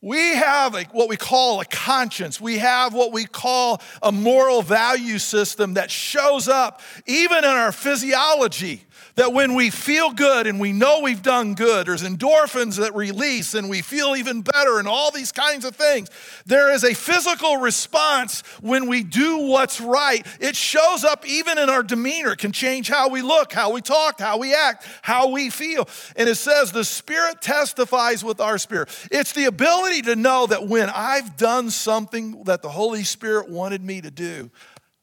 we 0.05 0.35
have 0.35 0.75
a, 0.75 0.83
what 0.93 1.09
we 1.09 1.17
call 1.17 1.63
a 1.63 1.65
conscience. 1.65 2.39
We 2.39 2.59
have 2.59 2.93
what 2.93 3.11
we 3.11 3.25
call 3.25 3.81
a 4.03 4.13
moral 4.13 4.61
value 4.61 5.19
system 5.19 5.75
that 5.75 5.91
shows 5.91 6.47
up 6.47 6.83
even 7.07 7.39
in 7.39 7.45
our 7.47 7.73
physiology 7.73 8.85
that 9.17 9.33
when 9.33 9.55
we 9.55 9.71
feel 9.71 10.11
good 10.11 10.47
and 10.47 10.59
we 10.59 10.73
know 10.73 11.01
we've 11.01 11.23
done 11.23 11.55
good, 11.55 11.87
there's 11.87 12.03
endorphins 12.03 12.79
that 12.79 12.95
release 12.95 13.55
and 13.55 13.69
we 13.69 13.81
feel 13.81 14.17
even 14.17 14.43
better 14.43 14.79
and 14.79 14.89
all 14.89 15.11
these 15.11 15.31
kinds 15.31 15.65
of 15.65 15.77
things. 15.77 16.11
There 16.47 16.73
is 16.73 16.85
a 16.85 16.95
physical 16.95 17.59
response 17.59 18.43
when 18.61 18.89
we 18.89 19.03
do 19.05 19.47
what's 19.47 19.81
right. 19.81 20.27
It 20.41 20.57
shows 20.57 21.05
up 21.05 21.27
even 21.27 21.59
in 21.59 21.71
our 21.71 21.83
demeanor, 21.83 22.33
it 22.33 22.39
can 22.39 22.53
change 22.53 22.89
how 22.89 23.09
we 23.09 23.23
look, 23.23 23.53
how 23.53 23.73
we 23.73 23.81
talk, 23.81 24.21
how 24.21 24.39
we 24.39 24.55
act, 24.55 24.87
how 25.03 25.31
we 25.31 25.51
feel. 25.51 25.89
And 26.17 26.29
it 26.29 26.37
says 26.37 26.73
the 26.73 26.85
Spirit 26.85 27.41
testifies 27.41 28.25
with 28.25 28.41
our 28.41 28.59
spirit. 28.59 28.89
It's 29.11 29.33
the 29.33 29.45
ability 29.45 30.03
to 30.03 30.17
know 30.17 30.47
that 30.47 30.67
when 30.67 30.91
I've 30.91 31.37
done 31.37 31.71
something 31.71 32.45
that 32.45 32.63
the 32.63 32.69
Holy 32.69 33.05
Spirit 33.05 33.49
wanted 33.49 33.83
me 33.83 34.01
to 34.01 34.11
do, 34.11 34.51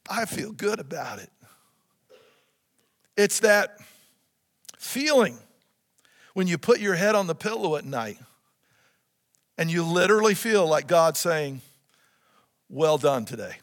I 0.09 0.25
feel 0.25 0.51
good 0.51 0.79
about 0.79 1.19
it. 1.19 1.29
It's 3.17 3.41
that 3.41 3.77
feeling 4.82 5.38
when 6.34 6.47
you 6.47 6.57
put 6.57 6.79
your 6.79 6.95
head 6.95 7.13
on 7.13 7.27
the 7.27 7.36
pillow 7.36 7.75
at 7.75 7.86
night 7.86 8.17
and 9.57 9.71
you 9.71 9.84
literally 9.84 10.34
feel 10.34 10.67
like 10.67 10.88
God 10.88 11.15
saying, 11.15 11.61
Well 12.67 12.97
done 12.97 13.25
today. 13.25 13.57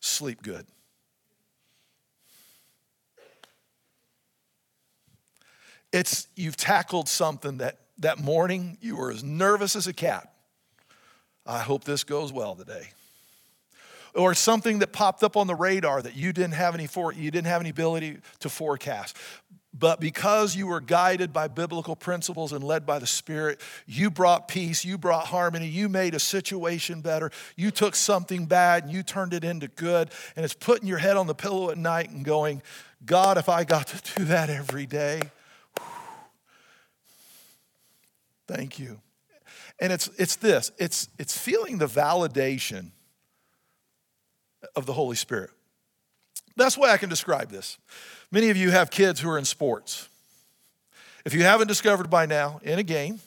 Sleep 0.00 0.42
good. 0.42 0.66
It's 5.92 6.26
you've 6.34 6.56
tackled 6.56 7.08
something 7.08 7.58
that 7.58 7.78
that 7.98 8.18
morning 8.18 8.76
you 8.80 8.96
were 8.96 9.12
as 9.12 9.22
nervous 9.22 9.76
as 9.76 9.86
a 9.86 9.92
cat. 9.92 10.32
I 11.46 11.60
hope 11.60 11.84
this 11.84 12.02
goes 12.02 12.32
well 12.32 12.56
today 12.56 12.88
or 14.14 14.34
something 14.34 14.80
that 14.80 14.92
popped 14.92 15.22
up 15.22 15.36
on 15.36 15.46
the 15.46 15.54
radar 15.54 16.02
that 16.02 16.16
you 16.16 16.32
didn't 16.32 16.54
have 16.54 16.74
any 16.74 16.86
for, 16.86 17.12
you 17.12 17.30
didn't 17.30 17.46
have 17.46 17.60
any 17.60 17.70
ability 17.70 18.18
to 18.40 18.48
forecast. 18.48 19.16
But 19.74 20.00
because 20.00 20.54
you 20.54 20.66
were 20.66 20.82
guided 20.82 21.32
by 21.32 21.48
biblical 21.48 21.96
principles 21.96 22.52
and 22.52 22.62
led 22.62 22.84
by 22.84 22.98
the 22.98 23.06
Spirit, 23.06 23.58
you 23.86 24.10
brought 24.10 24.46
peace, 24.46 24.84
you 24.84 24.98
brought 24.98 25.26
harmony, 25.26 25.66
you 25.66 25.88
made 25.88 26.14
a 26.14 26.18
situation 26.18 27.00
better. 27.00 27.30
You 27.56 27.70
took 27.70 27.94
something 27.94 28.44
bad 28.44 28.84
and 28.84 28.92
you 28.92 29.02
turned 29.02 29.32
it 29.32 29.44
into 29.44 29.68
good. 29.68 30.10
And 30.36 30.44
it's 30.44 30.52
putting 30.52 30.86
your 30.86 30.98
head 30.98 31.16
on 31.16 31.26
the 31.26 31.34
pillow 31.34 31.70
at 31.70 31.78
night 31.78 32.10
and 32.10 32.22
going, 32.22 32.60
God, 33.06 33.38
if 33.38 33.48
I 33.48 33.64
got 33.64 33.86
to 33.88 34.14
do 34.14 34.24
that 34.26 34.50
every 34.50 34.84
day, 34.84 35.22
thank 38.46 38.78
you. 38.78 39.00
And 39.80 39.90
it's, 39.90 40.08
it's 40.18 40.36
this 40.36 40.70
it's, 40.76 41.08
it's 41.18 41.36
feeling 41.36 41.78
the 41.78 41.86
validation 41.86 42.90
of 44.76 44.86
the 44.86 44.92
Holy 44.92 45.16
Spirit. 45.16 45.50
That's 46.56 46.76
way 46.76 46.90
I 46.90 46.96
can 46.96 47.08
describe 47.08 47.50
this. 47.50 47.78
Many 48.30 48.50
of 48.50 48.56
you 48.56 48.70
have 48.70 48.90
kids 48.90 49.20
who 49.20 49.28
are 49.30 49.38
in 49.38 49.44
sports. 49.44 50.08
If 51.24 51.34
you 51.34 51.42
haven't 51.42 51.68
discovered 51.68 52.10
by 52.10 52.26
now, 52.26 52.60
in 52.62 52.78
a 52.78 52.82
game, 52.82 53.20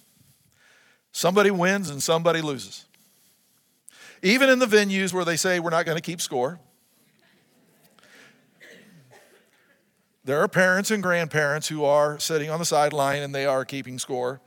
somebody 1.11 1.51
wins 1.51 1.89
and 1.89 2.03
somebody 2.03 2.41
loses. 2.41 2.85
Even 4.21 4.49
in 4.49 4.59
the 4.59 4.65
venues 4.65 5.13
where 5.13 5.25
they 5.25 5.37
say 5.37 5.59
we're 5.59 5.69
not 5.69 5.85
going 5.85 5.97
to 5.97 6.01
keep 6.01 6.19
score, 6.19 6.59
there 10.23 10.41
are 10.41 10.47
parents 10.47 10.89
and 10.89 11.03
grandparents 11.03 11.67
who 11.67 11.85
are 11.85 12.17
sitting 12.19 12.49
on 12.49 12.57
the 12.57 12.65
sideline 12.65 13.21
and 13.21 13.33
they 13.33 13.45
are 13.45 13.63
keeping 13.63 13.99
score. 13.99 14.41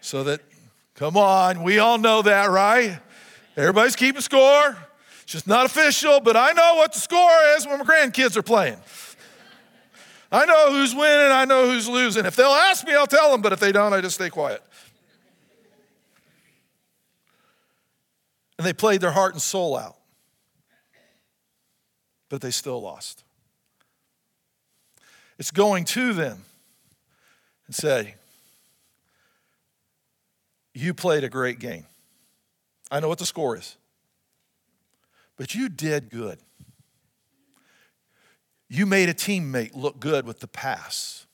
So 0.00 0.24
that, 0.24 0.40
come 0.96 1.16
on, 1.16 1.62
we 1.62 1.78
all 1.78 1.98
know 1.98 2.20
that, 2.22 2.50
right? 2.50 2.98
Everybody's 3.56 3.96
keeping 3.96 4.20
score. 4.20 4.76
It's 5.24 5.32
just 5.32 5.46
not 5.46 5.66
official, 5.66 6.20
but 6.20 6.36
I 6.36 6.52
know 6.52 6.74
what 6.76 6.92
the 6.92 7.00
score 7.00 7.30
is 7.56 7.66
when 7.66 7.78
my 7.78 7.84
grandkids 7.84 8.36
are 8.36 8.42
playing. 8.42 8.76
I 10.30 10.44
know 10.44 10.72
who's 10.72 10.94
winning, 10.94 11.32
I 11.32 11.44
know 11.44 11.66
who's 11.66 11.88
losing. 11.88 12.26
If 12.26 12.36
they'll 12.36 12.48
ask 12.48 12.86
me, 12.86 12.94
I'll 12.94 13.06
tell 13.06 13.32
them, 13.32 13.40
but 13.40 13.52
if 13.52 13.60
they 13.60 13.72
don't, 13.72 13.92
I 13.92 14.00
just 14.00 14.16
stay 14.16 14.30
quiet. 14.30 14.62
And 18.58 18.66
they 18.66 18.72
played 18.72 19.00
their 19.00 19.12
heart 19.12 19.32
and 19.32 19.40
soul 19.40 19.76
out, 19.76 19.96
but 22.28 22.40
they 22.40 22.50
still 22.50 22.80
lost. 22.80 23.24
It's 25.38 25.50
going 25.50 25.84
to 25.86 26.12
them 26.12 26.44
and 27.66 27.74
say, 27.74 28.14
You 30.74 30.94
played 30.94 31.24
a 31.24 31.28
great 31.28 31.58
game. 31.58 31.86
I 32.90 33.00
know 33.00 33.08
what 33.08 33.18
the 33.18 33.26
score 33.26 33.56
is, 33.56 33.76
but 35.36 35.54
you 35.54 35.68
did 35.68 36.10
good. 36.10 36.38
You 38.68 38.86
made 38.86 39.08
a 39.08 39.14
teammate 39.14 39.74
look 39.74 40.00
good 40.00 40.26
with 40.26 40.40
the 40.40 40.48
pass. 40.48 41.26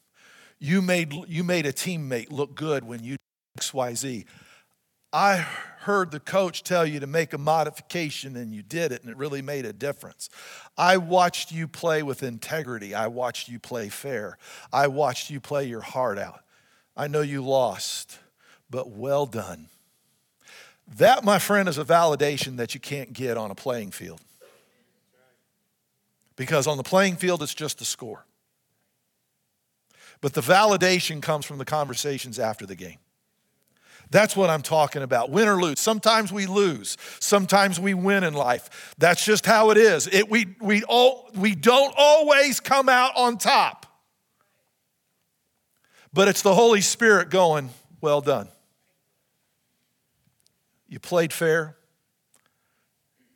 You 0.59 0.83
made, 0.83 1.13
you 1.29 1.43
made 1.43 1.65
a 1.65 1.73
teammate 1.73 2.31
look 2.31 2.55
good 2.55 2.85
when 2.85 3.03
you 3.03 3.17
XYZ. 3.59 4.27
I 5.13 5.37
heard 5.81 6.13
the 6.13 6.21
coach 6.21 6.63
tell 6.63 6.87
you 6.87 7.01
to 7.01 7.07
make 7.07 7.33
a 7.33 7.39
modification 7.39 8.37
and 8.37 8.55
you 8.55 8.63
did 8.63 8.93
it 8.93 9.03
and 9.03 9.11
it 9.11 9.17
really 9.17 9.43
made 9.43 9.65
a 9.65 9.73
difference. 9.73 10.29
I 10.77 10.99
watched 10.99 11.51
you 11.51 11.67
play 11.67 12.03
with 12.03 12.23
integrity. 12.23 12.95
I 12.95 13.09
watched 13.09 13.49
you 13.49 13.59
play 13.59 13.89
fair. 13.89 14.39
I 14.73 14.87
watched 14.87 15.31
you 15.31 15.41
play 15.41 15.65
your 15.65 15.81
heart 15.81 16.19
out. 16.19 16.43
I 16.97 17.09
know 17.09 17.23
you 17.23 17.43
lost, 17.43 18.19
but 18.69 18.91
well 18.91 19.27
done. 19.27 19.69
That, 20.97 21.25
my 21.25 21.39
friend, 21.39 21.69
is 21.69 21.79
a 21.79 21.85
validation 21.85 22.57
that 22.57 22.75
you 22.75 22.81
can't 22.81 23.13
get 23.13 23.37
on 23.37 23.51
a 23.51 23.55
playing 23.55 23.93
field. 23.93 24.21
Because 26.37 26.67
on 26.67 26.77
the 26.77 26.83
playing 26.83 27.17
field, 27.17 27.43
it's 27.43 27.55
just 27.55 27.81
a 27.81 27.85
score. 27.85 28.25
But 30.21 30.33
the 30.33 30.41
validation 30.41 31.23
comes 31.23 31.47
from 31.47 31.59
the 31.59 31.65
conversations 31.65 32.39
after 32.39 32.67
the 32.67 32.75
game. 32.75 32.99
That's 34.11 34.35
what 34.35 34.51
I'm 34.51 34.63
talking 34.63 35.03
about. 35.03 35.31
Win 35.31 35.47
or 35.47 35.61
lose. 35.61 35.79
Sometimes 35.79 36.33
we 36.33 36.47
lose. 36.47 36.97
Sometimes 37.21 37.79
we 37.79 37.95
win 37.95 38.25
in 38.25 38.35
life. 38.35 38.95
That's 38.99 39.25
just 39.25 39.47
how 39.47 39.71
it 39.71 39.77
is. 39.77 40.09
It, 40.09 40.29
we, 40.29 40.57
we, 40.61 40.83
all, 40.85 41.31
we 41.37 41.55
don't 41.55 41.95
always 41.97 42.59
come 42.59 42.89
out 42.89 43.13
on 43.17 43.39
top. 43.39 43.87
But 46.13 46.27
it's 46.27 46.43
the 46.43 46.55
Holy 46.55 46.81
Spirit 46.81 47.31
going, 47.31 47.71
well 48.01 48.21
done. 48.21 48.49
You 50.91 50.99
played 50.99 51.33
fair. 51.33 51.77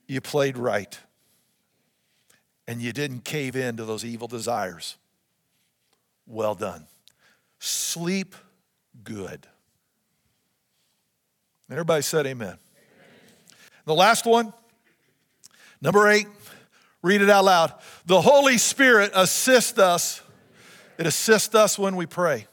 You 0.07 0.21
played 0.21 0.59
right. 0.59 0.99
And 2.67 2.83
you 2.83 2.93
didn't 2.93 3.25
cave 3.25 3.57
in 3.57 3.77
to 3.77 3.85
those 3.85 4.05
evil 4.05 4.27
desires. 4.29 4.97
Well 6.27 6.55
done. 6.55 6.87
Sleep 7.61 8.35
good. 9.05 9.47
Everybody 11.71 12.03
said 12.03 12.27
amen. 12.27 12.49
amen. 12.49 12.59
The 13.87 13.95
last 13.95 14.27
one, 14.27 14.53
number 15.81 16.09
eight, 16.09 16.27
read 17.03 17.23
it 17.23 17.31
out 17.31 17.45
loud. 17.45 17.73
The 18.07 18.21
Holy 18.21 18.59
Spirit 18.59 19.13
assists 19.15 19.79
us, 19.79 20.21
it 20.99 21.07
assists 21.07 21.55
us 21.55 21.79
when 21.79 21.95
we 21.97 22.07
pray. 22.07 22.47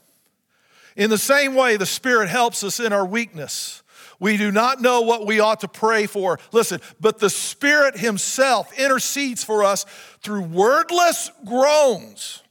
In 0.96 1.10
the 1.10 1.18
same 1.18 1.56
way, 1.56 1.78
the 1.78 1.86
Spirit 1.86 2.30
helps 2.30 2.64
us 2.64 2.80
in 2.80 2.94
our 2.94 3.06
weakness. 3.06 3.81
We 4.22 4.38
do 4.38 4.52
not 4.52 4.80
know 4.80 5.02
what 5.02 5.26
we 5.26 5.40
ought 5.40 5.62
to 5.62 5.68
pray 5.68 6.06
for. 6.06 6.38
Listen, 6.52 6.80
but 7.00 7.18
the 7.18 7.30
Spirit 7.30 7.98
Himself 7.98 8.72
intercedes 8.78 9.44
for 9.44 9.64
us 9.64 9.84
through 10.22 10.44
wordless 10.44 11.32
groans. 11.44 12.44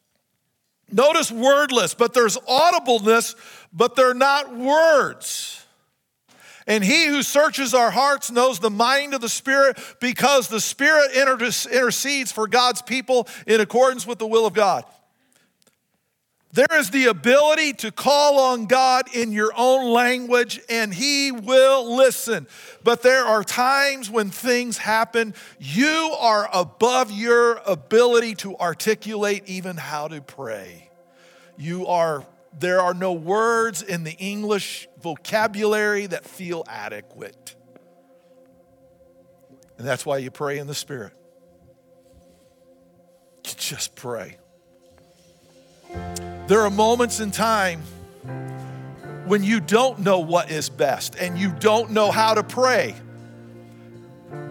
Notice 0.91 1.31
wordless, 1.31 1.95
but 1.95 2.12
there's 2.12 2.37
audibleness, 2.37 3.37
but 3.73 3.95
they're 3.95 4.14
not 4.14 4.53
words. 4.53 5.64
And 6.66 6.83
he 6.83 7.07
who 7.07 7.23
searches 7.23 7.73
our 7.73 7.93
hearts 7.93 8.33
knows 8.33 8.59
the 8.59 8.68
mind 8.68 9.14
of 9.14 9.21
the 9.21 9.29
Spirit 9.29 9.79
because 10.01 10.49
the 10.49 10.61
Spirit 10.61 11.12
intercedes 11.14 12.33
for 12.33 12.49
God's 12.49 12.83
people 12.83 13.29
in 13.47 13.61
accordance 13.61 14.09
with 14.09 14.18
the 14.18 14.27
will 14.27 14.45
of 14.45 14.55
God. 14.55 14.85
There 16.53 16.66
is 16.72 16.90
the 16.90 17.07
ability 17.07 17.74
to 17.74 17.92
call 17.92 18.40
on 18.40 18.66
God 18.66 19.14
in 19.14 19.30
your 19.30 19.53
own 19.57 19.92
language 19.92 20.61
and 20.68 20.92
He 20.92 21.30
will 21.30 21.96
listen. 21.96 22.48
But 22.82 23.03
there 23.03 23.24
are 23.24 23.44
times 23.44 24.11
when 24.11 24.30
things 24.30 24.78
happen, 24.78 25.34
you 25.61 26.14
are 26.18 26.48
above 26.53 27.12
your 27.12 27.61
ability 27.66 28.34
to 28.36 28.57
articulate 28.57 29.44
even 29.46 29.76
how 29.76 30.09
to 30.09 30.20
pray. 30.20 30.90
You 31.57 31.86
are 31.86 32.26
there 32.59 32.80
are 32.80 32.94
no 32.94 33.12
words 33.12 33.80
in 33.80 34.03
the 34.03 34.12
English 34.12 34.88
vocabulary 35.01 36.07
that 36.07 36.24
feel 36.24 36.64
adequate. 36.66 37.55
And 39.78 39.86
that's 39.86 40.05
why 40.05 40.18
you 40.18 40.32
pray 40.32 40.59
in 40.59 40.66
the 40.66 40.74
Spirit. 40.74 41.12
You 43.46 43.55
just 43.57 43.94
pray. 43.94 44.36
There 46.51 46.62
are 46.62 46.70
moments 46.70 47.20
in 47.20 47.30
time 47.30 47.80
when 49.26 49.44
you 49.44 49.61
don't 49.61 50.01
know 50.01 50.18
what 50.18 50.51
is 50.51 50.68
best 50.68 51.14
and 51.14 51.38
you 51.38 51.53
don't 51.53 51.92
know 51.92 52.11
how 52.11 52.34
to 52.34 52.42
pray. 52.42 52.96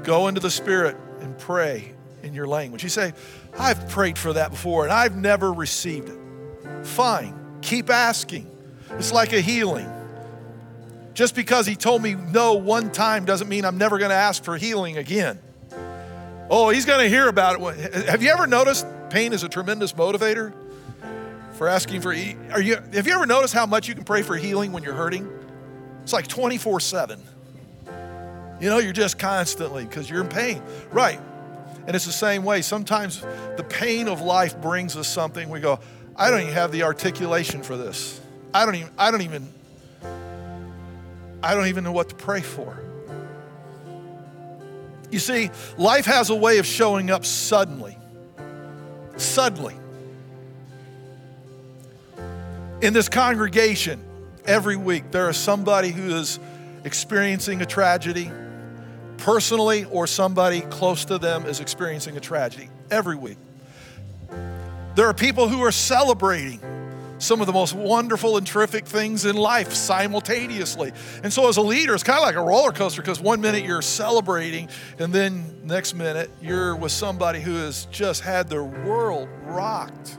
Go 0.04 0.30
into 0.30 0.40
the 0.40 0.50
Spirit 0.50 0.96
and 1.20 1.38
pray 1.38 1.92
in 2.24 2.34
your 2.34 2.48
language. 2.48 2.84
You 2.84 2.90
say, 2.90 3.12
I've 3.60 3.90
prayed 3.90 4.18
for 4.18 4.32
that 4.32 4.52
before 4.52 4.86
and 4.86 4.94
I've 4.94 5.18
never 5.18 5.52
received 5.52 6.08
it. 6.08 6.86
Fine. 6.86 7.58
Keep 7.62 7.90
asking. 7.90 8.50
It's 8.92 9.12
like 9.12 9.34
a 9.34 9.42
healing. 9.42 9.92
Just 11.14 11.36
because 11.36 11.68
he 11.68 11.76
told 11.76 12.02
me 12.02 12.14
no 12.14 12.54
one 12.54 12.94
time 12.94 13.26
doesn't 13.26 13.50
mean 13.50 13.66
I'm 13.66 13.78
never 13.78 13.98
going 13.98 14.12
to 14.12 14.16
ask 14.16 14.42
for 14.46 14.56
healing 14.56 14.96
again. 14.96 15.38
Oh, 16.50 16.70
he's 16.70 16.86
going 16.86 17.02
to 17.02 17.10
hear 17.10 17.28
about 17.28 17.60
it. 17.60 18.08
Have 18.08 18.24
you 18.24 18.30
ever 18.30 18.48
noticed 18.48 18.88
pain 19.10 19.34
is 19.34 19.44
a 19.44 19.50
tremendous 19.50 19.92
motivator 19.92 20.54
for 21.60 21.68
asking 21.68 22.00
for 22.00 22.12
are 22.12 22.14
you 22.14 22.78
have 22.94 23.06
you 23.06 23.14
ever 23.14 23.26
noticed 23.26 23.54
how 23.54 23.66
much 23.66 23.90
you 23.90 23.94
can 23.94 24.06
pray 24.06 24.22
for 24.22 24.38
healing 24.38 24.72
when 24.72 24.82
you're 24.82 24.94
hurting? 24.94 25.30
It's 26.04 26.14
like 26.14 26.26
24/7. 26.26 27.20
You 28.62 28.70
know, 28.70 28.78
you're 28.78 28.94
just 28.94 29.20
constantly 29.20 29.84
because 29.84 30.10
you're 30.10 30.22
in 30.22 30.30
pain. 30.30 30.62
Right. 30.90 31.20
And 31.86 31.98
it's 31.98 32.06
the 32.06 32.14
same 32.14 32.46
way. 32.46 32.62
Sometimes 32.62 33.20
the 33.58 33.66
pain 33.68 34.08
of 34.08 34.22
life 34.22 34.62
brings 34.62 34.96
us 34.96 35.10
something. 35.10 35.50
We 35.50 35.60
go, 35.60 35.82
I 36.16 36.32
don't 36.32 36.40
even 36.44 36.54
have 36.54 36.72
the 36.72 36.84
articulation 36.84 37.62
for 37.62 37.76
this. 37.76 38.22
I 38.54 38.66
don't 38.66 38.76
even, 38.76 38.92
I 38.98 39.12
don't 39.12 39.22
even, 39.24 39.54
I 41.44 41.56
don't 41.56 41.68
even 41.68 41.84
know 41.84 41.92
what 41.92 42.08
to 42.08 42.16
pray 42.16 42.40
for. 42.40 42.80
You 45.12 45.20
see, 45.20 45.52
life 45.78 46.06
has 46.06 46.30
a 46.30 46.36
way 46.36 46.60
of 46.60 46.66
showing 46.66 47.12
up 47.12 47.26
suddenly. 47.26 47.98
Suddenly. 49.18 49.76
In 52.82 52.94
this 52.94 53.10
congregation, 53.10 54.02
every 54.46 54.78
week, 54.78 55.12
there 55.12 55.30
is 55.30 55.36
somebody 55.36 55.90
who 55.90 56.16
is 56.16 56.40
experiencing 56.86 57.62
a 57.62 57.66
tragedy 57.66 58.32
personally, 59.18 59.84
or 59.92 60.08
somebody 60.08 60.62
close 60.62 61.04
to 61.04 61.18
them 61.18 61.46
is 61.46 61.60
experiencing 61.60 62.16
a 62.16 62.22
tragedy 62.22 62.70
every 62.90 63.18
week. 63.18 63.38
There 64.96 65.08
are 65.08 65.14
people 65.14 65.50
who 65.50 65.62
are 65.62 65.74
celebrating 65.74 66.62
some 67.18 67.42
of 67.42 67.48
the 67.48 67.54
most 67.54 67.74
wonderful 67.74 68.38
and 68.38 68.48
terrific 68.48 68.86
things 68.86 69.26
in 69.26 69.36
life 69.36 69.74
simultaneously. 69.74 70.94
And 71.22 71.34
so, 71.34 71.50
as 71.50 71.58
a 71.58 71.62
leader, 71.62 71.94
it's 71.94 72.04
kind 72.04 72.20
of 72.20 72.24
like 72.24 72.36
a 72.36 72.42
roller 72.42 72.72
coaster 72.72 73.02
because 73.02 73.20
one 73.20 73.42
minute 73.42 73.66
you're 73.66 73.82
celebrating, 73.82 74.70
and 75.00 75.12
then 75.12 75.66
next 75.66 75.96
minute 75.96 76.32
you're 76.42 76.78
with 76.78 76.94
somebody 76.94 77.42
who 77.42 77.56
has 77.56 77.88
just 77.92 78.22
had 78.22 78.48
their 78.48 78.64
world 78.64 79.28
rocked. 79.44 80.18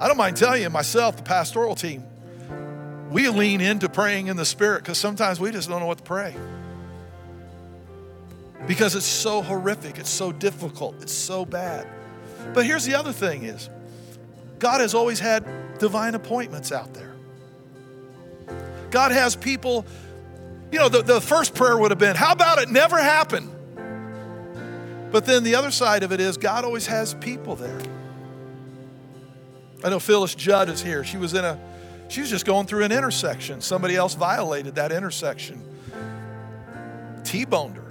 I 0.00 0.08
don't 0.08 0.16
mind 0.16 0.38
telling 0.38 0.62
you, 0.62 0.70
myself, 0.70 1.18
the 1.18 1.22
pastoral 1.22 1.74
team, 1.74 2.04
we 3.10 3.28
lean 3.28 3.60
into 3.60 3.90
praying 3.90 4.28
in 4.28 4.36
the 4.36 4.46
Spirit 4.46 4.82
because 4.82 4.96
sometimes 4.96 5.38
we 5.38 5.50
just 5.50 5.68
don't 5.68 5.80
know 5.80 5.86
what 5.86 5.98
to 5.98 6.04
pray. 6.04 6.34
Because 8.66 8.94
it's 8.94 9.04
so 9.04 9.42
horrific, 9.42 9.98
it's 9.98 10.08
so 10.08 10.32
difficult, 10.32 11.02
it's 11.02 11.12
so 11.12 11.44
bad. 11.44 11.86
But 12.54 12.64
here's 12.64 12.86
the 12.86 12.94
other 12.94 13.12
thing 13.12 13.42
is 13.42 13.68
God 14.58 14.80
has 14.80 14.94
always 14.94 15.20
had 15.20 15.44
divine 15.78 16.14
appointments 16.14 16.72
out 16.72 16.94
there. 16.94 17.14
God 18.90 19.12
has 19.12 19.36
people, 19.36 19.84
you 20.72 20.78
know, 20.78 20.88
the, 20.88 21.02
the 21.02 21.20
first 21.20 21.54
prayer 21.54 21.76
would 21.76 21.90
have 21.90 21.98
been, 21.98 22.16
How 22.16 22.32
about 22.32 22.58
it 22.58 22.70
never 22.70 22.98
happen? 22.98 23.50
But 25.10 25.26
then 25.26 25.42
the 25.42 25.56
other 25.56 25.70
side 25.70 26.04
of 26.04 26.12
it 26.12 26.20
is, 26.20 26.38
God 26.38 26.64
always 26.64 26.86
has 26.86 27.12
people 27.14 27.54
there. 27.54 27.80
I 29.82 29.90
know 29.90 29.98
Phyllis 29.98 30.34
Judd 30.34 30.68
is 30.68 30.82
here. 30.82 31.04
She 31.04 31.16
was 31.16 31.34
in 31.34 31.44
a, 31.44 31.58
she 32.08 32.20
was 32.20 32.30
just 32.30 32.44
going 32.44 32.66
through 32.66 32.84
an 32.84 32.92
intersection. 32.92 33.60
Somebody 33.60 33.96
else 33.96 34.14
violated 34.14 34.74
that 34.74 34.92
intersection, 34.92 35.62
T 37.24 37.44
boned 37.44 37.76
her. 37.76 37.84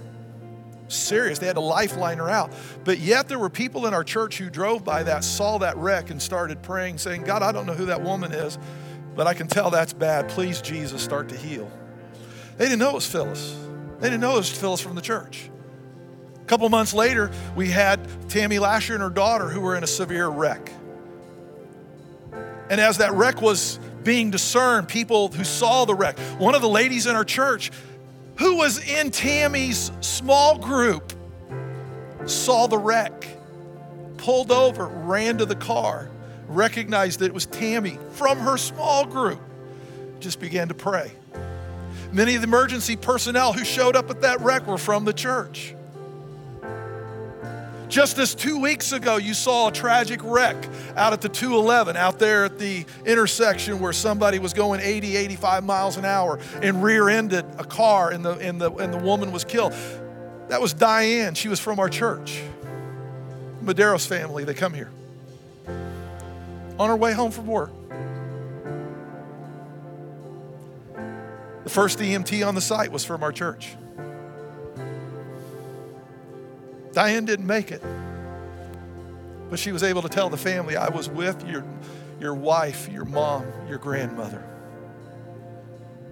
Serious. 0.88 1.38
They 1.38 1.46
had 1.46 1.54
to 1.54 1.60
lifeline 1.60 2.18
her 2.18 2.28
out. 2.28 2.52
But 2.84 2.98
yet 2.98 3.28
there 3.28 3.38
were 3.38 3.48
people 3.48 3.86
in 3.86 3.94
our 3.94 4.02
church 4.02 4.38
who 4.38 4.50
drove 4.50 4.84
by 4.84 5.04
that, 5.04 5.22
saw 5.22 5.58
that 5.58 5.76
wreck, 5.76 6.10
and 6.10 6.20
started 6.20 6.62
praying, 6.62 6.98
saying, 6.98 7.22
God, 7.22 7.42
I 7.42 7.52
don't 7.52 7.64
know 7.64 7.74
who 7.74 7.86
that 7.86 8.02
woman 8.02 8.32
is, 8.32 8.58
but 9.14 9.28
I 9.28 9.34
can 9.34 9.46
tell 9.46 9.70
that's 9.70 9.92
bad. 9.92 10.28
Please, 10.28 10.60
Jesus, 10.60 11.00
start 11.00 11.28
to 11.28 11.36
heal. 11.36 11.70
They 12.56 12.64
didn't 12.64 12.80
know 12.80 12.90
it 12.90 12.94
was 12.94 13.06
Phyllis. 13.06 13.56
They 14.00 14.08
didn't 14.08 14.20
know 14.20 14.34
it 14.34 14.38
was 14.38 14.50
Phyllis 14.50 14.80
from 14.80 14.96
the 14.96 15.00
church. 15.00 15.48
A 16.36 16.44
couple 16.46 16.68
months 16.68 16.92
later, 16.92 17.30
we 17.54 17.68
had 17.68 18.00
Tammy 18.28 18.58
Lasher 18.58 18.94
and 18.94 19.02
her 19.02 19.10
daughter 19.10 19.48
who 19.48 19.60
were 19.60 19.76
in 19.76 19.84
a 19.84 19.88
severe 19.88 20.28
wreck. 20.28 20.72
And 22.70 22.80
as 22.80 22.98
that 22.98 23.12
wreck 23.12 23.42
was 23.42 23.78
being 24.04 24.30
discerned, 24.30 24.88
people 24.88 25.28
who 25.28 25.44
saw 25.44 25.84
the 25.84 25.94
wreck, 25.94 26.18
one 26.38 26.54
of 26.54 26.62
the 26.62 26.68
ladies 26.68 27.06
in 27.06 27.14
our 27.16 27.24
church 27.24 27.70
who 28.36 28.56
was 28.56 28.78
in 28.88 29.10
Tammy's 29.10 29.92
small 30.00 30.56
group 30.56 31.12
saw 32.24 32.66
the 32.68 32.78
wreck, 32.78 33.26
pulled 34.16 34.50
over, 34.50 34.86
ran 34.86 35.36
to 35.38 35.44
the 35.44 35.56
car, 35.56 36.08
recognized 36.48 37.18
that 37.18 37.26
it 37.26 37.34
was 37.34 37.44
Tammy 37.44 37.98
from 38.12 38.38
her 38.38 38.56
small 38.56 39.04
group, 39.04 39.40
just 40.20 40.40
began 40.40 40.68
to 40.68 40.74
pray. 40.74 41.12
Many 42.12 42.34
of 42.34 42.42
the 42.42 42.48
emergency 42.48 42.96
personnel 42.96 43.52
who 43.52 43.64
showed 43.64 43.94
up 43.94 44.10
at 44.10 44.22
that 44.22 44.40
wreck 44.40 44.66
were 44.66 44.78
from 44.78 45.04
the 45.04 45.12
church. 45.12 45.74
Just 47.90 48.14
this 48.14 48.36
two 48.36 48.60
weeks 48.60 48.92
ago, 48.92 49.16
you 49.16 49.34
saw 49.34 49.66
a 49.66 49.72
tragic 49.72 50.20
wreck 50.22 50.56
out 50.94 51.12
at 51.12 51.20
the 51.20 51.28
211, 51.28 51.96
out 51.96 52.20
there 52.20 52.44
at 52.44 52.56
the 52.56 52.86
intersection 53.04 53.80
where 53.80 53.92
somebody 53.92 54.38
was 54.38 54.52
going 54.52 54.80
80, 54.80 55.16
85 55.16 55.64
miles 55.64 55.96
an 55.96 56.04
hour 56.04 56.38
and 56.62 56.84
rear 56.84 57.08
ended 57.08 57.44
a 57.58 57.64
car 57.64 58.12
and 58.12 58.24
the, 58.24 58.34
and, 58.34 58.60
the, 58.60 58.70
and 58.74 58.94
the 58.94 58.98
woman 58.98 59.32
was 59.32 59.42
killed. 59.42 59.74
That 60.50 60.60
was 60.60 60.72
Diane. 60.72 61.34
She 61.34 61.48
was 61.48 61.58
from 61.58 61.80
our 61.80 61.88
church. 61.88 62.40
Madero's 63.60 64.06
family, 64.06 64.44
they 64.44 64.54
come 64.54 64.72
here. 64.72 64.92
On 66.78 66.88
her 66.88 66.96
way 66.96 67.12
home 67.12 67.32
from 67.32 67.48
work. 67.48 67.72
The 71.64 71.70
first 71.70 71.98
EMT 71.98 72.46
on 72.46 72.54
the 72.54 72.60
site 72.60 72.92
was 72.92 73.04
from 73.04 73.24
our 73.24 73.32
church. 73.32 73.74
Diane 76.92 77.24
didn't 77.24 77.46
make 77.46 77.70
it. 77.70 77.82
But 79.48 79.58
she 79.58 79.72
was 79.72 79.82
able 79.82 80.02
to 80.02 80.08
tell 80.08 80.28
the 80.28 80.36
family, 80.36 80.76
I 80.76 80.88
was 80.88 81.08
with 81.08 81.46
your, 81.46 81.64
your 82.20 82.34
wife, 82.34 82.88
your 82.88 83.04
mom, 83.04 83.46
your 83.68 83.78
grandmother. 83.78 84.44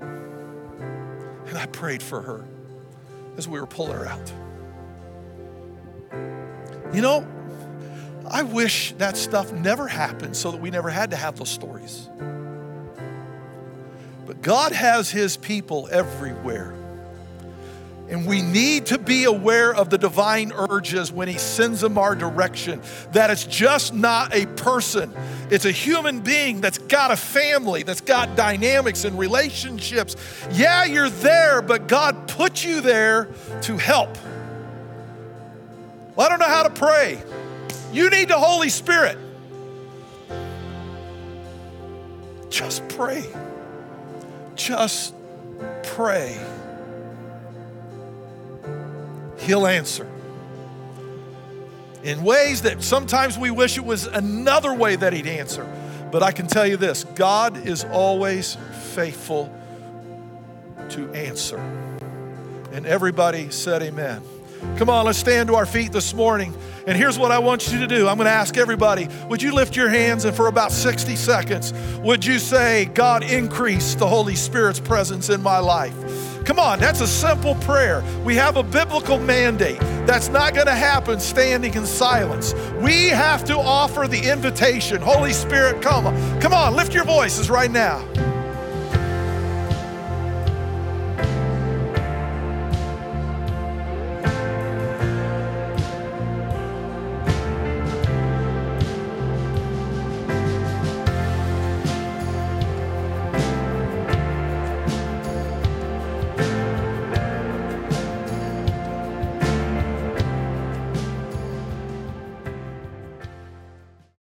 And 0.01 1.57
I 1.57 1.67
prayed 1.67 2.03
for 2.03 2.21
her 2.21 2.45
as 3.37 3.49
we 3.49 3.61
were 3.61 3.67
pulling 3.67 3.93
her 3.93 4.07
out. 4.07 4.33
You 6.93 7.01
know, 7.01 7.27
I 8.31 8.43
wish 8.43 8.93
that 8.99 9.17
stuff 9.17 9.53
never 9.53 9.87
happened 9.87 10.37
so 10.37 10.51
that 10.51 10.61
we 10.61 10.71
never 10.71 10.91
had 10.91 11.11
to 11.11 11.17
have 11.17 11.37
those 11.37 11.49
stories. 11.49 12.09
But 14.27 14.43
God 14.43 14.73
has 14.73 15.11
His 15.11 15.37
people 15.37 15.89
everywhere. 15.91 16.75
And 18.09 18.27
we 18.27 18.41
need 18.41 18.87
to 18.87 18.99
be 18.99 19.25
aware 19.25 19.75
of 19.75 19.91
the 19.91 19.99
divine 19.99 20.53
urges 20.53 21.13
when 21.13 21.29
He 21.29 21.37
sends 21.37 21.81
them 21.81 21.99
our 21.99 22.15
direction. 22.15 22.81
That 23.13 23.31
it's 23.31 23.45
just 23.45 23.93
not 23.93 24.35
a 24.35 24.47
person, 24.47 25.13
it's 25.51 25.67
a 25.67 25.71
human 25.71 26.21
being 26.21 26.61
that's 26.61 26.79
got 26.79 27.11
a 27.11 27.17
family, 27.17 27.83
that's 27.83 28.01
got 28.01 28.35
dynamics 28.37 29.05
and 29.05 29.19
relationships. 29.19 30.17
Yeah, 30.53 30.85
you're 30.85 31.11
there, 31.11 31.61
but 31.61 31.87
God 31.87 32.29
put 32.29 32.65
you 32.65 32.81
there 32.81 33.29
to 33.63 33.77
help. 33.77 34.17
Well, 36.17 36.27
I 36.27 36.31
don't 36.31 36.41
know 36.41 36.47
how 36.47 36.63
to 36.65 36.71
pray. 36.71 37.23
You 37.93 38.11
need 38.11 38.29
the 38.29 38.39
Holy 38.39 38.71
Spirit. 38.71 39.19
Just 42.51 42.89
pray. 42.89 43.25
Just 44.57 45.15
pray. 45.85 46.37
He'll 49.49 49.67
answer. 49.67 50.07
In 52.03 52.23
ways 52.23 52.63
that 52.63 52.83
sometimes 52.83 53.39
we 53.39 53.51
wish 53.51 53.79
it 53.79 53.85
was 53.85 54.07
another 54.07 54.75
way 54.75 54.95
that 54.95 55.15
He'd 55.15 55.27
answer. 55.27 55.67
But 56.13 56.23
I 56.23 56.33
can 56.33 56.47
tell 56.47 56.67
you 56.67 56.77
this 56.77 57.05
God 57.05 57.67
is 57.67 57.83
always 57.85 58.59
faithful 58.95 59.51
to 60.91 61.11
answer. 61.15 61.57
And 62.73 62.85
everybody 62.85 63.51
said, 63.51 63.83
Amen. 63.83 64.23
Come 64.77 64.91
on, 64.91 65.07
let's 65.07 65.19
stand 65.19 65.49
to 65.49 65.55
our 65.55 65.65
feet 65.65 65.93
this 65.93 66.13
morning. 66.13 66.55
And 66.87 66.95
here's 66.95 67.19
what 67.19 67.33
I 67.33 67.39
want 67.39 67.73
you 67.73 67.79
to 67.79 67.87
do 67.87 68.07
I'm 68.07 68.19
going 68.19 68.27
to 68.27 68.31
ask 68.31 68.59
everybody 68.59 69.09
would 69.31 69.41
you 69.41 69.55
lift 69.55 69.77
your 69.77 69.89
hands 69.89 70.27
and 70.27 70.37
for 70.37 70.49
about 70.49 70.73
60 70.73 71.17
seconds, 71.17 71.73
would 72.01 72.23
you 72.23 72.39
say, 72.39 72.85
God, 72.85 73.25
increase 73.25 73.95
the 73.95 74.07
Holy 74.07 74.35
Spirit's 74.35 74.81
presence 74.81 75.31
in 75.31 75.43
my 75.43 75.59
life? 75.59 75.95
Come 76.49 76.59
on, 76.59 76.79
that's 76.79 77.03
a 77.03 77.07
simple 77.07 77.57
prayer. 77.57 78.03
We 78.25 78.35
have 78.37 78.57
a 78.57 78.63
biblical 78.63 79.19
mandate. 79.19 79.79
That's 80.07 80.31
not 80.31 80.55
going 80.55 80.67
to 80.67 80.75
happen 80.75 81.21
standing 81.21 81.75
in 81.75 81.85
silence. 81.85 82.55
We 82.81 83.09
have 83.09 83.45
to 83.45 83.59
offer 83.59 84.09
the 84.09 84.19
invitation. 84.19 85.03
Holy 85.03 85.35
Spirit, 85.35 85.83
come. 85.83 86.05
Come 86.41 86.55
on, 86.55 86.75
lift 86.75 86.95
your 86.95 87.05
voices 87.05 87.51
right 87.51 87.71
now. 87.71 88.03